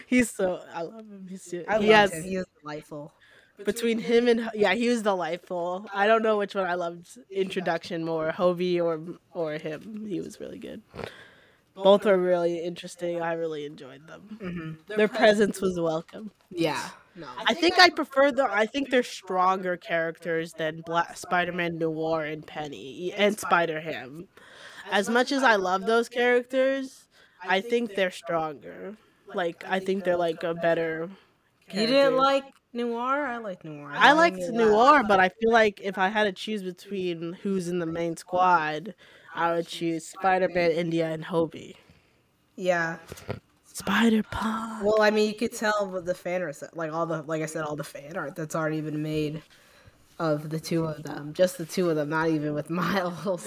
He's 0.06 0.30
so 0.30 0.62
I 0.72 0.82
love 0.82 1.06
him. 1.08 1.26
He's 1.28 1.42
so, 1.42 1.64
I 1.66 1.78
he 1.78 1.92
loved 1.92 2.12
has 2.12 2.12
him. 2.12 2.24
He 2.24 2.36
was 2.36 2.46
delightful. 2.60 3.12
between 3.64 3.98
him 3.98 4.28
and 4.28 4.50
yeah, 4.54 4.74
he 4.74 4.88
was 4.88 5.02
delightful. 5.02 5.86
I 5.94 6.06
don't 6.06 6.22
know 6.22 6.36
which 6.36 6.54
one 6.54 6.66
I 6.66 6.74
loved 6.74 7.08
introduction 7.30 8.04
more, 8.04 8.32
Hobie 8.32 8.82
or 8.82 9.00
or 9.32 9.54
him. 9.54 10.06
He 10.06 10.20
was 10.20 10.40
really 10.40 10.58
good. 10.58 10.82
Both 11.76 12.04
were 12.04 12.18
really 12.18 12.58
interesting. 12.64 13.20
I 13.20 13.34
really 13.34 13.64
enjoyed 13.66 14.06
them. 14.08 14.78
hmm 14.88 14.94
Their 14.94 15.08
presence 15.08 15.60
was 15.60 15.78
welcome. 15.78 16.30
Yeah. 16.50 16.88
No. 17.14 17.26
I 17.46 17.54
think 17.54 17.78
I 17.78 17.88
prefer 17.90 18.30
the. 18.32 18.44
I 18.50 18.66
think 18.66 18.90
they're 18.90 19.02
stronger 19.02 19.76
characters 19.76 20.52
than 20.54 20.82
Black 20.84 21.16
Spider-Man 21.16 21.78
Noir 21.78 22.24
and 22.24 22.46
Penny 22.46 23.12
and 23.16 23.38
Spider-Ham. 23.38 24.28
As 24.90 25.08
much 25.08 25.32
as 25.32 25.42
I 25.42 25.56
love 25.56 25.86
those 25.86 26.08
characters, 26.08 27.06
I 27.42 27.60
think 27.60 27.94
they're 27.94 28.10
stronger. 28.10 28.96
Like 29.34 29.64
I 29.66 29.80
think 29.80 30.04
they're 30.04 30.16
like 30.16 30.42
a 30.42 30.54
better. 30.54 31.10
You 31.70 31.86
didn't 31.86 32.16
characters. 32.16 32.18
like 32.18 32.44
Noir? 32.72 33.26
I 33.26 33.38
like 33.38 33.64
Noir. 33.64 33.92
I 33.92 34.08
don't 34.08 34.16
liked 34.18 34.38
know 34.38 34.72
why. 34.72 34.92
Noir, 34.92 35.04
but 35.08 35.20
I 35.20 35.30
feel 35.30 35.52
like 35.52 35.80
if 35.82 35.98
I 35.98 36.08
had 36.08 36.24
to 36.24 36.32
choose 36.32 36.62
between 36.62 37.32
who's 37.42 37.68
in 37.68 37.78
the 37.78 37.86
main 37.86 38.16
squad, 38.16 38.94
I 39.36 39.54
would 39.54 39.66
choose 39.68 40.06
Spider-Man, 40.06 40.70
India, 40.72 41.08
and 41.08 41.24
Hobie. 41.24 41.74
Yeah. 42.56 42.96
Spider 43.64 44.22
Punk. 44.22 44.82
Well, 44.82 45.02
I 45.02 45.10
mean, 45.10 45.28
you 45.28 45.34
could 45.34 45.54
tell 45.54 45.90
with 45.90 46.06
the 46.06 46.14
fan 46.14 46.42
art, 46.42 46.56
like 46.72 46.92
all 46.92 47.04
the, 47.04 47.22
like 47.22 47.42
I 47.42 47.46
said, 47.46 47.62
all 47.64 47.76
the 47.76 47.84
fan 47.84 48.16
art 48.16 48.34
that's 48.34 48.54
already 48.56 48.80
been 48.80 49.02
made 49.02 49.42
of 50.18 50.48
the 50.48 50.58
two 50.58 50.86
of 50.86 51.02
them, 51.02 51.34
just 51.34 51.58
the 51.58 51.66
two 51.66 51.90
of 51.90 51.96
them, 51.96 52.08
not 52.08 52.28
even 52.30 52.54
with 52.54 52.70
Miles. 52.70 53.46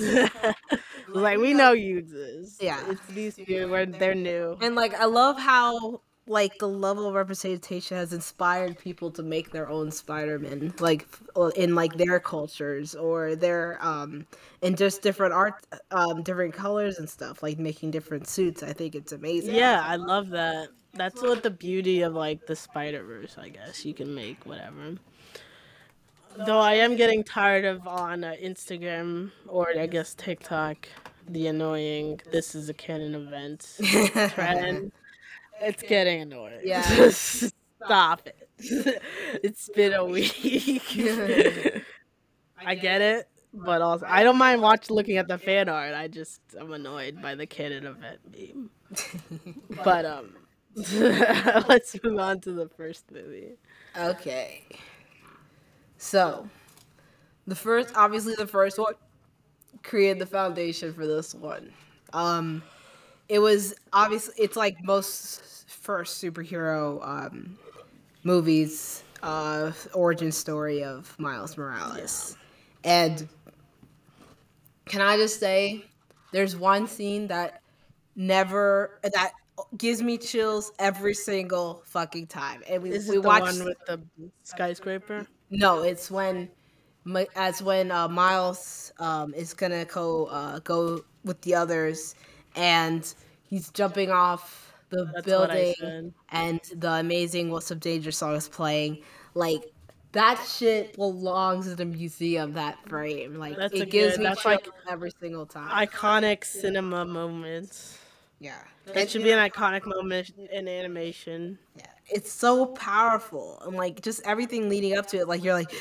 like 1.07 1.39
we 1.39 1.55
know 1.55 1.71
you 1.71 1.97
exist. 1.97 2.61
Yeah. 2.61 2.83
it's 2.87 3.05
these 3.07 3.35
two. 3.35 3.67
Where 3.69 3.87
they're 3.87 4.13
new. 4.13 4.55
and 4.61 4.75
like, 4.75 4.93
I 4.93 5.05
love 5.05 5.39
how 5.39 6.01
like 6.29 6.59
the 6.59 6.67
level 6.67 7.07
of 7.07 7.15
representation 7.15 7.97
has 7.97 8.13
inspired 8.13 8.77
people 8.77 9.09
to 9.09 9.23
make 9.23 9.51
their 9.51 9.67
own 9.67 9.89
Spider-Man, 9.89 10.75
like 10.79 11.07
in 11.55 11.73
like 11.73 11.95
their 11.95 12.19
cultures 12.19 12.93
or 12.93 13.35
their 13.35 13.79
um 13.81 14.27
in 14.61 14.75
just 14.75 15.01
different 15.01 15.33
art, 15.33 15.55
um, 15.91 16.21
different 16.21 16.53
colors 16.53 16.99
and 16.99 17.09
stuff, 17.09 17.41
like 17.41 17.57
making 17.57 17.89
different 17.89 18.27
suits. 18.27 18.61
I 18.61 18.73
think 18.73 18.93
it's 18.93 19.11
amazing. 19.11 19.55
Yeah, 19.55 19.81
I 19.83 19.95
love 19.95 20.29
that. 20.29 20.69
That's 20.93 21.21
what 21.21 21.41
the 21.41 21.49
beauty 21.49 22.03
of 22.03 22.13
like 22.13 22.45
the 22.45 22.55
Spider 22.55 23.03
Verse. 23.03 23.35
I 23.37 23.49
guess 23.49 23.83
you 23.83 23.95
can 23.95 24.13
make 24.13 24.45
whatever. 24.45 24.97
Though 26.45 26.59
I 26.59 26.75
am 26.75 26.95
getting 26.95 27.23
tired 27.23 27.65
of 27.65 27.87
on 27.87 28.23
uh, 28.23 28.35
Instagram 28.41 29.31
or 29.47 29.69
I 29.77 29.87
guess 29.87 30.13
TikTok 30.13 30.87
the 31.27 31.47
annoying 31.47 32.21
"this 32.31 32.53
is 32.53 32.69
a 32.69 32.73
canon 32.73 33.15
event" 33.15 33.77
trend. 34.33 34.91
It's 35.61 35.83
getting 35.83 36.21
annoying. 36.21 36.61
Yeah. 36.63 37.09
Stop 37.09 38.27
it. 38.27 38.49
it's 39.43 39.69
been 39.69 39.93
a 39.93 40.03
week. 40.03 40.83
I 42.65 42.75
get 42.75 43.01
it, 43.01 43.27
but 43.53 43.81
also 43.81 44.05
I 44.05 44.23
don't 44.23 44.37
mind 44.37 44.61
watching 44.61 44.95
looking 44.95 45.17
at 45.17 45.27
the 45.27 45.37
fan 45.37 45.69
art. 45.69 45.93
I 45.93 46.07
just 46.07 46.41
I'm 46.59 46.71
annoyed 46.73 47.21
by 47.21 47.35
the 47.35 47.45
canon 47.45 47.85
event 47.85 48.19
meme. 48.31 48.69
but 49.83 50.05
um, 50.05 50.35
let's 51.67 51.95
move 52.03 52.19
on 52.19 52.41
to 52.41 52.51
the 52.51 52.67
first 52.67 53.11
movie. 53.11 53.53
Okay. 53.97 54.63
So, 55.97 56.47
the 57.47 57.55
first, 57.55 57.91
obviously, 57.95 58.35
the 58.35 58.47
first 58.47 58.77
one 58.77 58.93
created 59.83 60.19
the 60.19 60.25
foundation 60.25 60.93
for 60.93 61.05
this 61.05 61.33
one. 61.33 61.71
Um, 62.13 62.63
it 63.29 63.39
was 63.39 63.75
obviously 63.93 64.33
it's 64.37 64.57
like 64.57 64.83
most 64.83 65.41
first 65.69 66.21
superhero 66.21 67.05
um 67.07 67.57
movies, 68.23 69.03
uh, 69.23 69.71
origin 69.93 70.31
story 70.31 70.83
of 70.83 71.17
Miles 71.19 71.57
Morales, 71.57 72.35
and 72.83 73.29
can 74.85 75.01
I 75.01 75.17
just 75.17 75.39
say, 75.39 75.85
there's 76.31 76.55
one 76.55 76.87
scene 76.87 77.27
that 77.27 77.61
never 78.15 78.99
that 79.03 79.33
gives 79.77 80.01
me 80.01 80.17
chills 80.17 80.71
every 80.79 81.13
single 81.13 81.83
fucking 81.85 82.27
time, 82.27 82.63
and 82.67 82.81
we 82.81 82.91
we 82.91 82.97
the 82.97 83.21
watched. 83.21 83.59
one 83.59 83.65
with 83.65 83.77
the 83.85 84.01
skyscraper? 84.43 85.27
No, 85.49 85.83
it's 85.83 86.11
when 86.11 86.49
as 87.35 87.61
when 87.61 87.91
uh, 87.91 88.07
Miles 88.07 88.91
um, 88.99 89.33
is 89.33 89.53
gonna 89.53 89.85
go 89.85 90.25
uh, 90.25 90.59
go 90.59 91.03
with 91.23 91.41
the 91.41 91.55
others, 91.55 92.15
and 92.55 93.13
he's 93.43 93.69
jumping 93.71 94.11
off 94.11 94.73
the 94.89 95.05
That's 95.13 95.25
building, 95.25 96.13
and 96.29 96.59
the 96.75 96.91
amazing 96.93 97.51
"What's 97.51 97.71
Up 97.71 97.79
Danger" 97.79 98.11
song 98.11 98.35
is 98.35 98.47
playing. 98.47 99.03
Like 99.35 99.71
that 100.13 100.43
shit 100.57 100.95
belongs 100.95 101.67
in 101.67 101.75
the 101.75 101.85
museum. 101.85 102.53
That 102.53 102.77
frame, 102.89 103.35
like 103.35 103.55
That's 103.57 103.73
it 103.75 103.91
gives 103.91 104.13
good- 104.17 104.23
me 104.23 104.25
that's 104.29 104.45
like 104.45 104.67
every 104.87 105.11
single 105.19 105.45
time. 105.45 105.69
Iconic 105.87 106.43
cinema 106.43 107.05
moments. 107.05 107.97
yeah, 108.39 108.55
That 108.93 109.09
should 109.11 109.21
be 109.21 109.31
an 109.31 109.37
iconic 109.49 109.85
moment 109.85 110.31
in 110.51 110.67
animation. 110.67 111.59
Yeah, 111.75 111.85
it's 112.09 112.31
so 112.31 112.65
powerful 112.67 113.61
and 113.63 113.75
like 113.75 114.01
just 114.01 114.21
everything 114.25 114.69
leading 114.69 114.97
up 114.97 115.05
to 115.09 115.17
it. 115.17 115.27
Like 115.27 115.43
you're 115.43 115.53
like, 115.53 115.71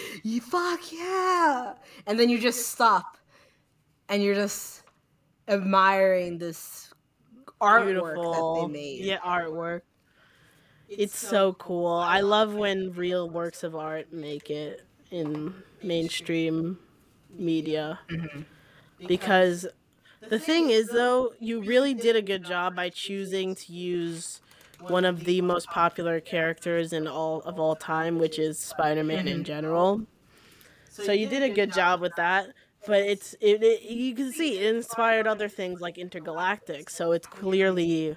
fuck 0.43 0.93
yeah, 0.93 1.73
and 2.07 2.19
then 2.21 2.29
you 2.29 2.39
just 2.39 2.69
stop, 2.69 3.17
and 4.11 4.23
you're 4.23 4.35
just 4.35 4.78
admiring 5.49 6.39
this 6.39 6.93
artwork 7.61 7.85
Beautiful. 7.87 8.55
that 8.61 8.67
they 8.67 8.73
made. 8.73 9.05
Yeah, 9.05 9.19
artwork. 9.19 9.83
It's 10.89 11.19
so 11.19 11.53
cool. 11.55 11.93
I 11.93 12.21
love 12.21 12.55
when 12.55 12.93
real 12.93 13.29
works 13.29 13.63
of 13.63 13.77
art 13.77 14.13
make 14.13 14.51
it 14.51 14.87
in 15.11 15.55
mainstream 15.83 16.79
media. 17.31 17.99
Mm-hmm. 18.09 18.41
Because 19.07 19.67
the 20.29 20.39
thing 20.39 20.71
is, 20.71 20.89
though, 20.89 21.35
you 21.39 21.63
really 21.63 21.95
did 21.95 22.17
a 22.17 22.23
good 22.23 22.45
job 22.45 22.75
by 22.75 22.89
choosing 22.89 23.55
to 23.55 23.73
use 23.73 24.41
one 24.81 25.05
of 25.05 25.25
the 25.25 25.41
most 25.41 25.69
popular 25.69 26.21
characters 26.21 26.93
in 26.93 27.07
all 27.07 27.41
of 27.43 27.59
all 27.61 27.77
time, 27.77 28.19
which 28.19 28.39
is 28.39 28.59
Spider-Man 28.59 29.29
in 29.29 29.45
general. 29.45 30.03
So 30.91 31.13
you 31.13 31.29
did 31.29 31.43
a 31.43 31.51
good 31.51 31.73
job 31.73 32.01
with 32.01 32.15
that. 32.17 32.49
But 32.87 33.01
it's 33.01 33.35
it, 33.41 33.63
it 33.63 33.83
you 33.83 34.15
can 34.15 34.33
see 34.33 34.59
it 34.59 34.75
inspired 34.75 35.27
other 35.27 35.49
things 35.49 35.81
like 35.81 35.99
Intergalactic. 35.99 36.89
So 36.91 37.13
it's 37.13 37.27
clearly 37.27 38.17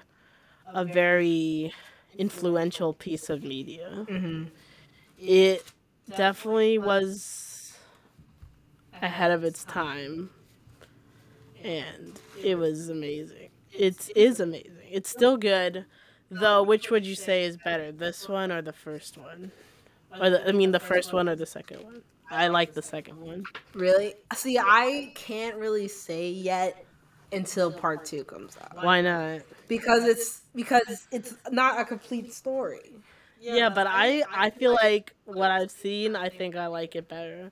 a 0.66 0.84
very 0.84 1.74
influential 2.16 2.94
piece 2.94 3.28
of 3.28 3.42
media. 3.42 4.06
Mm-hmm. 4.08 4.44
It 5.18 5.64
definitely 6.16 6.78
was 6.78 7.76
ahead 9.00 9.30
of 9.30 9.44
its 9.44 9.64
time, 9.64 10.30
and 11.62 12.18
it 12.42 12.56
was 12.56 12.88
amazing. 12.88 13.50
It 13.72 14.10
is 14.14 14.40
amazing. 14.40 14.72
It's 14.90 15.10
still 15.10 15.36
good, 15.36 15.86
though. 16.30 16.62
Which 16.62 16.90
would 16.90 17.06
you 17.06 17.14
say 17.14 17.44
is 17.44 17.56
better, 17.56 17.92
this 17.92 18.28
one 18.28 18.52
or 18.52 18.62
the 18.62 18.72
first 18.72 19.16
one? 19.16 19.52
Or 20.20 20.30
the, 20.30 20.48
I 20.48 20.52
mean, 20.52 20.72
the 20.72 20.80
first 20.80 21.12
one 21.12 21.28
or 21.28 21.36
the 21.36 21.46
second 21.46 21.82
one? 21.84 22.02
I 22.32 22.48
like 22.48 22.72
the 22.72 22.82
second 22.82 23.20
one. 23.20 23.44
Really? 23.74 24.14
See, 24.34 24.58
I 24.58 25.12
can't 25.14 25.56
really 25.56 25.88
say 25.88 26.30
yet 26.30 26.84
until 27.30 27.70
part 27.70 28.04
two 28.04 28.24
comes 28.24 28.56
out 28.60 28.82
Why 28.82 29.00
not? 29.00 29.42
because 29.68 30.04
it's 30.04 30.42
because 30.54 31.06
it's 31.10 31.34
not 31.50 31.80
a 31.80 31.84
complete 31.84 32.32
story. 32.32 32.92
Yeah, 33.40 33.70
but 33.70 33.86
I 33.88 34.24
I 34.32 34.50
feel 34.50 34.72
like 34.72 35.14
what 35.24 35.50
I've 35.50 35.70
seen, 35.70 36.16
I 36.16 36.28
think 36.28 36.56
I 36.56 36.66
like 36.66 36.94
it 36.96 37.08
better, 37.08 37.50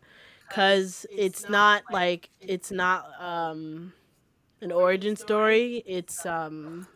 cause 0.49 1.07
it's 1.11 1.49
not 1.49 1.83
like 1.91 2.31
it's 2.41 2.71
not 2.71 3.07
um 3.21 3.93
an 4.61 4.73
origin 4.73 5.17
story. 5.17 5.83
It's 5.87 6.25
um 6.27 6.87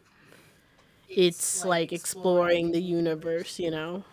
it's 1.08 1.64
like 1.64 1.92
exploring 1.92 2.72
the 2.72 2.80
universe, 2.80 3.58
you 3.58 3.70
know. 3.70 4.04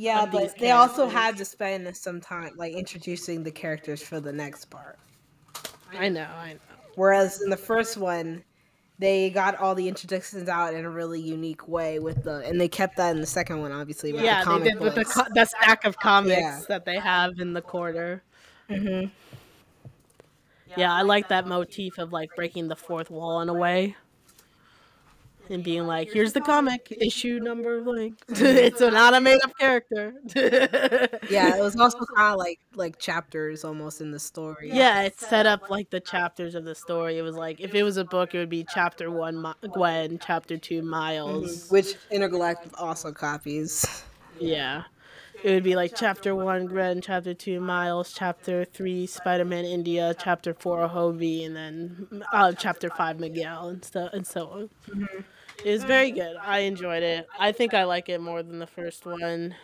Yeah, 0.00 0.24
but 0.24 0.56
they 0.56 0.70
also 0.70 1.08
had 1.10 1.36
to 1.36 1.44
spend 1.44 1.94
some 1.94 2.22
time 2.22 2.52
like 2.56 2.72
introducing 2.72 3.42
the 3.42 3.50
characters 3.50 4.00
for 4.00 4.18
the 4.18 4.32
next 4.32 4.70
part. 4.70 4.98
I 5.92 6.08
know, 6.08 6.22
I 6.22 6.54
know. 6.54 6.58
Whereas 6.94 7.42
in 7.42 7.50
the 7.50 7.56
first 7.58 7.98
one, 7.98 8.42
they 8.98 9.28
got 9.28 9.56
all 9.58 9.74
the 9.74 9.86
introductions 9.88 10.48
out 10.48 10.72
in 10.72 10.86
a 10.86 10.90
really 10.90 11.20
unique 11.20 11.68
way 11.68 11.98
with 11.98 12.24
the, 12.24 12.38
and 12.46 12.58
they 12.58 12.66
kept 12.66 12.96
that 12.96 13.10
in 13.14 13.20
the 13.20 13.26
second 13.26 13.60
one, 13.60 13.72
obviously. 13.72 14.12
Yeah, 14.12 14.42
the 14.42 14.58
they 14.58 14.70
did 14.70 14.80
with 14.80 14.94
the 14.94 15.04
co- 15.04 15.26
the 15.34 15.44
stack 15.44 15.84
of 15.84 15.98
comics 15.98 16.40
Yeah. 16.40 16.60
that 16.68 16.86
they 16.86 16.98
have 16.98 17.38
in 17.38 17.52
the 17.52 17.60
corner. 17.60 18.22
Mhm. 18.70 19.10
Yeah, 20.78 20.94
I 20.94 21.02
like 21.02 21.28
that 21.28 21.46
motif 21.46 21.98
of 21.98 22.10
like 22.10 22.30
breaking 22.34 22.68
the 22.68 22.76
fourth 22.76 23.10
wall 23.10 23.42
in 23.42 23.50
a 23.50 23.54
way. 23.54 23.96
And 25.50 25.64
being 25.64 25.84
like, 25.84 26.12
here's 26.12 26.32
the 26.32 26.40
comic 26.40 26.96
issue 27.00 27.40
number 27.42 27.80
like 27.82 28.12
it's 28.28 28.80
not 28.80 29.14
a 29.14 29.20
made 29.20 29.42
up 29.42 29.52
character. 29.58 30.14
Yeah, 31.28 31.56
it 31.56 31.60
was 31.60 31.76
also 31.76 31.98
kind 32.16 32.32
of 32.32 32.38
like 32.38 32.58
like 32.74 32.98
chapters 32.98 33.64
almost 33.64 34.00
in 34.00 34.10
the 34.10 34.18
story. 34.18 34.70
Yeah, 34.72 35.02
it 35.02 35.18
set 35.20 35.46
up 35.46 35.70
like 35.70 35.90
the 35.90 36.00
chapters 36.00 36.54
of 36.54 36.64
the 36.64 36.74
story. 36.74 37.18
It 37.18 37.22
was 37.22 37.36
like 37.36 37.60
if 37.60 37.74
it 37.74 37.82
was 37.82 37.96
a 37.96 38.04
book, 38.04 38.34
it 38.34 38.38
would 38.38 38.48
be 38.48 38.64
chapter 38.72 39.10
one 39.10 39.44
Gwen, 39.72 40.18
chapter 40.24 40.56
two 40.56 40.82
Miles. 40.82 41.68
which 41.68 41.94
Intergalactic 42.10 42.80
also 42.80 43.12
copies. 43.12 44.04
Yeah. 44.38 44.84
It 45.42 45.52
would 45.52 45.64
be 45.64 45.74
like 45.76 45.92
chapter 45.94 46.34
one 46.34 46.66
Gwen, 46.66 47.00
chapter 47.00 47.32
two 47.34 47.60
Miles, 47.60 48.12
chapter 48.12 48.64
three 48.64 49.06
Spider 49.06 49.44
Man 49.44 49.64
India, 49.64 50.14
chapter 50.18 50.52
four 50.52 50.88
Hobie, 50.88 51.46
and 51.46 51.56
then 51.56 52.22
uh, 52.32 52.52
chapter 52.52 52.90
five 52.90 53.18
Miguel 53.18 53.68
and 53.68 53.84
stuff 53.84 54.10
and 54.12 54.26
so 54.26 54.48
on. 54.48 55.24
It 55.64 55.70
was 55.72 55.84
very 55.84 56.10
good. 56.10 56.36
I 56.36 56.60
enjoyed 56.60 57.02
it. 57.02 57.26
I 57.38 57.52
think 57.52 57.74
I 57.74 57.84
like 57.84 58.08
it 58.08 58.20
more 58.20 58.42
than 58.42 58.58
the 58.58 58.66
first 58.66 59.04
one. 59.04 59.54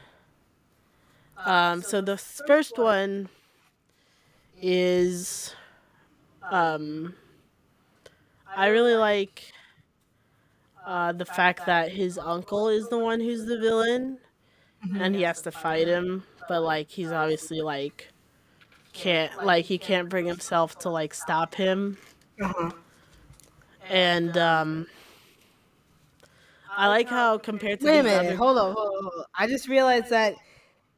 Um, 1.36 1.82
so 1.82 2.00
the 2.00 2.16
first 2.16 2.78
one 2.78 3.28
is, 4.60 5.54
um, 6.50 7.14
I 8.56 8.68
really 8.68 8.94
like 8.94 9.52
uh, 10.84 11.12
the 11.12 11.24
fact 11.24 11.66
that 11.66 11.90
his 11.92 12.18
uncle 12.18 12.68
is 12.68 12.88
the 12.88 12.98
one 12.98 13.20
who's 13.20 13.46
the 13.46 13.58
villain, 13.58 14.18
and 14.94 15.14
he 15.14 15.22
has 15.22 15.42
to 15.42 15.52
fight 15.52 15.88
him, 15.88 16.24
but 16.48 16.62
like 16.62 16.90
he's 16.90 17.12
obviously 17.12 17.60
like 17.62 18.10
can't 18.92 19.44
like 19.44 19.66
he 19.66 19.78
can't 19.78 20.08
bring 20.08 20.26
himself 20.26 20.78
to 20.80 20.90
like 20.90 21.14
stop 21.14 21.54
him, 21.54 21.98
Uh-huh. 22.40 22.70
and 23.88 24.36
um, 24.36 24.86
I 26.76 26.88
like 26.88 27.08
how 27.08 27.38
compared 27.38 27.80
to 27.80 27.86
Wait 27.86 27.98
a 28.00 28.02
minute. 28.02 28.26
other- 28.26 28.36
Hold 28.36 28.58
on, 28.58 28.74
hold 28.74 28.88
on, 28.96 29.02
hold 29.02 29.14
on. 29.18 29.24
I 29.34 29.46
just 29.46 29.68
realized 29.68 30.10
that 30.10 30.34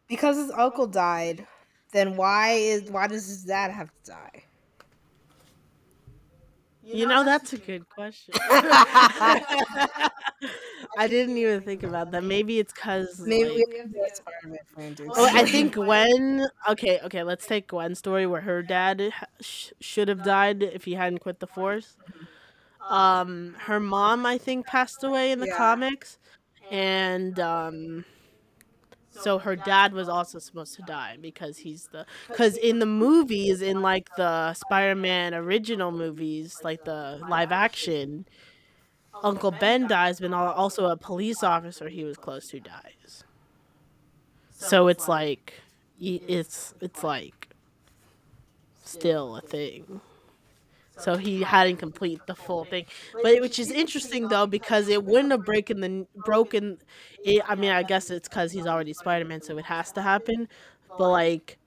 because 0.09 0.37
his 0.37 0.51
uncle 0.51 0.87
died, 0.87 1.47
then 1.93 2.17
why 2.17 2.53
is 2.53 2.91
why 2.91 3.07
does 3.07 3.27
his 3.27 3.45
dad 3.45 3.71
have 3.71 3.89
to 4.05 4.11
die? 4.13 4.45
You 6.83 7.07
know, 7.07 7.23
that's 7.23 7.53
a 7.53 7.59
good 7.59 7.87
question. 7.91 8.35
I 10.97 11.07
didn't 11.07 11.37
even 11.37 11.61
think 11.61 11.83
about 11.83 12.11
that. 12.13 12.25
Maybe 12.25 12.59
it's 12.59 12.73
because. 12.73 13.21
Maybe 13.21 13.51
we 13.51 13.79
have 13.79 13.93
to 13.93 14.15
Spider-Man 14.17 14.59
fan 14.75 14.95
dude. 14.95 15.09
Well, 15.09 15.29
I 15.37 15.45
think 15.45 15.75
Gwen. 15.75 16.47
Okay, 16.69 16.99
okay. 17.05 17.23
Let's 17.25 17.47
take 17.47 17.69
Gwen's 17.69 17.99
story 17.99 18.27
where 18.27 18.41
her 18.41 18.63
dad 18.63 19.13
sh- 19.41 19.73
should 19.81 20.09
have 20.09 20.25
died 20.25 20.63
if 20.63 20.85
he 20.85 20.95
hadn't 20.95 21.19
quit 21.19 21.41
the 21.41 21.47
force. 21.47 21.97
Mm-hmm. 22.11 22.25
Um, 22.89 23.55
her 23.61 23.81
mom, 23.81 24.27
I 24.27 24.39
think, 24.39 24.67
passed 24.67 25.05
away 25.05 25.31
in 25.33 25.41
the 25.41 25.47
Yeah. 25.47 25.57
comics, 25.57 26.19
and 26.71 27.39
um, 27.41 28.05
so 29.11 29.39
her 29.39 29.57
dad 29.57 29.93
was 29.93 30.09
also 30.09 30.39
supposed 30.39 30.75
to 30.77 30.83
die 30.83 31.17
because 31.21 31.59
he's 31.59 31.89
the 31.89 32.07
because 32.29 32.57
in 32.57 32.79
the 32.79 32.87
movies, 32.87 33.63
in 33.63 33.83
like 33.83 34.15
the 34.17 34.55
Spider-Man 34.55 35.35
original 35.35 35.91
movies, 35.91 36.61
like 36.63 36.85
the 36.85 37.21
live 37.29 37.53
action, 37.53 38.27
Uncle 39.23 39.51
Ben 39.51 39.87
dies, 39.87 40.21
but 40.21 40.33
also 40.33 40.87
a 40.87 40.97
police 40.97 41.43
officer 41.43 41.89
he 41.89 42.05
was 42.05 42.17
close 42.17 42.49
to 42.51 42.61
dies. 42.61 43.25
So 44.53 44.89
it's 44.89 45.09
like 45.09 45.55
it's 46.01 46.75
it's 46.81 47.03
like 47.03 47.49
still 48.85 49.37
a 49.37 49.41
thing. 49.41 50.01
So 50.99 51.17
he 51.17 51.43
hadn't 51.43 51.77
complete 51.77 52.21
the 52.27 52.35
full 52.35 52.65
thing, 52.65 52.87
but 53.23 53.41
which 53.41 53.59
is 53.59 53.71
interesting 53.71 54.29
though 54.29 54.47
because 54.47 54.89
it 54.89 55.05
wouldn't 55.05 55.31
have 55.31 55.45
broken 55.45 55.81
the 55.81 56.07
broken. 56.25 56.79
It, 57.25 57.43
I 57.49 57.55
mean, 57.55 57.71
I 57.71 57.85
guess 57.85 58.11
it's 58.11 58.29
because 58.29 58.51
he's 58.51 58.67
already 58.67 58.93
Spider 58.93 59.25
Man, 59.25 59.41
so 59.41 59.57
it 59.59 59.65
has 59.67 59.93
to 59.93 60.03
happen. 60.03 60.49
But 60.99 61.11
like, 61.11 61.59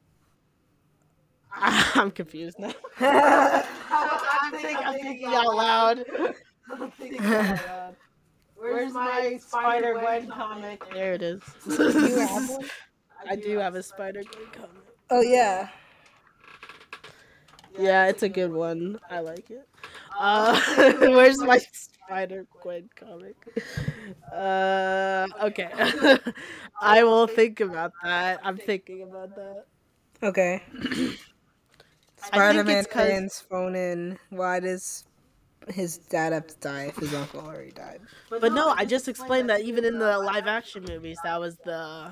I'm 1.53 2.11
confused 2.11 2.59
now. 2.59 2.73
I'm, 2.99 4.51
thinking, 4.53 4.77
I'm 4.77 4.99
thinking 4.99 5.27
out 5.27 5.55
loud. 5.55 6.05
I'm 6.71 6.91
thinking 6.91 7.21
out 7.21 7.67
loud. 7.67 7.95
Where's 8.55 8.93
my 8.93 9.39
Spider 9.41 9.97
Gwen 9.99 10.27
comic? 10.29 10.83
There 10.93 11.13
it 11.13 11.21
is. 11.21 11.41
You 11.65 12.19
have 12.19 12.49
one? 12.49 12.65
I 13.29 13.35
do 13.35 13.57
have 13.57 13.75
a 13.75 13.83
Spider 13.83 14.23
Gwen 14.23 14.47
comic. 14.51 14.83
Oh 15.09 15.21
yeah. 15.21 15.69
Yeah, 17.77 18.07
it's 18.07 18.23
a 18.23 18.29
good 18.29 18.51
one. 18.51 18.99
I 19.09 19.19
like 19.19 19.49
it. 19.49 19.67
Uh, 20.19 20.59
where's 20.99 21.39
my 21.39 21.59
Spider 21.71 22.45
Gwen 22.61 22.89
comic? 22.95 23.35
Uh, 24.31 25.27
okay. 25.43 25.69
I 26.81 27.03
will 27.03 27.27
think 27.27 27.59
about 27.59 27.91
that. 28.03 28.39
I'm 28.43 28.57
thinking 28.57 29.03
about 29.03 29.35
that. 29.35 29.65
Okay. 30.23 30.61
Spider-Man 32.17 32.77
it's 32.77 32.87
'cause- 32.87 33.07
fans 33.09 33.39
phone 33.49 33.75
in. 33.75 34.19
Why 34.29 34.59
does 34.59 35.05
his 35.67 35.97
dad 35.97 36.33
have 36.33 36.47
to 36.47 36.55
die 36.55 36.85
if 36.85 36.95
his 36.97 37.13
uncle 37.13 37.41
already 37.41 37.71
died? 37.71 38.01
But 38.29 38.53
no, 38.53 38.69
I 38.69 38.85
just 38.85 39.07
explained 39.07 39.49
that 39.49 39.61
even 39.61 39.85
in 39.85 39.99
the 39.99 40.17
live 40.19 40.47
action 40.47 40.83
movies, 40.87 41.17
that 41.23 41.39
was 41.39 41.57
the 41.57 42.11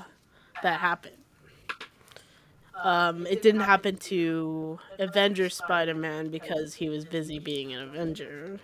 that 0.63 0.79
happened. 0.79 1.15
Um, 2.83 3.27
it 3.27 3.41
didn't 3.41 3.61
happen 3.61 3.97
to 3.97 4.79
Avenger 4.99 5.49
Spider-Man 5.49 6.29
because 6.29 6.73
he 6.75 6.89
was 6.89 7.05
busy 7.05 7.39
being 7.39 7.73
an 7.73 7.81
Avenger. 7.89 8.59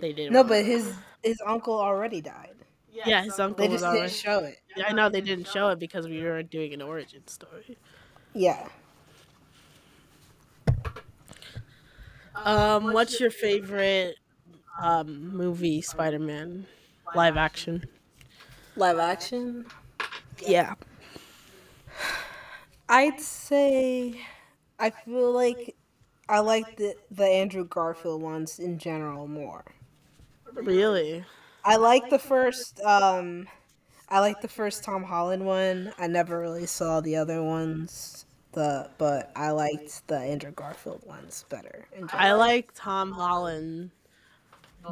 They 0.00 0.12
didn't. 0.12 0.32
No, 0.32 0.44
but 0.44 0.64
his 0.64 0.94
his 1.22 1.40
uncle 1.46 1.78
already 1.78 2.20
died. 2.20 2.56
yeah, 2.92 3.22
his 3.22 3.38
uncle 3.38 3.66
They 3.66 3.72
was 3.72 3.82
just 3.82 3.92
didn't 3.92 4.10
show 4.12 4.38
it. 4.44 4.58
Yeah, 4.76 4.86
I 4.88 4.92
know 4.92 5.08
they 5.08 5.20
didn't 5.20 5.46
show 5.48 5.68
it 5.70 5.78
because 5.78 6.06
we 6.08 6.22
were 6.22 6.42
doing 6.42 6.72
an 6.74 6.82
origin 6.82 7.26
story. 7.26 7.76
Yeah. 8.34 8.68
Um, 12.34 12.92
what's 12.92 13.18
your 13.20 13.30
favorite 13.30 14.16
um 14.80 15.36
movie 15.36 15.80
Spider-Man 15.80 16.66
live 17.14 17.36
action? 17.36 17.84
Live 18.76 18.98
action. 18.98 19.66
Yeah. 20.46 20.74
I'd 22.88 23.20
say 23.20 24.20
I 24.78 24.90
feel 24.90 25.32
like 25.32 25.76
I 26.28 26.40
like 26.40 26.76
the 26.76 26.96
the 27.10 27.24
Andrew 27.26 27.64
Garfield 27.64 28.22
ones 28.22 28.58
in 28.58 28.78
general 28.78 29.26
more. 29.28 29.64
Really? 30.54 31.24
I 31.64 31.76
like 31.76 32.08
the 32.10 32.18
first 32.18 32.80
um 32.80 33.48
I 34.08 34.20
like 34.20 34.40
the 34.40 34.48
first 34.48 34.84
Tom 34.84 35.04
Holland 35.04 35.46
one. 35.46 35.92
I 35.98 36.06
never 36.06 36.40
really 36.40 36.66
saw 36.66 37.00
the 37.00 37.16
other 37.16 37.42
ones. 37.42 38.26
The 38.52 38.90
but 38.98 39.30
I 39.36 39.50
liked 39.50 40.06
the 40.08 40.18
Andrew 40.18 40.52
Garfield 40.52 41.04
ones 41.06 41.44
better. 41.48 41.86
in 41.92 42.08
I 42.12 42.32
like 42.32 42.72
Tom 42.74 43.12
Holland 43.12 43.90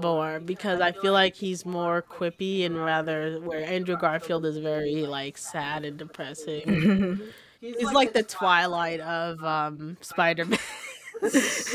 more 0.01 0.41
because 0.41 0.81
I 0.81 0.93
feel 0.93 1.13
like 1.13 1.37
he's 1.37 1.65
more 1.65 2.03
quippy 2.03 2.65
and 2.67 2.77
rather 2.77 3.41
where 3.41 3.65
Andrew 3.65 3.97
Garfield 3.97 4.45
is 4.45 4.59
very 4.59 5.07
like 5.07 5.39
sad 5.39 5.85
and 5.85 5.97
depressing. 5.99 7.21
he's 7.61 7.93
like 7.93 8.13
the 8.13 8.23
twilight 8.23 9.01
of 9.01 9.43
um 9.45 9.97
Spider-Man. 10.01 10.59
he's, 11.21 11.69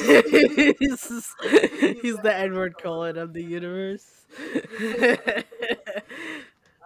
he's 0.79 2.17
the 2.17 2.31
Edward 2.33 2.77
Cullen 2.77 3.17
of 3.17 3.33
the 3.33 3.43
universe. 3.43 4.05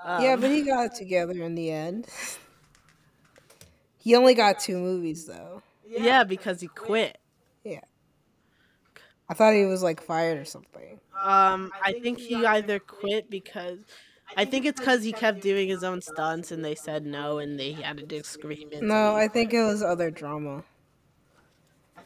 Yeah, 0.07 0.33
Um, 0.33 0.41
but 0.41 0.51
he 0.51 0.61
got 0.61 0.85
it 0.91 0.95
together 0.95 1.33
in 1.43 1.55
the 1.55 1.71
end. 1.71 2.07
He 3.97 4.15
only 4.15 4.35
got 4.35 4.59
two 4.59 4.77
movies 4.77 5.25
though. 5.25 5.63
yeah, 5.87 6.23
because 6.23 6.61
he 6.61 6.67
quit. 6.67 7.17
Yeah. 7.63 7.79
I 9.27 9.33
thought 9.33 9.55
he 9.55 9.65
was 9.65 9.81
like 9.81 10.01
fired 10.03 10.37
or 10.37 10.45
something. 10.45 10.99
Um, 11.19 11.71
I 11.83 11.93
think 12.03 12.19
he 12.19 12.45
either 12.45 12.77
quit 12.77 13.31
because 13.31 13.79
I 14.37 14.45
think 14.45 14.65
it's 14.65 14.79
because 14.79 15.03
he 15.03 15.11
kept 15.11 15.41
doing 15.41 15.67
his 15.69 15.83
own 15.83 16.01
stunts 16.01 16.51
and 16.51 16.63
they 16.63 16.75
said 16.75 17.05
no 17.05 17.39
and 17.39 17.59
they 17.59 17.71
had 17.71 17.99
a 17.99 18.03
disagreement. 18.03 18.83
No, 18.83 19.15
I 19.15 19.27
think 19.27 19.53
it 19.53 19.63
was 19.63 19.81
other 19.81 20.11
drama. 20.11 20.63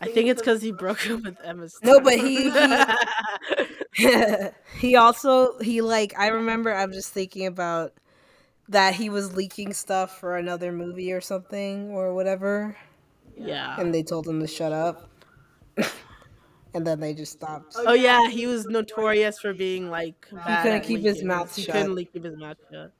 I 0.01 0.05
think 0.05 0.29
it's 0.29 0.41
because 0.41 0.61
he 0.61 0.71
broke 0.71 1.09
up 1.09 1.23
with 1.23 1.37
Emma. 1.43 1.67
No, 1.83 1.99
but 1.99 2.19
he 2.19 2.49
he, 3.93 4.07
he 4.79 4.95
also 4.95 5.59
he 5.59 5.81
like 5.81 6.17
I 6.17 6.27
remember 6.27 6.73
I'm 6.73 6.93
just 6.93 7.11
thinking 7.11 7.45
about 7.45 7.93
that 8.69 8.93
he 8.93 9.09
was 9.09 9.35
leaking 9.35 9.73
stuff 9.73 10.19
for 10.19 10.37
another 10.37 10.71
movie 10.71 11.11
or 11.11 11.21
something 11.21 11.89
or 11.89 12.13
whatever, 12.13 12.77
yeah. 13.35 13.79
and 13.79 13.93
they 13.93 14.03
told 14.03 14.27
him 14.27 14.39
to 14.39 14.47
shut 14.47 14.71
up, 14.71 15.09
and 16.73 16.85
then 16.85 16.99
they 16.99 17.13
just 17.13 17.31
stopped. 17.33 17.73
Oh, 17.77 17.85
oh 17.87 17.93
yeah, 17.93 18.29
he 18.29 18.45
was 18.47 18.65
notorious 18.65 19.39
for 19.39 19.53
being 19.53 19.89
like 19.89 20.27
bad 20.31 20.63
couldn't 20.63 20.77
at 20.79 20.83
keep 20.83 20.99
his 21.01 21.15
leaking. 21.15 21.27
mouth 21.27 21.55
He 21.55 21.63
shut. 21.63 21.75
couldn't 21.75 21.95
leak- 21.95 22.13
keep 22.13 22.23
his 22.23 22.37
mouth 22.37 22.57
shut. 22.71 22.91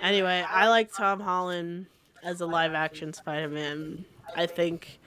Anyway, 0.00 0.44
I 0.48 0.68
like 0.68 0.92
Tom 0.92 1.20
Holland 1.20 1.86
as 2.22 2.40
a 2.40 2.46
live 2.46 2.72
action 2.74 3.12
Spider-Man. 3.12 4.04
I 4.36 4.46
think 4.46 4.98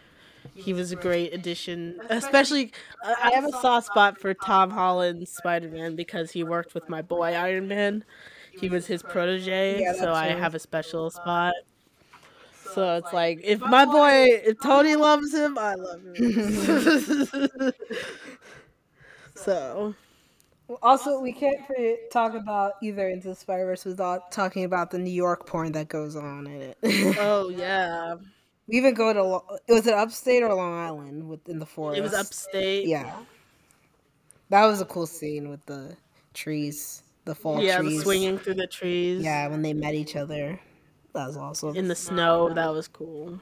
he 0.54 0.74
was 0.74 0.92
a 0.92 0.96
great 0.96 1.34
addition, 1.34 2.00
especially 2.10 2.72
I 3.04 3.16
I 3.24 3.32
have 3.32 3.46
a 3.46 3.52
soft 3.52 3.88
spot 3.88 4.20
for 4.20 4.34
Tom 4.34 4.70
Holland's 4.70 5.32
Spider-Man 5.32 5.96
because 5.96 6.32
he 6.32 6.44
worked 6.44 6.74
with 6.74 6.88
my 6.88 7.02
boy 7.02 7.34
Iron 7.34 7.68
Man. 7.68 8.04
He 8.52 8.70
was 8.70 8.86
his 8.88 9.04
protege, 9.04 9.82
Yeah, 9.82 9.94
so 9.94 10.06
that's 10.06 10.18
I 10.18 10.28
have 10.28 10.56
a 10.56 10.60
special 10.60 11.10
spot. 11.10 11.54
So 12.76 12.96
it's 12.98 13.14
like 13.14 13.40
if 13.42 13.62
my 13.62 13.86
boy, 13.86 14.26
if 14.44 14.60
Tony 14.62 14.96
loves 14.96 15.34
him, 15.34 15.58
I 15.58 15.76
love 15.76 16.02
him. 16.04 17.72
so 19.36 19.96
Also, 20.82 21.22
we 21.22 21.32
can't 21.32 21.62
talk 22.12 22.34
about 22.34 22.74
either 22.84 23.08
Into 23.08 23.30
the 23.30 23.36
Spider 23.36 23.66
Verse 23.66 23.86
without 23.86 24.32
talking 24.32 24.66
about 24.66 24.92
the 24.92 24.98
New 24.98 25.14
York 25.14 25.48
porn 25.48 25.72
that 25.72 25.88
goes 25.88 26.18
on 26.18 26.48
in 26.48 26.62
it. 26.62 26.78
Oh 27.18 27.48
yeah, 27.56 28.16
we 28.68 28.78
even 28.78 28.94
go 28.94 29.14
to 29.14 29.60
it 29.68 29.74
was 29.74 29.88
it 29.88 29.94
upstate 29.94 30.44
or 30.44 30.54
Long 30.54 30.74
Island 30.74 31.30
within 31.30 31.60
the 31.60 31.66
forest? 31.66 32.00
it 32.00 32.02
was 32.02 32.14
upstate. 32.14 32.88
Yeah, 32.88 33.16
that 34.50 34.66
was 34.66 34.82
a 34.82 34.86
cool 34.86 35.08
scene 35.08 35.50
with 35.50 35.66
the 35.66 35.96
trees, 36.34 37.04
the 37.24 37.36
fall 37.36 37.56
trees. 37.56 37.68
yeah, 37.68 37.78
trees. 37.78 38.04
swinging 38.04 38.38
through 38.38 38.56
the 38.56 38.68
trees. 38.68 39.24
Yeah, 39.24 39.48
when 39.48 39.62
they 39.62 39.74
met 39.74 39.94
each 39.94 40.18
other. 40.18 40.60
That 41.16 41.28
was 41.28 41.38
awesome. 41.38 41.76
in 41.76 41.88
the 41.88 41.96
snow. 41.96 42.54
That 42.54 42.72
was 42.74 42.88
cool. 42.88 43.40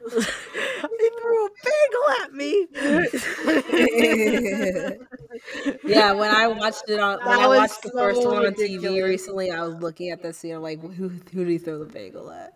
he 0.10 1.08
threw 1.20 1.46
a 1.46 1.50
bagel 1.64 2.10
at 2.22 2.32
me. 2.34 2.66
yeah, 5.84 6.12
when 6.12 6.30
I 6.34 6.46
watched 6.48 6.88
it 6.88 6.98
on 7.00 7.18
when 7.26 7.28
That 7.28 7.40
I 7.40 7.46
was 7.46 7.58
watched 7.58 7.82
the 7.82 7.90
first 7.90 8.24
one 8.24 8.46
on 8.46 8.54
TV 8.54 8.76
ridiculous. 8.76 9.02
recently, 9.02 9.50
I 9.50 9.62
was 9.62 9.74
looking 9.76 10.10
at 10.10 10.22
that 10.22 10.34
scene. 10.34 10.54
I'm 10.54 10.62
like, 10.62 10.80
who 10.80 11.08
who 11.08 11.44
did 11.44 11.48
he 11.48 11.58
throw 11.58 11.78
the 11.78 11.86
bagel 11.86 12.30
at? 12.30 12.54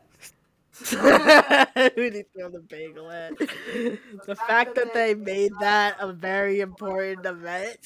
Who 0.91 1.91
did 1.97 2.15
he 2.15 2.23
throw 2.37 2.51
the 2.51 2.61
bagel 2.61 3.11
at? 3.11 3.37
The 3.39 4.37
fact 4.37 4.77
that 4.77 4.95
they 4.95 5.15
made 5.15 5.51
that 5.61 5.97
a 5.99 6.13
very 6.13 6.61
important 6.61 7.27
event. 7.27 7.79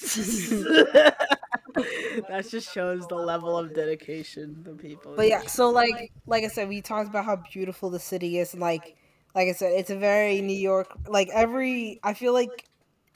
that 2.29 2.47
just 2.49 2.73
shows 2.73 3.07
the 3.07 3.14
level 3.14 3.57
of 3.57 3.75
dedication 3.75 4.62
the 4.62 4.73
people. 4.73 5.14
But 5.16 5.29
yeah, 5.29 5.47
so 5.47 5.70
like 5.70 6.12
like 6.27 6.45
I 6.45 6.49
said, 6.49 6.68
we 6.68 6.81
talked 6.81 7.09
about 7.09 7.25
how 7.25 7.43
beautiful 7.53 7.91
the 7.91 8.01
city 8.01 8.39
is, 8.39 8.53
and 8.53 8.61
like 8.61 8.97
like 9.35 9.49
I 9.49 9.53
said, 9.53 9.73
it's 9.73 9.91
a 9.91 9.97
very 9.97 10.41
New 10.43 10.57
York. 10.57 10.89
Like 11.09 11.29
every, 11.33 12.01
I 12.03 12.14
feel 12.14 12.33
like 12.33 12.64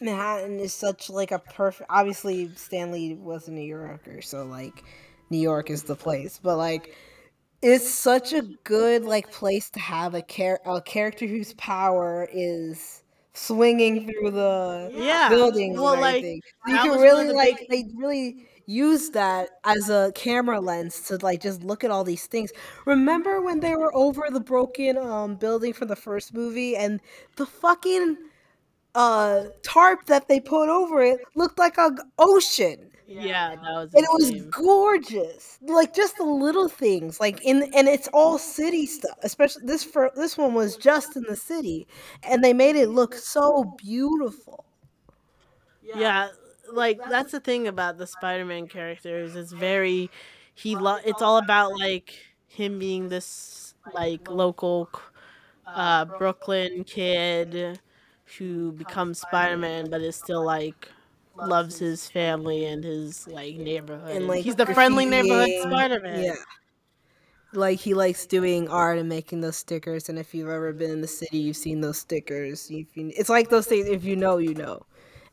Manhattan 0.00 0.58
is 0.60 0.74
such 0.74 1.10
like 1.10 1.30
a 1.32 1.38
perfect. 1.38 1.90
Obviously, 1.90 2.50
Stan 2.54 2.92
Lee 2.92 3.14
was 3.14 3.48
a 3.48 3.52
New 3.52 3.66
Yorker, 3.66 4.22
so 4.22 4.44
like 4.44 4.84
New 5.30 5.38
York 5.38 5.70
is 5.70 5.82
the 5.84 5.96
place. 5.96 6.40
But 6.42 6.56
like, 6.56 6.94
it's 7.62 7.88
such 7.88 8.32
a 8.32 8.42
good 8.64 9.04
like 9.04 9.30
place 9.30 9.70
to 9.70 9.80
have 9.80 10.14
a 10.14 10.22
char- 10.22 10.60
a 10.64 10.80
character 10.80 11.26
whose 11.26 11.54
power 11.54 12.28
is 12.32 13.02
swinging 13.36 14.06
through 14.06 14.32
the 14.32 14.92
Yeah, 14.92 15.28
buildings 15.28 15.80
well, 15.80 15.98
like, 16.00 16.26
you 16.64 16.80
can 16.80 16.92
was 16.92 17.04
one 17.04 17.20
of 17.20 17.26
really 17.26 17.32
like 17.32 17.58
big- 17.58 17.68
they 17.68 17.84
really 17.96 18.48
use 18.66 19.10
that 19.10 19.50
as 19.64 19.88
a 19.90 20.12
camera 20.16 20.60
lens 20.60 21.02
to 21.02 21.16
like 21.18 21.40
just 21.42 21.62
look 21.62 21.84
at 21.84 21.90
all 21.90 22.04
these 22.04 22.26
things. 22.26 22.52
Remember 22.86 23.40
when 23.42 23.60
they 23.60 23.76
were 23.76 23.94
over 23.96 24.24
the 24.30 24.40
broken 24.40 24.98
um 24.98 25.36
building 25.36 25.72
for 25.72 25.84
the 25.86 25.96
first 25.96 26.34
movie 26.34 26.76
and 26.76 27.00
the 27.36 27.46
fucking 27.46 28.16
uh 28.94 29.44
tarp 29.62 30.06
that 30.06 30.28
they 30.28 30.40
put 30.40 30.68
over 30.68 31.02
it 31.02 31.20
looked 31.34 31.58
like 31.58 31.78
a 31.78 31.90
ocean 32.18 32.90
yeah, 33.06 33.50
that 33.56 33.60
was 33.62 33.94
and 33.94 34.04
it 34.04 34.10
was 34.12 34.30
insane. 34.30 34.50
gorgeous 34.50 35.58
like 35.62 35.94
just 35.94 36.16
the 36.16 36.24
little 36.24 36.68
things 36.68 37.20
like 37.20 37.40
in 37.44 37.62
and 37.74 37.88
it's 37.88 38.08
all 38.12 38.38
city 38.38 38.86
stuff 38.86 39.16
especially 39.22 39.62
this 39.64 39.84
for 39.84 40.10
this 40.16 40.36
one 40.36 40.54
was 40.54 40.76
just 40.76 41.16
in 41.16 41.22
the 41.28 41.36
city 41.36 41.86
and 42.22 42.42
they 42.44 42.52
made 42.52 42.76
it 42.76 42.88
look 42.88 43.14
so 43.14 43.64
beautiful 43.78 44.64
Yeah, 45.92 46.28
like 46.72 47.00
that's 47.08 47.32
the 47.32 47.40
thing 47.40 47.66
about 47.68 47.98
the 47.98 48.06
Spider-Man 48.06 48.68
characters. 48.68 49.36
It's 49.36 49.52
very 49.52 50.10
he 50.54 50.76
lo- 50.76 50.98
it's 51.04 51.22
all 51.22 51.38
about 51.38 51.72
like 51.78 52.14
him 52.48 52.78
being 52.78 53.08
this 53.08 53.74
like 53.94 54.28
local 54.28 54.90
uh 55.74 56.04
Brooklyn 56.06 56.84
kid 56.84 57.80
who 58.38 58.72
becomes 58.72 59.20
Spider-Man 59.20 59.90
but 59.90 60.02
is 60.02 60.16
still 60.16 60.44
like 60.44 60.88
loves 61.36 61.78
his 61.78 62.08
family 62.08 62.64
and 62.64 62.84
his 62.84 63.26
like 63.28 63.56
neighborhood. 63.56 64.16
and 64.16 64.26
like 64.28 64.44
he's 64.44 64.56
the 64.56 64.66
friendly 64.66 65.06
neighborhood. 65.06 65.48
Spider-Man. 65.62 66.24
Yeah. 66.24 66.34
Like 67.52 67.78
he 67.78 67.94
likes 67.94 68.26
doing 68.26 68.68
art 68.68 68.98
and 68.98 69.08
making 69.08 69.40
those 69.40 69.56
stickers, 69.56 70.08
and 70.08 70.18
if 70.18 70.34
you've 70.34 70.48
ever 70.48 70.72
been 70.72 70.90
in 70.90 71.00
the 71.00 71.06
city, 71.08 71.38
you've 71.38 71.56
seen 71.56 71.80
those 71.80 71.98
stickers. 71.98 72.70
You, 72.70 72.86
it's 72.94 73.28
like 73.30 73.48
those 73.48 73.66
things. 73.66 73.86
If 73.88 74.04
you 74.04 74.16
know, 74.16 74.38
you 74.38 74.54
know. 74.54 74.82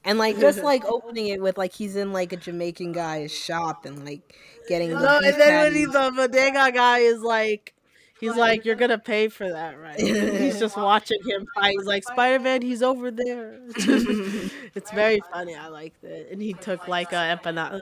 And 0.06 0.18
like 0.20 0.40
just 0.40 0.60
like 0.64 0.86
opening 0.86 1.28
it 1.28 1.42
with 1.42 1.58
like 1.58 1.74
he's 1.74 1.96
in 1.96 2.14
like 2.14 2.32
a 2.32 2.38
Jamaican 2.38 2.92
guy's 2.94 3.32
shop 3.34 3.86
and 3.86 4.06
like 4.06 4.36
getting 4.68 4.92
No, 4.92 5.20
and 5.24 5.42
then 5.42 5.64
when 5.64 5.74
he, 5.74 5.86
patties. 5.88 5.94
the 5.94 6.12
bodega 6.16 6.72
guy 6.72 7.00
is 7.00 7.20
like, 7.22 7.74
he's 8.20 8.36
like, 8.36 8.66
"You're 8.66 8.76
gonna 8.76 8.98
pay 8.98 9.28
for 9.28 9.50
that, 9.50 9.80
right?" 9.80 10.00
He's 10.00 10.60
just 10.60 10.78
watching 10.90 11.20
him 11.26 11.46
fight. 11.56 11.72
He's 11.78 11.86
like, 11.86 12.04
"Spider-Man, 12.04 12.62
he's 12.62 12.84
over 12.84 13.12
there." 13.12 13.60
it's 13.76 14.92
very 14.92 15.20
funny. 15.34 15.56
I 15.56 15.68
liked 15.68 16.04
it, 16.04 16.30
and 16.32 16.42
he 16.42 16.54
took 16.54 16.88
like 16.88 17.12
a 17.12 17.16
empanada. 17.38 17.82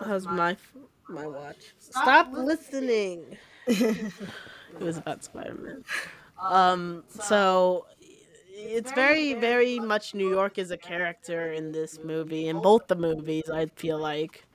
That 0.00 0.08
was 0.08 0.26
my 0.26 0.56
my 1.08 1.26
watch. 1.26 1.74
Stop 1.78 2.32
listening. 2.32 3.36
it 3.66 4.12
was 4.78 4.96
about 4.98 5.24
Spider-Man. 5.24 5.84
Um, 6.40 7.04
so 7.08 7.86
it's 8.52 8.92
very, 8.92 9.34
very 9.34 9.78
much 9.78 10.14
New 10.14 10.28
York 10.28 10.58
as 10.58 10.70
a 10.70 10.76
character 10.76 11.52
in 11.52 11.72
this 11.72 11.98
movie. 12.02 12.48
In 12.48 12.60
both 12.60 12.86
the 12.86 12.96
movies, 12.96 13.50
I 13.52 13.66
feel 13.66 13.98
like 13.98 14.46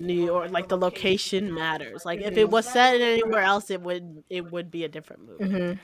New 0.00 0.14
York, 0.14 0.50
like 0.52 0.68
the 0.68 0.78
location 0.78 1.52
matters. 1.52 2.04
Like 2.04 2.20
if 2.22 2.36
it 2.36 2.50
was 2.50 2.68
set 2.68 3.00
anywhere 3.00 3.42
else, 3.42 3.70
it 3.70 3.82
would 3.82 4.24
it 4.30 4.50
would 4.50 4.70
be 4.70 4.84
a 4.84 4.88
different 4.88 5.26
movie. 5.26 5.42
Mhm. 5.46 5.78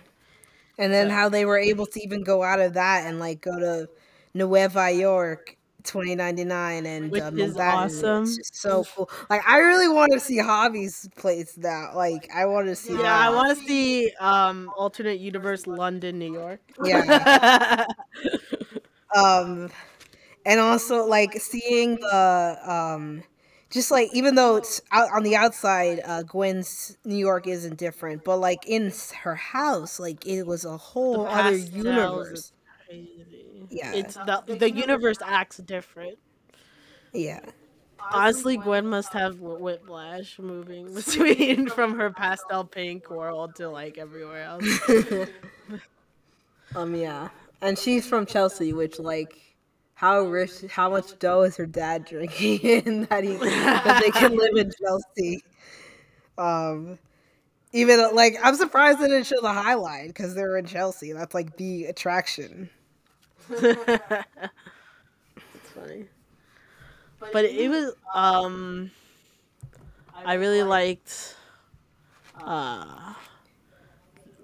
And 0.79 0.93
then 0.93 1.11
how 1.11 1.29
they 1.29 1.45
were 1.45 1.59
able 1.59 1.87
to 1.87 2.01
even 2.03 2.25
go 2.25 2.43
out 2.43 2.61
of 2.61 2.75
that 2.75 3.07
and 3.07 3.19
like 3.21 3.41
go 3.43 3.59
to 3.59 3.89
Nueva 4.35 4.91
York 4.93 5.57
2099 5.85 6.87
and 6.87 7.11
Which 7.11 7.19
uh, 7.19 7.31
is 7.37 7.57
Manhattan. 7.57 7.59
awesome. 7.59 8.39
It's 8.39 8.61
so 8.61 8.85
cool. 8.97 9.11
Like 9.31 9.47
I 9.47 9.59
really 9.59 9.89
want 9.89 10.13
to 10.13 10.21
see 10.21 10.39
Hobie's 10.39 11.09
place 11.17 11.57
now. 11.59 11.91
Like 11.95 12.29
I 12.35 12.47
want 12.47 12.69
to 12.69 12.77
see 12.77 12.97
Yeah, 12.97 12.99
that. 12.99 13.27
I 13.27 13.31
want 13.31 13.57
to 13.57 13.65
see 13.65 14.13
um 14.21 14.73
alternate 14.77 15.21
universe 15.21 15.67
London, 15.67 16.19
New 16.19 16.31
York. 16.31 16.61
Yeah. 16.85 17.87
um 19.17 19.71
and 20.47 20.61
also 20.61 21.07
like 21.07 21.35
seeing 21.41 21.97
the 21.97 22.59
um 22.67 23.25
just 23.73 23.91
like 23.91 24.09
even 24.13 24.35
though 24.35 24.57
it's 24.57 24.81
out 24.93 25.09
on 25.13 25.23
the 25.23 25.35
outside 25.35 26.01
uh 26.05 26.23
gwen's 26.23 26.97
new 27.05 27.17
york 27.17 27.47
isn't 27.47 27.77
different 27.79 28.25
but 28.25 28.37
like 28.39 28.67
in 28.67 28.93
her 29.23 29.35
house 29.35 29.99
like 29.99 30.27
it 30.27 30.45
was 30.45 30.65
a 30.65 30.77
whole 30.77 31.27
other 31.27 31.57
universe 31.57 32.53
Crazy. 32.87 33.67
Yeah. 33.71 33.93
it's 33.95 34.15
the 34.15 34.43
the 34.59 34.71
universe 34.71 35.19
acts 35.25 35.57
different. 35.59 36.19
yeah 37.13 37.41
Honestly, 38.15 38.57
Gwen 38.57 38.89
must 38.89 39.13
have 39.13 39.37
wh- 39.39 39.61
whiplash 39.61 40.39
moving 40.39 40.93
between 40.95 41.69
from 41.69 41.99
her 41.99 42.11
pastel 42.11 42.65
pink 42.65 43.09
world 43.09 43.55
to 43.57 43.69
like 43.71 43.97
everywhere 43.97 44.43
else. 44.43 44.67
um 46.75 46.95
yeah 46.95 47.29
and 47.61 47.79
she's 47.79 48.07
from 48.07 48.27
chelsea 48.27 48.73
which 48.73 48.99
like 48.99 49.52
how 50.03 50.23
rich 50.23 50.53
how 50.71 50.91
much 50.91 51.19
dough 51.21 51.43
is 51.43 51.57
her 51.57 51.67
dad 51.67 52.05
drinking 52.05 52.59
in 52.87 53.05
that 53.07 53.25
he 53.25 53.37
that 53.37 54.01
they 54.03 54.11
can 54.11 54.37
live 54.37 54.57
in 54.57 54.73
chelsea. 54.81 55.45
Um 56.39 56.99
even 57.73 58.15
like 58.15 58.37
i'm 58.43 58.57
surprised 58.57 59.01
they 59.01 59.09
didn't 59.09 59.27
show 59.27 59.41
the 59.43 59.53
high 59.53 59.75
line 59.75 60.09
because 60.09 60.35
they're 60.35 60.57
in 60.59 60.67
chelsea. 60.67 61.13
That's 61.13 61.35
like 61.35 61.57
the 61.57 61.87
attraction. 61.87 62.71
That's 63.49 64.27
funny. 65.75 66.09
But 67.33 67.45
it 67.45 67.69
was 67.69 67.95
um 68.15 68.91
I 70.25 70.35
really 70.35 70.63
liked 70.63 71.37
uh 72.45 73.15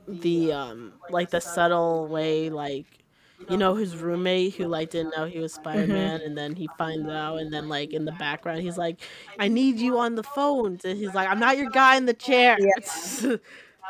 the 0.06 0.52
um 0.52 0.92
like 1.10 1.30
the 1.30 1.40
subtle 1.40 2.06
way 2.08 2.50
like 2.50 2.86
you 3.48 3.56
know 3.56 3.74
his 3.74 3.96
roommate 3.96 4.54
who 4.54 4.66
like 4.66 4.90
didn't 4.90 5.14
know 5.16 5.24
he 5.26 5.38
was 5.38 5.52
Spider-Man 5.54 6.20
and 6.22 6.36
then 6.36 6.54
he 6.54 6.68
finds 6.76 7.08
out 7.08 7.36
and 7.36 7.52
then 7.52 7.68
like 7.68 7.92
in 7.92 8.04
the 8.04 8.12
background 8.12 8.60
he's 8.62 8.76
like 8.78 9.00
I 9.38 9.48
need 9.48 9.78
you 9.78 9.98
on 9.98 10.14
the 10.16 10.22
phone 10.22 10.78
and 10.84 10.98
he's 10.98 11.14
like 11.14 11.28
I'm 11.28 11.38
not 11.38 11.56
your 11.56 11.70
guy 11.70 11.96
in 11.96 12.06
the 12.06 12.14
chair 12.14 12.56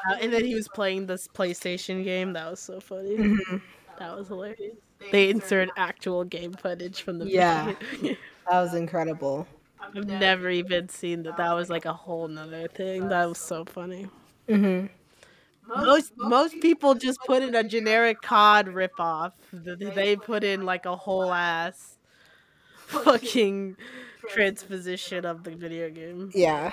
Uh, 0.09 0.17
and 0.23 0.33
then 0.33 0.45
he 0.45 0.55
was 0.55 0.69
playing 0.69 1.07
this 1.07 1.27
PlayStation 1.27 2.05
game 2.05 2.33
that 2.35 2.49
was 2.49 2.61
so 2.61 2.79
funny 2.79 3.17
that 3.99 4.17
was 4.17 4.29
hilarious 4.29 4.77
they 5.11 5.29
insert 5.29 5.69
actual 5.77 6.23
game 6.25 6.53
footage 6.53 7.03
from 7.03 7.19
the 7.19 7.27
Yeah. 7.27 7.75
that 8.03 8.17
was 8.61 8.75
incredible 8.75 9.49
I've 9.81 10.07
never 10.07 10.51
even 10.51 10.89
seen 10.89 11.23
that. 11.23 11.37
That 11.37 11.53
was 11.55 11.71
like 11.71 11.85
a 11.85 11.93
whole 11.93 12.29
nother 12.29 12.69
thing. 12.69 13.09
That 13.09 13.29
was 13.29 13.39
so 13.39 13.65
funny. 13.65 14.07
mm-hmm. 14.49 14.87
Most 15.75 16.13
most 16.17 16.61
people 16.61 16.95
just 16.95 17.25
put 17.25 17.43
in 17.43 17.55
a 17.55 17.63
generic 17.65 18.21
COD 18.23 18.67
ripoff. 18.69 19.33
Th- 19.53 19.79
They 19.95 20.17
put 20.17 20.45
in 20.45 20.65
like 20.65 20.87
a 20.87 20.97
whole 20.97 21.33
ass 21.33 21.99
fucking 22.75 23.77
transposition 24.27 25.25
of 25.25 25.45
the 25.45 25.53
video 25.53 25.91
game. 25.91 26.35
yeah 26.35 26.73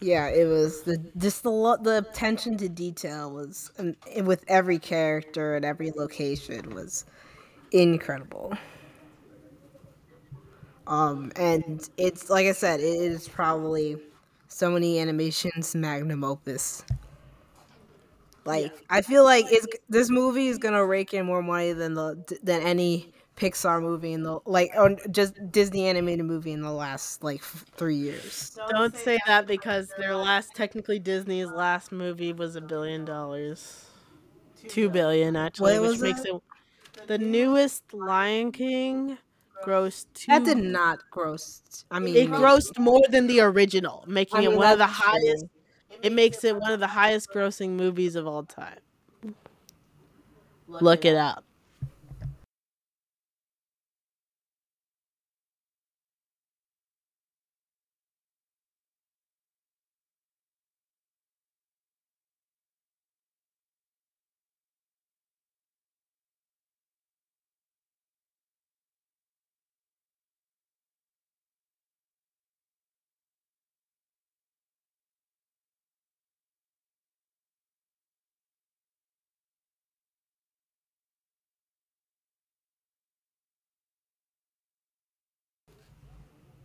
yeah 0.00 0.28
it 0.28 0.46
was 0.46 0.82
the 0.82 0.98
just 1.16 1.42
the 1.42 1.50
lo- 1.50 1.76
the 1.80 1.98
attention 1.98 2.56
to 2.56 2.68
detail 2.68 3.30
was 3.32 3.70
um, 3.78 3.94
with 4.24 4.44
every 4.48 4.78
character 4.78 5.54
and 5.56 5.64
every 5.64 5.90
location 5.92 6.74
was 6.74 7.04
incredible 7.72 8.52
um 10.86 11.30
and 11.36 11.88
it's 11.96 12.30
like 12.30 12.46
i 12.46 12.52
said 12.52 12.80
it 12.80 12.84
is 12.84 13.28
probably 13.28 13.96
sony 14.50 14.98
animation's 15.00 15.74
magnum 15.74 16.24
opus 16.24 16.84
like 18.44 18.72
i 18.90 19.02
feel 19.02 19.24
like 19.24 19.46
it's 19.50 19.66
this 19.88 20.10
movie 20.10 20.48
is 20.48 20.58
gonna 20.58 20.84
rake 20.84 21.12
in 21.14 21.26
more 21.26 21.42
money 21.42 21.72
than 21.72 21.94
the 21.94 22.38
than 22.42 22.62
any 22.62 23.12
Pixar 23.36 23.80
movie 23.80 24.12
in 24.12 24.22
the 24.22 24.38
like, 24.44 24.70
or 24.76 24.94
just 25.10 25.34
Disney 25.50 25.86
animated 25.86 26.26
movie 26.26 26.52
in 26.52 26.60
the 26.60 26.70
last 26.72 27.24
like 27.24 27.40
f- 27.40 27.64
three 27.74 27.96
years. 27.96 28.60
Don't 28.68 28.96
say 28.96 29.18
that 29.26 29.46
because 29.46 29.94
their 29.94 30.16
last, 30.16 30.54
technically 30.54 30.98
Disney's 30.98 31.50
last 31.50 31.92
movie 31.92 32.32
was 32.32 32.56
a 32.56 32.60
billion 32.60 33.04
dollars. 33.04 33.90
Two 34.68 34.88
billion 34.90 35.36
actually, 35.36 35.78
What 35.78 35.80
which 35.80 35.98
makes 35.98 36.22
that? 36.22 36.24
it 36.24 36.34
the 37.06 37.18
newest 37.18 37.92
Lion 37.94 38.52
King 38.52 39.18
grossed 39.62 40.06
two. 40.14 40.30
That 40.32 40.44
did 40.44 40.58
not 40.58 41.00
gross. 41.10 41.84
I 41.90 41.98
mean, 41.98 42.16
It 42.16 42.28
grossed 42.30 42.78
more 42.78 43.02
than 43.10 43.26
the 43.26 43.40
original, 43.40 44.04
making 44.06 44.38
I 44.38 44.40
mean, 44.42 44.52
it 44.52 44.56
one 44.56 44.72
of 44.72 44.78
the 44.78 44.86
highest. 44.86 45.44
true. 45.44 46.00
It 46.02 46.12
makes 46.12 46.44
it 46.44 46.56
one 46.56 46.72
of 46.72 46.80
the 46.80 46.88
highest 46.88 47.28
grossing 47.30 47.70
movies 47.70 48.16
of 48.16 48.26
all 48.26 48.44
time. 48.44 48.78
Look 50.68 51.04
it 51.04 51.16
up. 51.16 51.44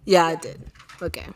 Yeah, 0.06 0.26
I 0.26 0.36
did. 0.36 0.62
Okay. 1.02 1.28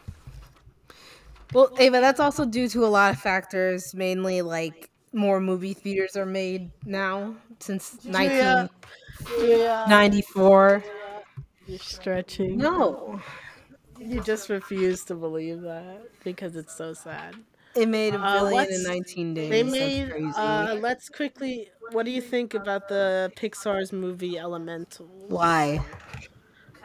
Well, 1.54 1.72
Ava, 1.80 2.00
that's 2.00 2.20
also 2.20 2.46
due 2.46 2.68
to 2.70 2.86
a 2.86 2.88
lot 2.88 3.12
of 3.14 3.20
factors, 3.20 3.94
mainly 3.96 4.42
like 4.44 4.90
more 5.12 5.40
movie 5.42 5.74
theaters 5.74 6.16
are 6.16 6.26
made 6.26 6.70
now 6.86 7.36
since 7.60 7.98
Yeah. 8.04 8.68
1994. 9.28 10.84
You're 11.68 11.80
stretching. 11.80 12.58
No, 12.58 13.20
You 14.00 14.22
just 14.22 14.50
refuse 14.50 15.04
to 15.06 15.16
believe 15.16 15.62
that 15.62 16.02
because 16.24 16.56
it's 16.56 16.76
so 16.76 16.94
sad. 16.94 17.36
it 17.76 17.88
made 17.88 18.14
a 18.16 18.20
Uh, 18.20 18.34
billion 18.40 18.54
what's- 18.54 18.76
in 18.78 18.84
19 18.84 19.34
days. 19.34 19.50
They 19.50 19.62
That's 19.64 19.72
made. 19.74 20.10
crazy. 20.12 20.34
Uh, 20.38 20.76
let's 20.76 21.10
quickly. 21.10 21.70
What 21.92 22.04
do 22.06 22.12
you 22.12 22.22
think 22.22 22.54
about 22.54 22.88
the 22.88 23.32
Pixar's 23.36 23.92
movie 23.92 24.38
Elemental? 24.38 25.08
Why? 25.28 25.80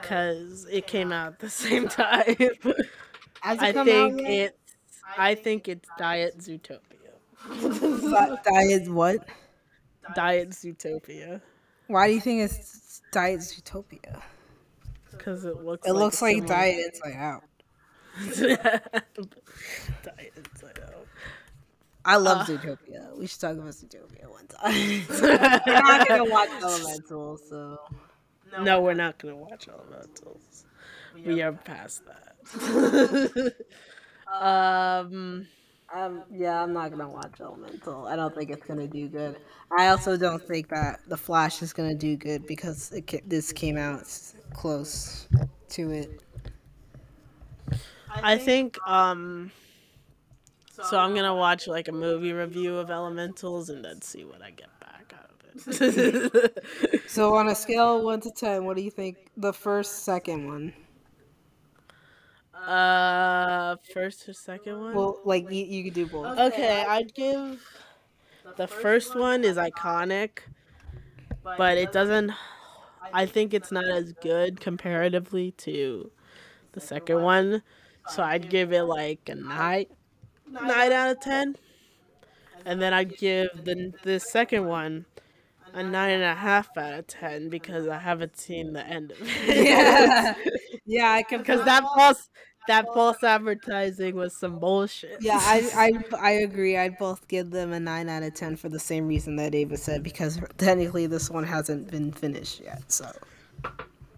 Because 0.04 0.66
it 0.70 0.86
came 0.86 1.12
out 1.12 1.32
at 1.34 1.38
the 1.38 1.50
same 1.64 1.88
time. 1.88 2.36
Has 3.40 3.58
I 3.58 3.72
come 3.72 3.86
think 3.86 4.20
out 4.22 4.30
it's. 4.30 4.74
I 5.16 5.34
think 5.34 5.68
it's 5.68 5.88
Diet 5.98 6.38
Zootopia. 6.38 6.80
Diet 8.44 8.88
what? 8.88 9.26
Diet 10.14 10.50
Zootopia. 10.50 11.40
Why 11.86 12.08
do 12.08 12.14
you 12.14 12.20
think 12.20 12.42
it's 12.42 13.00
Diet 13.12 13.40
Zootopia? 13.40 14.22
Because 15.10 15.44
it 15.44 15.62
looks. 15.62 15.88
It 15.88 15.92
looks 15.92 16.20
like 16.22 16.46
Diet 16.46 16.92
Inside 16.94 17.16
Out. 17.16 17.42
Diet 20.02 20.32
Inside 20.36 20.80
Out. 20.84 21.06
I 22.04 22.16
love 22.16 22.42
Uh. 22.42 22.44
Zootopia. 22.52 23.16
We 23.16 23.26
should 23.26 23.40
talk 23.40 23.56
about 23.56 23.72
Zootopia 23.72 24.28
one 24.30 24.46
time. 24.46 25.04
We're 25.66 25.82
not 25.82 26.08
gonna 26.08 26.24
watch 26.30 26.50
Elemental, 26.62 27.38
so 27.38 27.78
No, 28.60 28.80
we're 28.80 28.94
not 28.94 29.18
gonna 29.18 29.36
watch 29.36 29.68
Elementals. 29.68 30.64
We 31.14 31.42
are 31.42 31.52
past 31.52 32.02
that. 32.06 33.54
um, 34.40 35.46
um, 35.94 36.22
yeah, 36.30 36.62
I'm 36.62 36.72
not 36.72 36.90
gonna 36.90 37.08
watch 37.08 37.40
Elemental. 37.40 38.06
I 38.06 38.16
don't 38.16 38.34
think 38.34 38.50
it's 38.50 38.66
gonna 38.66 38.86
do 38.86 39.08
good. 39.08 39.36
I 39.76 39.88
also 39.88 40.16
don't 40.16 40.42
think 40.42 40.68
that 40.68 41.00
The 41.08 41.16
Flash 41.16 41.62
is 41.62 41.72
gonna 41.72 41.94
do 41.94 42.16
good 42.16 42.46
because 42.46 42.90
it 42.92 43.06
ca- 43.08 43.22
this 43.26 43.52
came 43.52 43.76
out 43.76 44.04
close 44.52 45.28
to 45.70 45.90
it. 45.90 46.22
I 48.10 48.38
think 48.38 48.78
um. 48.86 49.50
So 50.82 50.98
I'm 50.98 51.14
gonna 51.14 51.34
watch 51.34 51.68
like 51.68 51.86
a 51.88 51.92
movie 51.92 52.32
review 52.32 52.76
of 52.78 52.90
Elementals 52.90 53.68
and 53.70 53.84
then 53.84 54.02
see 54.02 54.24
what 54.24 54.42
I 54.42 54.50
get 54.50 54.68
back 54.80 55.14
out 55.16 55.30
of 55.30 55.36
it. 55.43 55.43
So 57.06 57.34
on 57.34 57.48
a 57.48 57.54
scale 57.54 57.98
of 57.98 58.02
one 58.04 58.20
to 58.22 58.30
ten, 58.30 58.64
what 58.64 58.76
do 58.76 58.82
you 58.82 58.90
think 58.90 59.30
the 59.36 59.52
first, 59.52 60.04
second 60.04 60.46
one? 60.48 60.74
uh, 62.66 63.76
first 63.92 64.28
or 64.28 64.32
second 64.32 64.80
one? 64.80 64.94
Well, 64.94 65.20
like 65.24 65.50
you, 65.50 65.64
you 65.64 65.84
could 65.84 65.94
do 65.94 66.06
both. 66.06 66.38
Okay, 66.38 66.84
I'd 66.86 67.14
give 67.14 67.62
the 68.56 68.66
first 68.66 69.14
one 69.14 69.44
is 69.44 69.56
iconic, 69.56 70.40
but 71.42 71.76
it 71.78 71.92
doesn't. 71.92 72.32
I 73.12 73.26
think 73.26 73.54
it's 73.54 73.70
not 73.70 73.84
as 73.86 74.12
good 74.14 74.60
comparatively 74.60 75.52
to 75.58 76.10
the 76.72 76.80
second 76.80 77.22
one, 77.22 77.62
so 78.08 78.22
I'd 78.22 78.48
give 78.48 78.72
it 78.72 78.84
like 78.84 79.28
a 79.28 79.34
nine, 79.34 79.86
nine 80.48 80.92
out 80.92 81.10
of 81.10 81.20
ten, 81.20 81.56
and 82.64 82.80
then 82.80 82.92
I'd 82.94 83.16
give 83.16 83.48
the 83.64 83.92
the 84.02 84.20
second 84.20 84.66
one 84.66 85.06
a 85.74 85.82
nine 85.82 86.10
and 86.10 86.22
a 86.24 86.34
half 86.34 86.68
out 86.76 86.94
of 86.94 87.06
ten 87.06 87.48
because 87.50 87.88
I 87.88 87.98
haven't 87.98 88.36
seen 88.38 88.72
the 88.72 88.86
end 88.86 89.12
of 89.12 89.18
it. 89.22 89.66
Yeah, 89.66 90.34
yeah, 90.86 91.10
I 91.12 91.22
can. 91.22 91.38
because 91.40 91.64
that 91.64 91.82
false 91.94 92.28
that 92.68 92.86
false 92.94 93.22
advertising 93.22 94.14
was 94.16 94.34
some 94.36 94.58
bullshit. 94.58 95.18
Yeah, 95.20 95.38
I, 95.40 95.70
I 96.16 96.16
I 96.18 96.30
agree. 96.30 96.76
I'd 96.78 96.98
both 96.98 97.28
give 97.28 97.50
them 97.50 97.72
a 97.72 97.80
nine 97.80 98.08
out 98.08 98.22
of 98.22 98.34
ten 98.34 98.56
for 98.56 98.68
the 98.70 98.80
same 98.80 99.06
reason 99.06 99.36
that 99.36 99.54
Ava 99.54 99.76
said 99.76 100.02
because 100.02 100.40
technically 100.58 101.06
this 101.06 101.28
one 101.30 101.44
hasn't 101.44 101.90
been 101.90 102.12
finished 102.12 102.60
yet. 102.60 102.90
So 102.90 103.10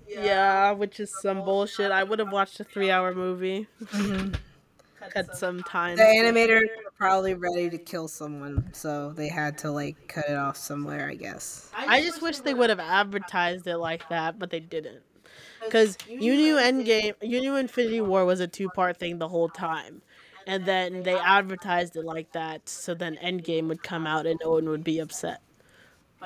Yeah, 0.09 0.73
which 0.73 1.01
is 1.01 1.13
some 1.21 1.45
bullshit. 1.45 1.91
I 1.91 2.05
would 2.05 2.19
have 2.21 2.33
watched 2.33 2.61
a 2.61 2.65
three-hour 2.65 3.15
movie. 3.15 3.67
Had 3.91 4.39
some 5.33 5.63
time. 5.63 5.97
the 5.97 6.03
animators 6.03 6.63
were 6.63 6.91
probably 6.97 7.35
ready 7.35 7.71
to 7.71 7.79
kill 7.79 8.09
someone, 8.09 8.69
so 8.73 9.13
they 9.13 9.29
had 9.29 9.59
to 9.59 9.71
like 9.71 9.97
cut 10.09 10.25
it 10.29 10.37
off 10.37 10.57
somewhere, 10.57 11.09
I 11.09 11.15
guess. 11.15 11.71
I 11.75 12.03
just 12.03 12.23
wish 12.23 12.39
they 12.39 12.55
would 12.55 12.71
have 12.71 12.81
advertised 12.81 13.67
it 13.67 13.79
like 13.79 14.09
that, 14.09 14.39
but 14.39 14.51
they 14.51 14.61
didn't. 14.61 15.03
Because 15.65 15.97
you 16.09 16.35
knew 16.35 16.57
Endgame, 16.57 17.15
you 17.23 17.41
knew 17.41 17.57
Infinity 17.57 18.01
War 18.01 18.25
was 18.25 18.41
a 18.41 18.47
two-part 18.47 18.99
thing 18.99 19.19
the 19.19 19.29
whole 19.29 19.49
time, 19.49 20.03
and 20.47 20.65
then 20.65 21.03
they 21.03 21.17
advertised 21.17 21.97
it 21.97 22.05
like 22.05 22.33
that, 22.33 22.69
so 22.69 22.95
then 22.95 23.19
Endgame 23.23 23.69
would 23.69 23.83
come 23.83 24.07
out 24.07 24.27
and 24.27 24.41
no 24.43 24.53
one 24.53 24.69
would 24.69 24.85
be 24.85 24.99
upset. 25.01 25.41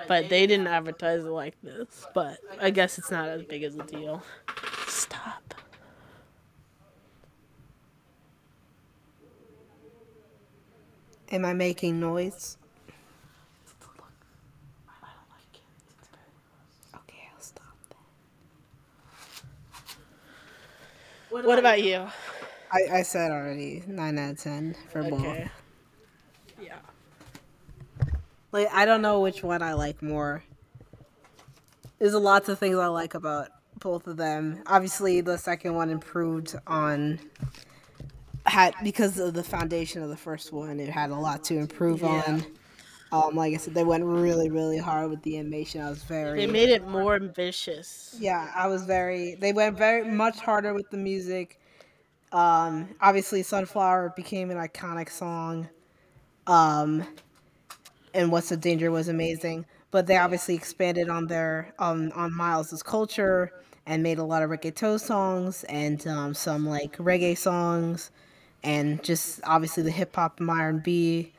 But 0.07 0.29
they 0.29 0.47
didn't 0.47 0.69
advertise 0.69 1.25
it 1.25 1.31
like 1.31 1.57
this. 1.63 2.07
But 2.15 2.39
I 2.61 2.71
guess 2.71 2.99
it's 2.99 3.11
not 3.11 3.29
as 3.29 3.43
big 3.43 3.63
as 3.63 3.77
a 3.77 3.83
deal. 3.83 4.23
Stop. 4.87 5.50
Am 11.33 11.45
I 11.45 11.53
making 11.53 12.01
noise? 12.01 12.57
Okay, 16.95 17.29
I'll 17.33 17.41
stop. 17.41 17.63
What 21.31 21.59
about 21.59 21.83
you? 21.83 22.07
I, 22.73 22.99
I 22.99 23.03
said 23.03 23.31
already 23.31 23.83
nine 23.87 24.19
out 24.19 24.33
of 24.33 24.39
ten 24.39 24.75
for 24.91 25.03
both. 25.03 25.21
Okay. 25.21 25.51
Yeah. 26.61 26.79
Like 28.53 28.69
I 28.73 28.85
don't 28.85 29.03
know 29.03 29.21
which 29.21 29.43
one 29.43 29.63
I 29.63 29.75
like 29.75 30.03
more. 30.03 30.43
There's 31.99 32.15
a 32.15 32.19
lots 32.19 32.49
of 32.49 32.59
things 32.59 32.77
I 32.77 32.87
like 32.87 33.15
about 33.15 33.49
both 33.79 34.07
of 34.07 34.17
them. 34.17 34.63
Obviously, 34.67 35.21
the 35.21 35.37
second 35.37 35.75
one 35.75 35.91
improved 35.91 36.57
on 36.67 37.21
had 38.51 38.75
because 38.83 39.19
of 39.19 39.35
the 39.35 39.43
foundation 39.43 40.03
of 40.03 40.09
the 40.11 40.17
first 40.17 40.53
one. 40.53 40.81
It 40.81 40.89
had 40.89 41.11
a 41.11 41.17
lot 41.17 41.45
to 41.45 41.57
improve 41.57 42.05
on. 42.05 42.45
Um, 43.13 43.35
like 43.35 43.55
I 43.55 43.57
said, 43.57 43.75
they 43.75 43.83
went 43.85 44.05
really, 44.05 44.51
really 44.51 44.79
hard 44.79 45.11
with 45.11 45.23
the 45.23 45.37
animation. 45.39 45.81
I 45.81 45.91
was 45.91 46.05
very 46.05 46.39
They 46.39 46.47
made 46.47 46.69
it 46.69 46.87
more 46.87 47.17
ambitious. 47.17 48.17
yeah, 48.21 48.53
I 48.55 48.69
was 48.69 48.85
very. 48.85 49.35
They 49.35 49.53
went 49.53 49.77
very 49.77 50.05
much 50.05 50.39
harder 50.39 50.75
with 50.75 50.91
the 50.91 50.97
music. 50.97 51.59
Um, 52.33 52.91
obviously, 53.01 53.43
"Sunflower" 53.43 54.13
became 54.17 54.51
an 54.51 54.59
iconic 54.59 55.11
song. 55.11 55.69
Um, 56.47 57.05
and 58.15 58.31
"What's 58.33 58.49
the 58.49 58.57
Danger" 58.57 58.91
was 58.91 59.09
amazing, 59.09 59.67
but 59.91 60.07
they 60.07 60.17
obviously 60.17 60.55
expanded 60.55 61.09
on 61.09 61.27
their 61.27 61.73
um 61.79 62.13
on 62.15 62.33
Miles's 62.33 62.83
culture 62.83 63.53
and 63.87 64.03
made 64.03 64.19
a 64.19 64.25
lot 64.25 64.43
of 64.43 64.51
reggaeton 64.51 65.01
songs 65.01 65.65
and 65.65 66.07
um, 66.07 66.35
some 66.35 66.67
like 66.67 66.97
reggae 66.99 67.37
songs, 67.37 68.11
and 68.63 69.03
just 69.03 69.41
obviously 69.45 69.83
the 69.83 69.91
hip 69.91 70.15
hop 70.15 70.41
and 70.41 70.51
R 70.51 70.69
and 70.69 70.83
B 70.83 71.33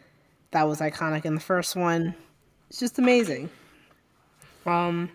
that 0.51 0.67
was 0.67 0.79
iconic 0.79 1.25
in 1.25 1.35
the 1.35 1.41
first 1.41 1.75
one. 1.75 2.15
It's 2.69 2.79
just 2.79 2.99
amazing. 2.99 3.49
Um, 4.65 5.09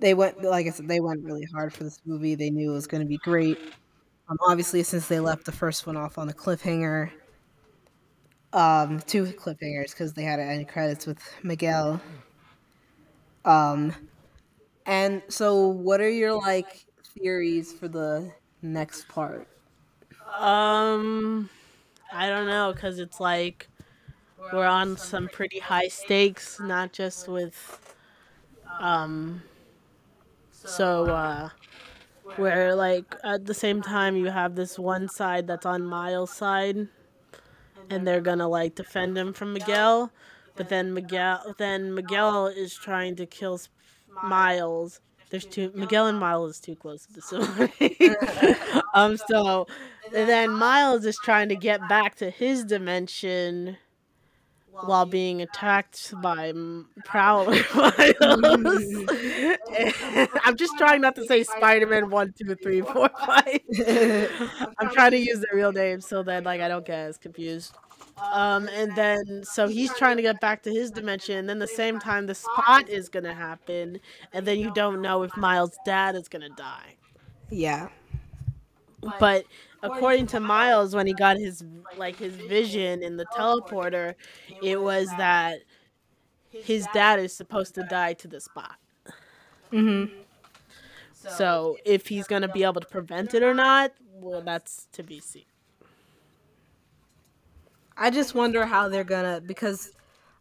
they 0.00 0.14
went 0.14 0.42
like 0.42 0.66
I 0.66 0.70
said, 0.70 0.88
they 0.88 1.00
went 1.00 1.24
really 1.24 1.46
hard 1.52 1.72
for 1.72 1.84
this 1.84 2.00
movie. 2.06 2.34
They 2.34 2.50
knew 2.50 2.72
it 2.72 2.74
was 2.74 2.86
going 2.86 3.02
to 3.02 3.08
be 3.08 3.18
great. 3.18 3.58
Um, 4.28 4.38
obviously, 4.46 4.82
since 4.82 5.08
they 5.08 5.20
left 5.20 5.44
the 5.44 5.52
first 5.52 5.86
one 5.86 5.96
off 5.96 6.18
on 6.18 6.28
a 6.28 6.32
cliffhanger, 6.32 7.10
um, 8.52 9.00
two 9.00 9.24
cliffhangers 9.26 9.90
because 9.90 10.12
they 10.14 10.22
had 10.22 10.36
to 10.36 10.42
end 10.42 10.68
credits 10.68 11.06
with 11.06 11.18
Miguel. 11.42 12.00
Um, 13.44 13.94
and 14.86 15.22
so, 15.28 15.68
what 15.68 16.00
are 16.00 16.10
your 16.10 16.34
like 16.34 16.86
theories 17.18 17.72
for 17.72 17.88
the 17.88 18.32
next 18.62 19.08
part? 19.08 19.48
Um, 20.34 21.48
I 22.12 22.28
don't 22.28 22.46
know, 22.46 22.72
cause 22.74 22.98
it's 22.98 23.20
like 23.20 23.68
we're 24.52 24.66
on 24.66 24.96
some 24.96 25.28
pretty 25.28 25.58
high 25.60 25.88
stakes, 25.88 26.60
not 26.60 26.92
just 26.92 27.28
with, 27.28 27.94
um, 28.80 29.42
so 30.50 31.06
uh, 31.06 31.50
where 32.36 32.74
like 32.74 33.14
at 33.24 33.46
the 33.46 33.54
same 33.54 33.82
time 33.82 34.16
you 34.16 34.26
have 34.26 34.54
this 34.54 34.78
one 34.78 35.08
side 35.08 35.46
that's 35.46 35.66
on 35.66 35.82
Miles' 35.84 36.32
side, 36.32 36.88
and 37.90 38.06
they're 38.06 38.20
gonna 38.20 38.48
like 38.48 38.74
defend 38.74 39.16
him 39.16 39.32
from 39.32 39.52
Miguel, 39.52 40.12
but 40.56 40.68
then 40.68 40.94
Miguel 40.94 41.54
then 41.58 41.94
Miguel 41.94 42.46
is 42.46 42.74
trying 42.74 43.16
to 43.16 43.26
kill 43.26 43.60
Miles. 44.22 45.00
There's 45.30 45.44
two 45.44 45.72
Miguel 45.74 46.06
and 46.06 46.18
Miles 46.18 46.52
is 46.52 46.60
too 46.60 46.76
close 46.76 47.06
to 47.06 47.12
the 47.12 47.22
sibling. 48.70 48.82
um, 48.94 49.16
so 49.16 49.66
and 50.14 50.28
then 50.28 50.50
Miles 50.50 51.04
is 51.04 51.18
trying 51.22 51.48
to 51.48 51.56
get 51.56 51.80
back 51.88 52.14
to 52.16 52.30
his 52.30 52.64
dimension 52.64 53.76
while 54.70 55.06
being 55.06 55.40
attacked 55.40 56.12
by 56.20 56.52
Prowler 57.04 57.56
Miles. 57.74 58.84
I'm 60.44 60.56
just 60.56 60.76
trying 60.76 61.00
not 61.00 61.14
to 61.16 61.24
say 61.24 61.44
Spider-Man 61.44 62.10
one, 62.10 62.34
two, 62.38 62.54
three, 62.56 62.82
four, 62.82 63.08
five. 63.26 63.60
I'm 64.78 64.90
trying 64.90 65.12
to 65.12 65.18
use 65.18 65.40
their 65.40 65.56
real 65.56 65.72
names 65.72 66.06
so 66.06 66.22
that 66.24 66.44
like 66.44 66.60
I 66.60 66.68
don't 66.68 66.84
get 66.84 66.98
as 66.98 67.16
confused. 67.16 67.74
Um, 68.18 68.68
and 68.68 68.94
then 68.96 69.44
so 69.44 69.68
he's 69.68 69.94
trying 69.94 70.16
to 70.16 70.22
get 70.22 70.40
back 70.40 70.62
to 70.62 70.70
his 70.70 70.90
dimension, 70.90 71.36
and 71.36 71.48
then 71.48 71.58
the 71.58 71.66
same 71.66 71.98
time 71.98 72.26
the 72.26 72.34
spot 72.34 72.88
is 72.88 73.08
gonna 73.08 73.34
happen, 73.34 74.00
and 74.32 74.46
then 74.46 74.58
you 74.58 74.72
don't 74.72 75.02
know 75.02 75.22
if 75.22 75.36
Miles' 75.36 75.76
dad 75.84 76.16
is 76.16 76.28
gonna 76.28 76.48
die. 76.50 76.96
Yeah. 77.50 77.88
But 79.20 79.44
according 79.82 80.28
to 80.28 80.40
Miles, 80.40 80.94
when 80.94 81.06
he 81.06 81.12
got 81.12 81.36
his 81.36 81.62
like 81.98 82.16
his 82.16 82.34
vision 82.34 83.02
in 83.02 83.16
the 83.16 83.26
teleporter, 83.26 84.14
it 84.62 84.80
was 84.80 85.08
that 85.18 85.58
his 86.50 86.86
dad 86.94 87.20
is 87.20 87.34
supposed 87.34 87.74
to 87.74 87.82
die 87.82 88.14
to 88.14 88.28
the 88.28 88.40
spot. 88.40 88.76
Mm-hmm. 89.72 90.14
So 91.12 91.76
if 91.84 92.06
he's 92.06 92.26
gonna 92.26 92.48
be 92.48 92.64
able 92.64 92.80
to 92.80 92.86
prevent 92.86 93.34
it 93.34 93.42
or 93.42 93.52
not, 93.52 93.92
well, 94.14 94.40
that's 94.40 94.86
to 94.92 95.02
be 95.02 95.20
seen. 95.20 95.44
I 97.96 98.10
just 98.10 98.34
wonder 98.34 98.66
how 98.66 98.88
they're 98.88 99.04
gonna 99.04 99.40
because 99.40 99.92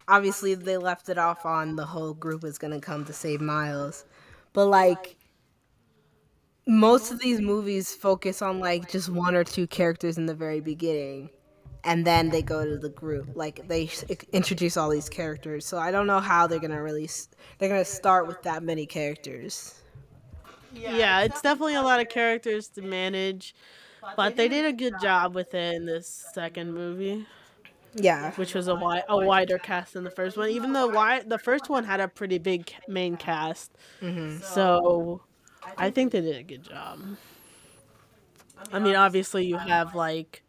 obviously 0.08 0.56
they 0.56 0.78
left 0.78 1.10
it 1.10 1.18
off 1.18 1.45
on 1.45 1.76
the 1.76 1.86
whole 1.86 2.14
group 2.14 2.43
is 2.43 2.58
gonna 2.58 2.82
come 2.82 3.06
to 3.06 3.14
save 3.14 3.41
Miles, 3.41 4.06
but 4.53 4.66
like 4.68 5.18
most 6.68 7.12
of 7.12 7.20
these 7.20 7.39
movies 7.39 7.93
focus 7.93 8.41
on 8.41 8.60
like 8.60 8.89
just 8.89 9.10
one 9.10 9.36
or 9.36 9.43
two 9.43 9.68
characters 9.68 10.18
in 10.18 10.26
the 10.26 10.34
very 10.34 10.60
beginning, 10.60 11.30
and 11.84 12.06
then 12.06 12.30
they 12.30 12.41
go 12.41 12.66
to 12.66 12.78
the 12.78 12.89
group. 12.89 13.30
Like 13.36 13.68
they 13.68 13.89
introduce 14.34 14.76
all 14.78 14.89
these 14.89 15.10
characters, 15.10 15.66
so 15.66 15.78
I 15.78 15.91
don't 15.91 16.08
know 16.08 16.20
how 16.20 16.47
they're 16.47 16.60
gonna 16.60 16.82
really 16.82 17.10
they're 17.58 17.70
gonna 17.70 17.86
start 17.86 18.28
with 18.28 18.41
that 18.43 18.64
many 18.64 18.86
characters. 18.86 19.76
Yeah, 20.74 21.22
it's 21.22 21.41
definitely 21.41 21.76
a 21.76 21.82
lot 21.82 22.01
of 22.01 22.10
characters 22.10 22.68
to 22.70 22.82
manage, 22.82 23.56
but 24.18 24.36
they 24.36 24.49
did 24.49 24.66
a 24.66 24.74
good 24.74 24.95
job 25.01 25.34
with 25.34 25.53
it 25.53 25.76
in 25.76 25.86
this 25.86 26.08
second 26.34 26.74
movie. 26.74 27.26
Yeah. 27.95 28.31
which 28.33 28.53
was 28.53 28.67
a 28.67 28.73
wi- 28.73 29.03
a 29.07 29.17
wider 29.17 29.57
cast 29.59 29.93
than 29.93 30.03
the 30.03 30.11
first 30.11 30.37
one. 30.37 30.49
Even 30.49 30.73
though 30.73 30.87
wi- 30.87 31.23
the 31.25 31.39
first 31.39 31.69
one 31.69 31.83
had 31.85 31.99
a 32.01 32.07
pretty 32.07 32.37
big 32.39 32.73
main 32.87 33.17
cast, 33.17 33.71
hmm 33.99 34.37
so 34.39 35.21
I 35.77 35.89
think 35.91 36.11
they 36.11 36.21
did 36.21 36.35
a 36.37 36.43
good 36.43 36.63
job. 36.63 36.99
I 38.71 38.79
mean, 38.79 38.95
obviously 38.95 39.45
you 39.45 39.57
have 39.57 39.95
like 39.95 40.43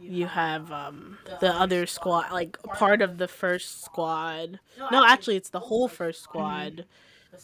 you 0.00 0.26
have 0.26 0.70
um 0.72 1.18
the 1.40 1.48
other 1.54 1.86
squad, 1.86 2.32
like 2.32 2.60
part 2.62 3.02
of 3.02 3.18
the 3.18 3.28
first 3.28 3.84
squad. 3.84 4.60
No, 4.90 5.04
actually, 5.04 5.36
it's 5.36 5.50
the 5.50 5.60
whole 5.60 5.88
first 5.88 6.22
squad. 6.22 6.84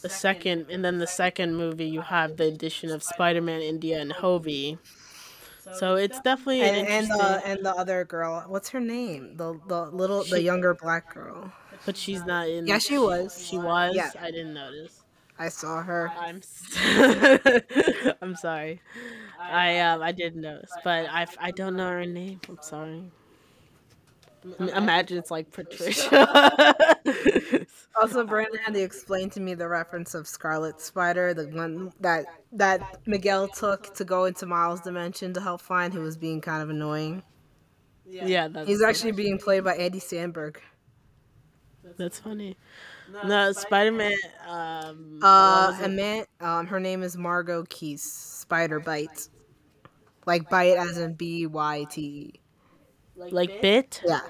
The 0.03 0.09
second, 0.09 0.67
and 0.71 0.85
then 0.85 0.99
the 0.99 1.07
second 1.07 1.57
movie, 1.57 1.87
you 1.87 2.01
have 2.01 2.37
the 2.37 2.45
addition 2.45 2.91
of 2.91 3.03
Spider-Man, 3.03 3.61
India, 3.61 4.01
and 4.01 4.13
Hobie. 4.13 4.79
So 5.71 5.95
it's 5.97 6.21
definitely 6.21 6.61
an 6.61 6.75
And, 6.75 6.77
and 6.77 6.87
interesting. 7.07 7.19
the 7.19 7.43
and 7.47 7.59
the 7.65 7.75
other 7.75 8.05
girl, 8.05 8.45
what's 8.49 8.71
her 8.71 8.81
name? 8.81 9.37
The 9.37 9.59
the 9.67 9.91
little 9.91 10.25
the 10.25 10.41
younger 10.43 10.75
black 10.75 11.13
girl. 11.15 11.53
but 11.87 11.97
she's 11.97 12.25
not 12.25 12.49
in. 12.49 12.67
Yeah, 12.67 12.79
she 12.79 12.99
was. 12.99 13.47
She 13.49 13.59
was. 13.59 13.95
Yeah. 13.95 14.11
I 14.21 14.31
didn't 14.31 14.55
notice. 14.55 15.03
I 15.39 15.49
saw 15.49 15.83
her. 15.83 16.13
I'm. 16.19 16.39
s- 16.39 18.15
I'm 18.23 18.35
sorry. 18.37 18.81
I 19.41 19.81
um 19.81 20.03
I 20.03 20.13
didn't 20.13 20.43
notice, 20.43 20.73
but 20.85 21.07
I 21.09 21.27
I 21.39 21.51
don't 21.51 21.77
know 21.77 21.89
her 21.89 22.07
name. 22.07 22.41
I'm 22.49 22.59
sorry. 22.61 23.11
M- 24.59 24.69
Imagine 24.71 25.19
it's 25.19 25.31
like 25.31 25.51
Patricia. 25.51 26.75
Also, 27.95 28.25
Brandon 28.25 28.59
had 28.65 28.73
to 28.75 28.81
explain 28.83 29.29
to 29.31 29.41
me 29.41 29.53
the 29.53 29.69
reference 29.69 30.15
of 30.15 30.27
Scarlet 30.27 30.81
Spider, 30.81 31.35
the 31.35 31.47
one 31.49 31.93
that 32.01 32.25
that 32.53 33.07
Miguel 33.07 33.49
took 33.49 33.95
to 33.97 34.05
go 34.05 34.25
into 34.25 34.47
Miles' 34.47 34.81
dimension 34.81 35.35
to 35.35 35.41
help 35.43 35.61
find, 35.61 35.93
who 35.93 36.01
was 36.01 36.17
being 36.17 36.41
kind 36.41 36.63
of 36.63 36.71
annoying. 36.71 37.23
yeah, 38.09 38.49
that's 38.49 38.67
He's 38.67 38.83
actually 38.83 39.13
being 39.13 39.39
played 39.39 39.63
by 39.65 39.75
Andy 39.77 40.01
Samberg. 40.01 40.57
that's 41.99 42.19
funny. 42.19 42.57
No, 43.27 43.53
Spider 43.53 43.93
Man. 43.93 44.17
Um, 44.49 45.21
Uh, 45.23 45.77
was 45.79 45.91
man, 45.91 46.25
um, 46.41 46.67
her 46.67 46.81
name 46.81 47.03
is 47.03 47.17
Margot 47.19 47.65
Keys. 47.69 48.03
Spider 48.03 48.81
Bite, 48.81 49.29
like 50.25 50.49
bite 50.49 50.79
as 50.79 50.97
in 50.97 51.13
B 51.13 51.47
Y 51.47 51.85
T 51.91 52.01
E. 52.01 52.41
like 53.31 53.61
bit. 53.61 54.03
Yeah, 54.05 54.21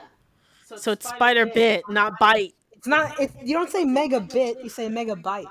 So 0.76 0.92
it's 0.92 1.08
Spider 1.08 1.46
Bit, 1.46 1.84
not 1.88 2.18
bite. 2.18 2.54
it's 2.72 2.86
not. 2.86 3.18
It, 3.20 3.30
you 3.42 3.54
don't 3.54 3.70
say 3.70 3.84
mega 3.84 4.20
bit. 4.20 4.58
You 4.62 4.68
say 4.68 4.88
mega 4.88 5.14
megabyte. 5.14 5.46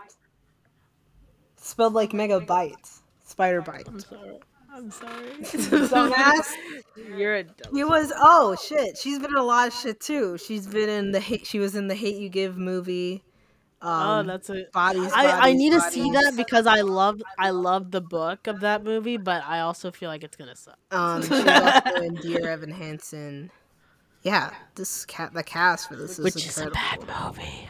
Spelled 1.57 1.93
like 1.93 2.11
megabyte. 2.11 2.99
Spider 3.23 3.61
Bite. 3.61 3.87
I'm 3.87 3.99
sorry. 3.99 4.39
I'm 4.73 4.91
sorry. 4.91 5.29
Dumbass. 5.41 6.51
You're 7.15 7.35
a 7.35 7.43
dumb. 7.43 7.75
He 7.75 7.83
was 7.83 8.11
oh 8.17 8.55
shit. 8.55 8.97
She's 8.97 9.19
been 9.19 9.31
in 9.31 9.37
a 9.37 9.43
lot 9.43 9.67
of 9.67 9.73
shit 9.73 9.99
too. 9.99 10.37
She's 10.37 10.67
been 10.67 10.89
in 10.89 11.11
the 11.11 11.19
hate. 11.19 11.45
She 11.45 11.59
was 11.59 11.75
in 11.75 11.87
the 11.87 11.95
Hate 11.95 12.17
You 12.17 12.29
Give 12.29 12.57
movie. 12.57 13.23
Oh, 13.83 13.89
Um, 13.89 14.27
that's 14.27 14.49
a. 14.49 14.65
bodies. 14.73 15.11
I, 15.13 15.25
I 15.25 15.39
Bodies, 15.39 15.57
need 15.57 15.69
to 15.73 15.81
see 15.81 16.11
that 16.11 16.33
because 16.37 16.67
I 16.67 16.81
love 16.81 17.21
I 17.39 17.49
love 17.49 17.89
the 17.91 18.01
book 18.01 18.45
of 18.47 18.59
that 18.59 18.83
movie, 18.83 19.17
but 19.17 19.43
I 19.45 19.61
also 19.61 19.91
feel 19.91 20.09
like 20.09 20.23
it's 20.23 20.37
gonna 20.37 20.55
suck. 20.55 20.77
Um, 20.91 21.21
she's 21.23 21.31
also 21.31 21.95
in 22.01 22.15
Dear 22.15 22.47
Evan 22.47 22.71
Hansen. 22.71 23.49
Yeah, 24.23 24.53
this 24.75 25.03
cat 25.05 25.33
the 25.33 25.41
cast 25.43 25.87
for 25.89 25.95
this 25.95 26.19
is 26.19 26.23
Which 26.23 26.45
is 26.45 26.57
a 26.59 26.69
bad 26.69 26.99
movie. 27.07 27.69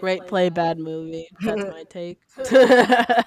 Great 0.00 0.26
play, 0.26 0.50
bad 0.50 0.78
movie. 0.78 1.28
That's 1.40 1.62
my 1.62 1.84
take. 1.84 2.20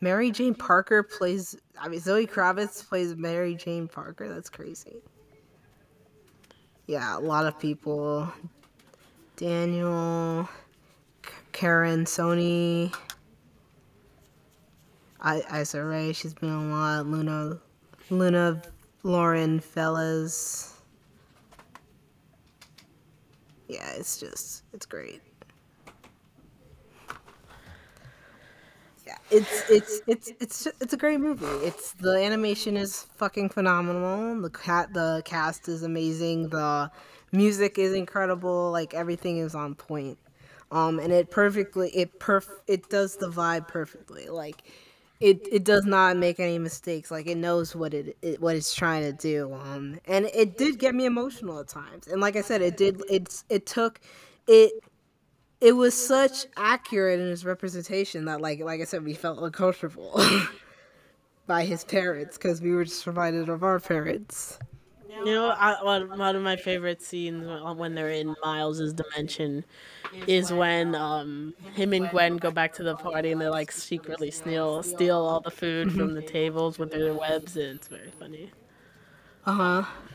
Mary 0.00 0.30
Jane 0.30 0.54
Parker 0.54 1.02
plays. 1.02 1.56
I 1.80 1.88
mean, 1.88 2.00
Zoe 2.00 2.26
Kravitz 2.26 2.86
plays 2.86 3.16
Mary 3.16 3.54
Jane 3.54 3.88
Parker. 3.88 4.28
That's 4.28 4.50
crazy. 4.50 4.96
Yeah, 6.86 7.16
a 7.16 7.20
lot 7.20 7.46
of 7.46 7.58
people. 7.58 8.30
Daniel, 9.36 10.48
Karan, 11.52 12.04
Soni, 12.04 12.94
I 15.20 15.60
Issa 15.60 15.82
Rae. 15.82 16.12
She's 16.12 16.34
been 16.34 16.50
a 16.50 16.64
lot. 16.66 17.06
Luna, 17.06 17.58
Luna, 18.10 18.62
Lauren, 19.02 19.60
Velez. 19.60 20.72
Yeah, 23.68 23.90
it's 23.96 24.20
just 24.20 24.62
it's 24.72 24.86
great. 24.86 25.20
Yeah, 29.06 29.16
it's 29.30 29.70
it's 29.70 30.00
it's 30.06 30.32
it's 30.38 30.68
it's 30.80 30.92
a 30.92 30.96
great 30.96 31.20
movie. 31.20 31.46
It's 31.66 31.92
the 31.92 32.16
animation 32.22 32.76
is 32.76 33.02
fucking 33.16 33.48
phenomenal. 33.48 34.40
The 34.40 34.50
cat 34.50 34.92
the 34.92 35.22
cast 35.24 35.68
is 35.68 35.82
amazing. 35.82 36.50
The 36.50 36.90
music 37.34 37.78
is 37.78 37.92
incredible. 37.92 38.70
Like 38.70 38.94
everything 38.94 39.38
is 39.38 39.54
on 39.54 39.74
point. 39.74 40.18
Um, 40.70 40.98
and 40.98 41.12
it 41.12 41.30
perfectly 41.30 41.90
it 41.90 42.18
perf 42.18 42.48
it 42.66 42.88
does 42.88 43.16
the 43.16 43.28
vibe 43.28 43.68
perfectly. 43.68 44.28
Like 44.28 44.62
it 45.20 45.46
it 45.50 45.64
does 45.64 45.84
not 45.84 46.16
make 46.16 46.40
any 46.40 46.58
mistakes. 46.58 47.10
Like 47.10 47.26
it 47.26 47.36
knows 47.36 47.76
what 47.76 47.94
it, 47.94 48.16
it 48.22 48.40
what 48.40 48.56
it's 48.56 48.74
trying 48.74 49.02
to 49.02 49.12
do. 49.12 49.52
Um, 49.54 50.00
and 50.06 50.26
it 50.26 50.58
did 50.58 50.78
get 50.78 50.94
me 50.94 51.04
emotional 51.04 51.60
at 51.60 51.68
times. 51.68 52.08
And 52.08 52.20
like 52.20 52.36
I 52.36 52.40
said, 52.40 52.62
it 52.62 52.76
did. 52.76 53.02
It's 53.08 53.44
it 53.48 53.66
took 53.66 54.00
it 54.46 54.72
it 55.60 55.72
was 55.72 55.94
such 55.94 56.46
accurate 56.56 57.20
in 57.20 57.28
his 57.28 57.44
representation 57.44 58.26
that 58.26 58.40
like 58.40 58.60
like 58.60 58.80
I 58.80 58.84
said, 58.84 59.04
we 59.04 59.14
felt 59.14 59.38
uncomfortable 59.38 60.20
by 61.46 61.64
his 61.64 61.84
parents 61.84 62.36
because 62.36 62.60
we 62.60 62.72
were 62.72 62.84
just 62.84 63.06
reminded 63.06 63.48
of 63.48 63.62
our 63.62 63.80
parents. 63.80 64.58
You 65.22 65.32
know, 65.32 65.48
I, 65.48 65.82
one, 65.82 66.16
one 66.18 66.36
of 66.36 66.42
my 66.42 66.56
favorite 66.56 67.00
scenes 67.02 67.46
when 67.76 67.94
they're 67.94 68.10
in 68.10 68.34
Miles's 68.42 68.94
dimension 68.94 69.64
is 70.26 70.52
when 70.52 70.94
um 70.94 71.54
him 71.74 71.92
and 71.94 72.08
Gwen 72.10 72.36
go 72.38 72.50
back 72.50 72.72
to 72.74 72.84
the 72.84 72.96
party 72.96 73.32
and 73.32 73.40
they 73.40 73.48
like 73.48 73.72
secretly 73.72 74.30
steal 74.30 74.82
steal 74.84 75.18
all 75.18 75.40
the 75.42 75.50
food 75.52 75.92
from 75.92 76.14
the 76.14 76.22
tables 76.24 76.78
with 76.78 76.90
their 76.92 77.14
webs 77.16 77.56
and 77.56 77.76
it's 77.76 77.88
very 77.88 78.12
funny. 78.12 78.52
Uh 79.46 79.52
huh. 79.82 80.13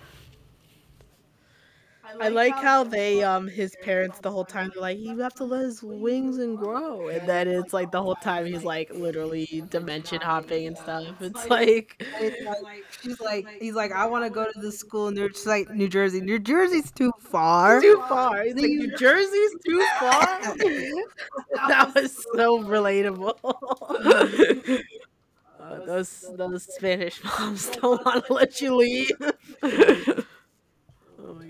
I 2.19 2.29
like 2.29 2.59
how 2.59 2.83
they 2.83 3.21
um 3.23 3.47
his 3.47 3.75
parents 3.77 4.19
the 4.19 4.31
whole 4.31 4.45
time 4.45 4.69
they're 4.73 4.81
like 4.81 4.99
you 4.99 5.19
have 5.19 5.33
to 5.35 5.45
let 5.45 5.61
his 5.63 5.81
wings 5.83 6.37
and 6.37 6.57
grow 6.57 7.07
and 7.09 7.27
then 7.27 7.47
it's 7.47 7.73
like 7.73 7.91
the 7.91 8.01
whole 8.01 8.15
time 8.15 8.45
he's 8.45 8.63
like 8.63 8.89
literally 8.93 9.65
dimension 9.69 10.21
hopping 10.21 10.67
and 10.67 10.77
stuff. 10.77 11.21
It's 11.21 11.49
like 11.49 12.01
She's 13.01 13.19
like, 13.21 13.49
he's 13.59 13.75
like, 13.75 13.91
I 13.91 14.05
want 14.07 14.25
to 14.25 14.29
go 14.29 14.45
to 14.45 14.59
the 14.59 14.71
school, 14.71 15.07
in 15.07 15.15
they're 15.15 15.29
like, 15.45 15.69
New 15.69 15.87
Jersey. 15.87 16.21
New 16.21 16.39
Jersey's 16.39 16.91
too 16.91 17.11
far. 17.19 17.81
too 17.81 18.03
far. 18.07 18.43
He's 18.43 18.55
like 18.55 18.71
New 18.71 18.95
Jersey's 18.97 19.51
too 19.65 19.85
far. 19.99 20.39
that 21.67 21.91
was 21.95 22.15
so 22.35 22.59
relatable. 22.63 23.35
Uh, 25.59 25.79
those 25.85 26.25
those 26.37 26.63
Spanish 26.75 27.23
moms 27.23 27.69
don't 27.69 28.03
want 28.05 28.25
to 28.25 28.33
let 28.33 28.61
you 28.61 28.75
leave. 28.75 29.11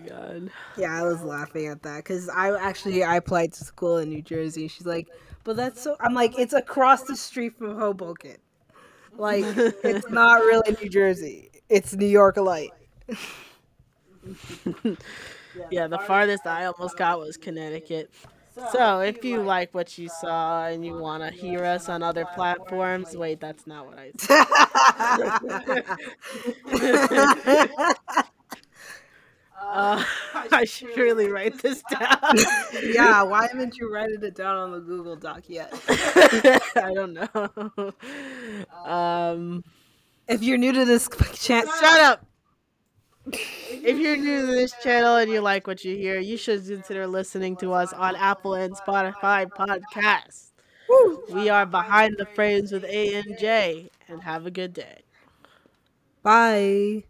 God. 0.09 0.49
Yeah, 0.77 0.93
I 0.97 1.03
was 1.03 1.23
laughing 1.23 1.67
at 1.67 1.83
that 1.83 1.97
because 1.97 2.29
I 2.29 2.55
actually 2.57 3.03
I 3.03 3.17
applied 3.17 3.53
to 3.53 3.63
school 3.63 3.97
in 3.97 4.09
New 4.09 4.21
Jersey. 4.21 4.67
She's 4.67 4.85
like, 4.85 5.07
but 5.43 5.55
that's 5.55 5.81
so. 5.81 5.95
I'm 5.99 6.13
like, 6.13 6.37
it's 6.37 6.53
across 6.53 7.03
the 7.03 7.15
street 7.15 7.57
from 7.57 7.77
Hoboken. 7.77 8.37
Like, 9.17 9.45
it's 9.83 10.09
not 10.11 10.41
really 10.41 10.77
New 10.81 10.89
Jersey. 10.89 11.51
It's 11.69 11.93
New 11.95 12.07
York 12.07 12.37
light. 12.37 12.71
Yeah, 15.71 15.87
the 15.87 15.99
farthest 15.99 16.45
I 16.45 16.65
almost 16.65 16.97
got 16.97 17.19
was 17.19 17.37
Connecticut. 17.37 18.11
So, 18.71 18.99
if 18.99 19.23
you 19.23 19.41
like 19.41 19.73
what 19.73 19.97
you 19.97 20.09
saw 20.09 20.65
and 20.67 20.85
you 20.85 20.97
want 20.97 21.23
to 21.23 21.31
hear 21.31 21.63
us 21.63 21.87
on 21.87 22.03
other 22.03 22.25
platforms, 22.25 23.15
wait, 23.15 23.39
that's 23.39 23.65
not 23.65 23.85
what 23.87 23.97
I 23.97 24.11
said. 26.67 28.25
Uh, 29.61 30.03
I 30.51 30.65
should 30.65 30.95
really 30.97 31.27
write 31.29 31.61
this 31.61 31.83
down. 31.91 32.35
yeah, 32.83 33.21
why 33.23 33.47
haven't 33.47 33.77
you 33.77 33.91
written 33.93 34.23
it 34.23 34.35
down 34.35 34.55
on 34.57 34.71
the 34.71 34.79
Google 34.79 35.15
Doc 35.15 35.43
yet? 35.47 35.71
I 35.89 36.91
don't 36.93 37.13
know. 37.13 37.93
Um, 38.89 39.63
If 40.27 40.41
you're 40.43 40.57
new 40.57 40.71
to 40.73 40.85
this 40.85 41.09
channel, 41.35 41.71
shut 41.79 41.99
up. 42.01 42.25
If 43.31 43.97
you're 43.99 44.17
new 44.17 44.41
to 44.41 44.47
this 44.47 44.73
channel 44.81 45.15
and 45.17 45.29
you 45.29 45.41
like 45.41 45.67
what 45.67 45.83
you 45.83 45.95
hear, 45.95 46.19
you 46.19 46.37
should 46.37 46.65
consider 46.65 47.05
listening 47.05 47.55
to 47.57 47.73
us 47.73 47.93
on 47.93 48.15
Apple 48.15 48.53
and 48.55 48.75
Spotify 48.75 49.45
podcasts. 49.47 50.51
We 51.31 51.49
are 51.49 51.65
behind 51.67 52.15
the 52.17 52.25
frames 52.25 52.71
with 52.71 52.83
A 52.85 53.15
and 53.15 53.37
J, 53.39 53.89
and 54.07 54.23
have 54.23 54.45
a 54.47 54.51
good 54.51 54.73
day. 54.73 55.01
bye. 56.23 57.03